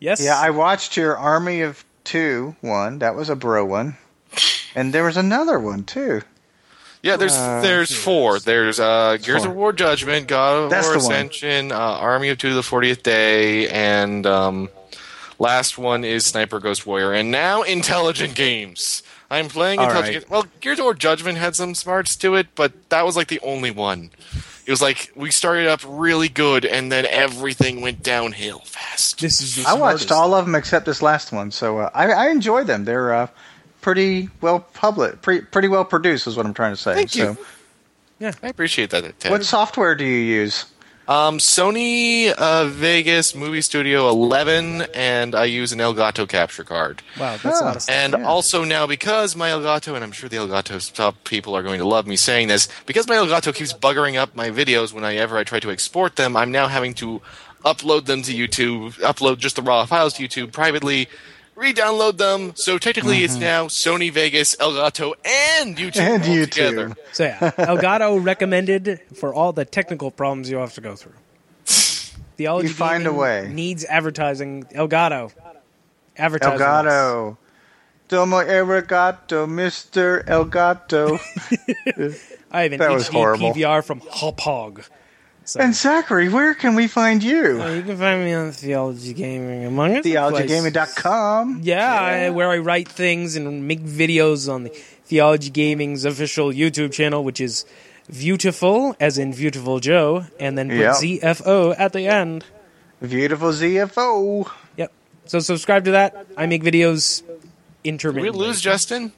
Yes. 0.00 0.22
Yeah, 0.22 0.38
I 0.38 0.50
watched 0.50 0.96
your 0.96 1.16
Army 1.16 1.62
of 1.62 1.84
Two 2.04 2.54
one. 2.60 3.00
That 3.00 3.14
was 3.16 3.28
a 3.28 3.36
bro 3.36 3.64
one. 3.64 3.96
And 4.74 4.94
there 4.94 5.04
was 5.04 5.16
another 5.16 5.58
one, 5.58 5.82
too. 5.84 6.22
Yeah, 7.02 7.16
there's 7.16 7.34
Uh, 7.34 7.60
there's 7.62 7.94
four. 7.94 8.38
There's 8.38 8.78
uh, 8.78 9.18
Gears 9.20 9.42
Four. 9.42 9.50
of 9.50 9.56
War 9.56 9.72
Judgment, 9.72 10.28
God 10.28 10.64
of 10.64 10.70
That's 10.70 10.86
War 10.86 10.98
the 10.98 11.02
one. 11.04 11.12
Ascension, 11.12 11.72
uh, 11.72 11.76
Army 11.76 12.28
of 12.28 12.38
Two 12.38 12.50
to 12.50 12.54
the 12.54 12.62
Fortieth 12.62 13.02
Day, 13.02 13.68
and 13.68 14.24
um, 14.26 14.68
last 15.38 15.78
one 15.78 16.04
is 16.04 16.26
Sniper 16.26 16.60
Ghost 16.60 16.86
Warrior, 16.86 17.12
and 17.12 17.30
now 17.30 17.62
Intelligent 17.62 18.34
Games. 18.34 19.02
I'm 19.30 19.48
playing 19.48 19.78
All 19.78 19.86
Intelligent. 19.86 20.24
right. 20.24 20.30
Well, 20.30 20.46
Gears 20.60 20.78
of 20.78 20.84
War 20.84 20.94
Judgment 20.94 21.38
had 21.38 21.54
some 21.54 21.74
smarts 21.74 22.16
to 22.16 22.34
it, 22.34 22.48
but 22.54 22.72
that 22.90 23.04
was 23.04 23.16
like 23.16 23.28
the 23.28 23.40
only 23.40 23.70
one. 23.70 24.10
It 24.66 24.70
was 24.70 24.82
like 24.82 25.10
we 25.14 25.30
started 25.30 25.66
up 25.66 25.80
really 25.86 26.28
good, 26.28 26.64
and 26.64 26.92
then 26.92 27.06
everything 27.06 27.80
went 27.80 28.02
downhill 28.02 28.60
fast. 28.60 29.20
This 29.20 29.40
is 29.40 29.64
I 29.64 29.74
watched 29.74 30.12
all 30.12 30.34
of 30.34 30.44
them 30.44 30.54
except 30.54 30.86
this 30.86 31.00
last 31.00 31.32
one, 31.32 31.50
so 31.50 31.78
uh, 31.78 31.90
I, 31.94 32.10
I 32.10 32.28
enjoy 32.28 32.64
them. 32.64 32.84
They're 32.84 33.14
uh, 33.14 33.26
pretty 33.80 34.28
well 34.40 34.60
public, 34.60 35.22
pre- 35.22 35.40
pretty 35.40 35.68
well 35.68 35.84
produced, 35.84 36.26
is 36.26 36.36
what 36.36 36.44
I'm 36.44 36.54
trying 36.54 36.72
to 36.72 36.76
say. 36.76 36.94
Thank 36.94 37.10
so, 37.10 37.30
you. 37.30 37.38
Yeah, 38.18 38.32
I 38.42 38.48
appreciate 38.48 38.90
that. 38.90 39.18
Ted. 39.20 39.30
what 39.30 39.44
software 39.44 39.94
do 39.94 40.04
you 40.04 40.18
use? 40.18 40.66
Um, 41.08 41.38
Sony 41.38 42.30
uh, 42.32 42.66
Vegas 42.66 43.34
Movie 43.34 43.62
Studio 43.62 44.10
11, 44.10 44.82
and 44.94 45.34
I 45.34 45.46
use 45.46 45.72
an 45.72 45.78
Elgato 45.78 46.28
capture 46.28 46.64
card. 46.64 47.02
Wow, 47.18 47.38
that's 47.38 47.44
a 47.44 47.48
Huh. 47.48 47.64
lot 47.64 47.76
of 47.76 47.82
stuff. 47.82 47.96
And 47.96 48.12
Yeah. 48.18 48.26
also 48.28 48.62
now, 48.62 48.86
because 48.86 49.34
my 49.34 49.48
Elgato, 49.48 49.94
and 49.94 50.04
I'm 50.04 50.12
sure 50.12 50.28
the 50.28 50.36
Elgato 50.36 50.78
stuff 50.82 51.14
people 51.24 51.56
are 51.56 51.62
going 51.62 51.78
to 51.78 51.86
love 51.86 52.06
me 52.06 52.16
saying 52.16 52.48
this, 52.48 52.68
because 52.84 53.08
my 53.08 53.16
Elgato 53.16 53.54
keeps 53.54 53.72
buggering 53.72 54.16
up 54.16 54.36
my 54.36 54.50
videos 54.50 54.92
whenever 54.92 55.38
I 55.38 55.44
try 55.44 55.60
to 55.60 55.70
export 55.70 56.16
them, 56.16 56.36
I'm 56.36 56.52
now 56.52 56.68
having 56.68 56.92
to 56.94 57.22
upload 57.64 58.04
them 58.04 58.20
to 58.24 58.34
YouTube, 58.34 58.92
upload 59.00 59.38
just 59.38 59.56
the 59.56 59.62
raw 59.62 59.86
files 59.86 60.12
to 60.14 60.22
YouTube 60.28 60.52
privately, 60.52 61.08
re-download 61.58 62.16
them. 62.18 62.52
So 62.54 62.78
technically, 62.78 63.24
it's 63.24 63.36
now 63.36 63.66
Sony 63.66 64.10
Vegas, 64.12 64.56
Elgato, 64.56 65.12
and 65.24 65.76
YouTube 65.76 65.92
Mm-hmm. 65.98 66.00
And 66.14 66.22
all 66.22 66.28
YouTube. 66.28 66.50
together. 66.50 66.96
So 67.12 67.24
yeah, 67.24 67.38
Elgato 67.38 68.22
recommended 68.24 69.00
for 69.16 69.34
all 69.34 69.52
the 69.52 69.64
technical 69.64 70.10
problems 70.10 70.50
you 70.50 70.56
have 70.58 70.74
to 70.74 70.80
go 70.80 70.94
through. 70.96 71.12
Theology 72.36 72.68
You 72.68 72.74
find 72.74 73.06
a 73.06 73.12
way. 73.12 73.50
Needs 73.52 73.84
advertising. 73.84 74.64
Elgato. 74.74 75.32
Advertising. 76.16 76.58
Elgato. 76.60 77.36
Domo 78.08 78.38
Arigato, 78.38 79.46
Mr. 79.46 80.24
Elgato. 80.24 81.18
I 82.50 82.62
have 82.62 82.72
an 82.72 82.78
That 82.78 82.90
was 82.90 83.08
horrible. 83.08 83.52
PVR 83.52 83.84
from 83.84 84.00
Hauppauge. 84.00 84.88
So. 85.48 85.60
And 85.60 85.74
Zachary, 85.74 86.28
where 86.28 86.52
can 86.54 86.74
we 86.74 86.88
find 86.88 87.22
you? 87.22 87.62
Uh, 87.62 87.70
you 87.72 87.82
can 87.82 87.96
find 87.96 88.22
me 88.22 88.34
on 88.34 88.52
Theology 88.52 89.14
Gaming, 89.14 89.64
among 89.64 89.92
other 89.96 90.02
places. 90.02 90.12
TheologyGaming.com. 90.12 91.60
Yeah, 91.62 91.90
I- 91.90 92.28
where 92.30 92.50
I 92.50 92.58
write 92.58 92.86
things 92.86 93.34
and 93.34 93.66
make 93.66 93.80
videos 93.80 94.52
on 94.52 94.64
the 94.64 94.70
Theology 95.06 95.48
Gaming's 95.48 96.04
official 96.04 96.52
YouTube 96.52 96.92
channel, 96.92 97.24
which 97.24 97.40
is 97.40 97.64
Beautiful, 98.12 98.94
as 99.00 99.16
in 99.16 99.32
Beautiful 99.32 99.80
Joe, 99.80 100.26
and 100.38 100.58
then 100.58 100.68
put 100.68 100.78
Yep. 100.80 100.94
ZFO 100.96 101.74
at 101.78 101.94
the 101.94 102.06
end. 102.06 102.44
Beautiful 103.00 103.50
ZFO. 103.52 104.50
Yep. 104.76 104.92
So 105.24 105.38
subscribe 105.40 105.84
to 105.86 105.92
that. 105.92 106.26
I 106.36 106.44
make 106.44 106.62
videos 106.62 107.22
Did 107.26 107.38
intermittently. 107.84 108.38
we 108.38 108.46
lose 108.46 108.60
Justin? 108.60 109.12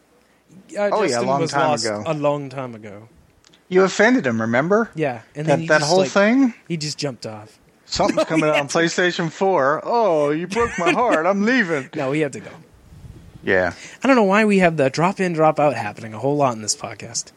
Uh, 0.79 0.91
Oh, 0.93 1.03
yeah, 1.03 1.07
a 1.07 1.09
Justin 1.09 1.27
long 1.27 1.41
was 1.41 1.51
time 1.51 1.69
lost 1.71 1.87
ago. 1.87 2.03
A 2.07 2.15
long 2.15 2.49
time 2.51 2.75
ago. 2.77 3.09
You 3.71 3.85
offended 3.85 4.27
him, 4.27 4.41
remember? 4.43 4.91
Yeah, 4.95 5.23
and 5.35 5.47
then 5.47 5.61
That, 5.61 5.69
that 5.69 5.79
just, 5.79 5.89
whole 5.91 6.01
like, 6.01 6.11
thing? 6.11 6.53
He 6.69 6.77
just 6.77 6.99
jumped 6.99 7.25
off. 7.25 7.59
Something's 7.87 8.25
coming 8.25 8.51
out 8.51 8.57
on 8.57 8.69
PlayStation 8.69 9.31
4. 9.33 9.83
Oh, 9.85 10.31
you 10.31 10.47
broke 10.47 10.77
my 10.79 10.93
heart. 10.93 11.25
I'm 11.25 11.45
leaving. 11.45 11.89
No, 11.95 12.13
he 12.13 12.21
had 12.21 12.33
to 12.35 12.41
go. 12.41 12.51
Yeah. 13.43 13.73
I 14.03 14.07
don't 14.07 14.17
know 14.17 14.25
why 14.25 14.45
we 14.45 14.59
have 14.59 14.77
the 14.77 14.91
drop 14.91 15.19
in, 15.21 15.33
drop 15.33 15.59
out 15.59 15.75
happening 15.75 16.13
a 16.13 16.19
whole 16.19 16.37
lot 16.37 16.55
in 16.55 16.63
this 16.63 16.77
podcast. 16.77 17.33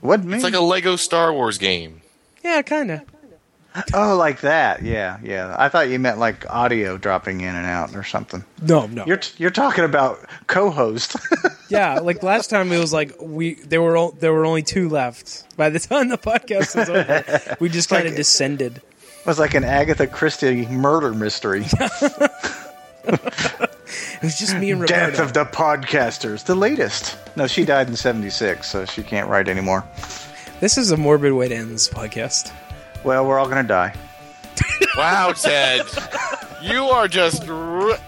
What 0.00 0.22
me? 0.24 0.34
It's 0.34 0.44
like 0.44 0.54
a 0.54 0.60
Lego 0.60 0.96
Star 0.96 1.32
Wars 1.32 1.58
game. 1.58 2.02
Yeah, 2.44 2.60
kind 2.62 2.90
of. 2.90 3.00
Oh, 3.94 4.16
like 4.16 4.40
that. 4.42 4.82
Yeah, 4.82 5.18
yeah. 5.22 5.54
I 5.58 5.68
thought 5.68 5.88
you 5.88 5.98
meant 5.98 6.18
like 6.18 6.48
audio 6.50 6.96
dropping 6.96 7.40
in 7.40 7.54
and 7.54 7.66
out 7.66 7.94
or 7.96 8.02
something. 8.04 8.44
No, 8.62 8.86
no. 8.86 9.04
You're 9.06 9.20
you're 9.36 9.50
talking 9.50 9.84
about 9.84 10.18
co-host. 10.46 11.16
Yeah, 11.70 11.98
like 12.00 12.22
last 12.22 12.50
time 12.50 12.70
it 12.72 12.78
was 12.78 12.92
like 12.92 13.14
we 13.20 13.54
there 13.54 13.80
were 13.82 13.96
o- 13.96 14.14
there 14.20 14.32
were 14.34 14.44
only 14.44 14.62
two 14.62 14.88
left. 14.90 15.56
By 15.56 15.70
the 15.70 15.80
time 15.80 16.08
the 16.08 16.18
podcast 16.18 16.76
was 16.76 16.88
over, 16.90 17.56
we 17.60 17.68
just 17.70 17.88
kind 17.88 18.02
of 18.02 18.08
like- 18.12 18.16
descended. 18.16 18.76
it 18.76 19.26
was 19.26 19.38
like 19.40 19.54
an 19.54 19.64
Agatha 19.64 20.06
Christie 20.06 20.66
murder 20.66 21.14
mystery. 21.14 21.64
It 23.06 24.22
was 24.22 24.38
just 24.38 24.56
me 24.56 24.70
and 24.70 24.80
Roberto. 24.80 25.10
Death 25.10 25.20
of 25.20 25.32
the 25.34 25.44
podcasters, 25.44 26.44
the 26.44 26.54
latest. 26.54 27.16
No, 27.36 27.46
she 27.46 27.64
died 27.64 27.88
in 27.88 27.96
'76, 27.96 28.66
so 28.66 28.84
she 28.86 29.02
can't 29.02 29.28
write 29.28 29.48
anymore. 29.48 29.84
This 30.60 30.78
is 30.78 30.90
a 30.90 30.96
morbid 30.96 31.32
way 31.32 31.48
to 31.48 31.54
end 31.54 31.70
this 31.70 31.88
podcast. 31.88 32.50
Well, 33.04 33.26
we're 33.26 33.38
all 33.38 33.48
gonna 33.48 33.62
die. 33.62 33.94
Wow, 34.96 35.32
Ted. 35.32 35.82
you 36.62 36.84
are 36.84 37.08
just. 37.08 37.48
R- 37.48 37.98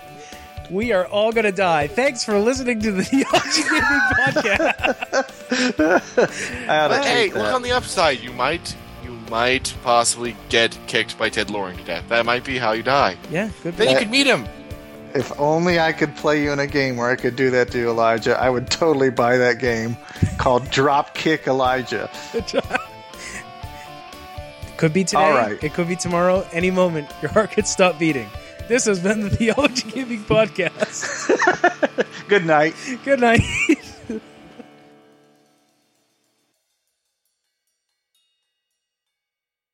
We 0.71 0.93
are 0.93 1.07
all 1.07 1.33
gonna 1.33 1.53
die. 1.53 1.87
Thanks 1.89 2.25
for 2.25 2.39
listening 2.39 2.81
to 2.81 2.93
the 2.93 3.05
Theology 3.05 3.63
Gaming 3.63 4.01
Podcast. 4.17 6.27
I 6.69 6.79
ought 6.79 7.05
hey, 7.05 7.25
take 7.27 7.35
look 7.35 7.53
on 7.53 7.63
the 7.63 7.73
upside. 7.73 8.21
You 8.21 8.33
might. 8.33 8.75
You 9.05 9.13
might 9.31 9.75
possibly 9.83 10.35
get 10.49 10.77
kicked 10.87 11.19
by 11.19 11.29
Ted 11.29 11.51
Loring 11.51 11.77
to 11.79 11.85
death. 11.85 12.09
That 12.09 12.25
might 12.27 12.45
be 12.45 12.59
how 12.59 12.73
you 12.73 12.83
die. 12.83 13.17
Yeah, 13.31 13.51
good. 13.63 13.77
Then 13.77 13.89
you 13.89 13.95
That- 13.95 14.03
could 14.03 14.11
meet 14.11 14.27
him. 14.27 14.47
If 15.15 15.33
only 15.41 15.79
I 15.81 15.93
could 15.93 16.15
play 16.17 16.43
you 16.43 16.53
in 16.53 16.59
a 16.59 16.67
game 16.67 16.97
where 16.99 17.09
I 17.09 17.17
could 17.17 17.37
do 17.37 17.49
that 17.53 17.71
to 17.71 17.79
you, 17.79 17.89
Elijah, 17.89 18.39
I 18.39 18.51
would 18.51 18.69
totally 18.71 19.09
buy 19.09 19.39
that 19.39 19.59
game 19.59 19.97
called 20.37 20.65
Dropkick 20.67 21.47
Elijah. 21.47 22.11
Could 24.77 24.93
be 24.93 25.05
today. 25.05 25.31
Right. 25.31 25.65
It 25.65 25.73
could 25.75 25.89
be 25.89 25.97
tomorrow. 25.97 26.47
Any 26.53 26.71
moment, 26.71 27.09
your 27.23 27.31
heart 27.31 27.53
could 27.53 27.67
stop 27.67 27.99
beating. 27.99 28.29
This 28.69 28.85
has 28.85 29.01
been 29.01 29.21
the 29.21 29.31
Theology 29.37 29.91
Gaming 29.91 30.25
Podcast. 30.25 31.31
Good 32.29 32.45
night. 32.45 32.75
Good 33.05 33.21
night. 33.21 33.41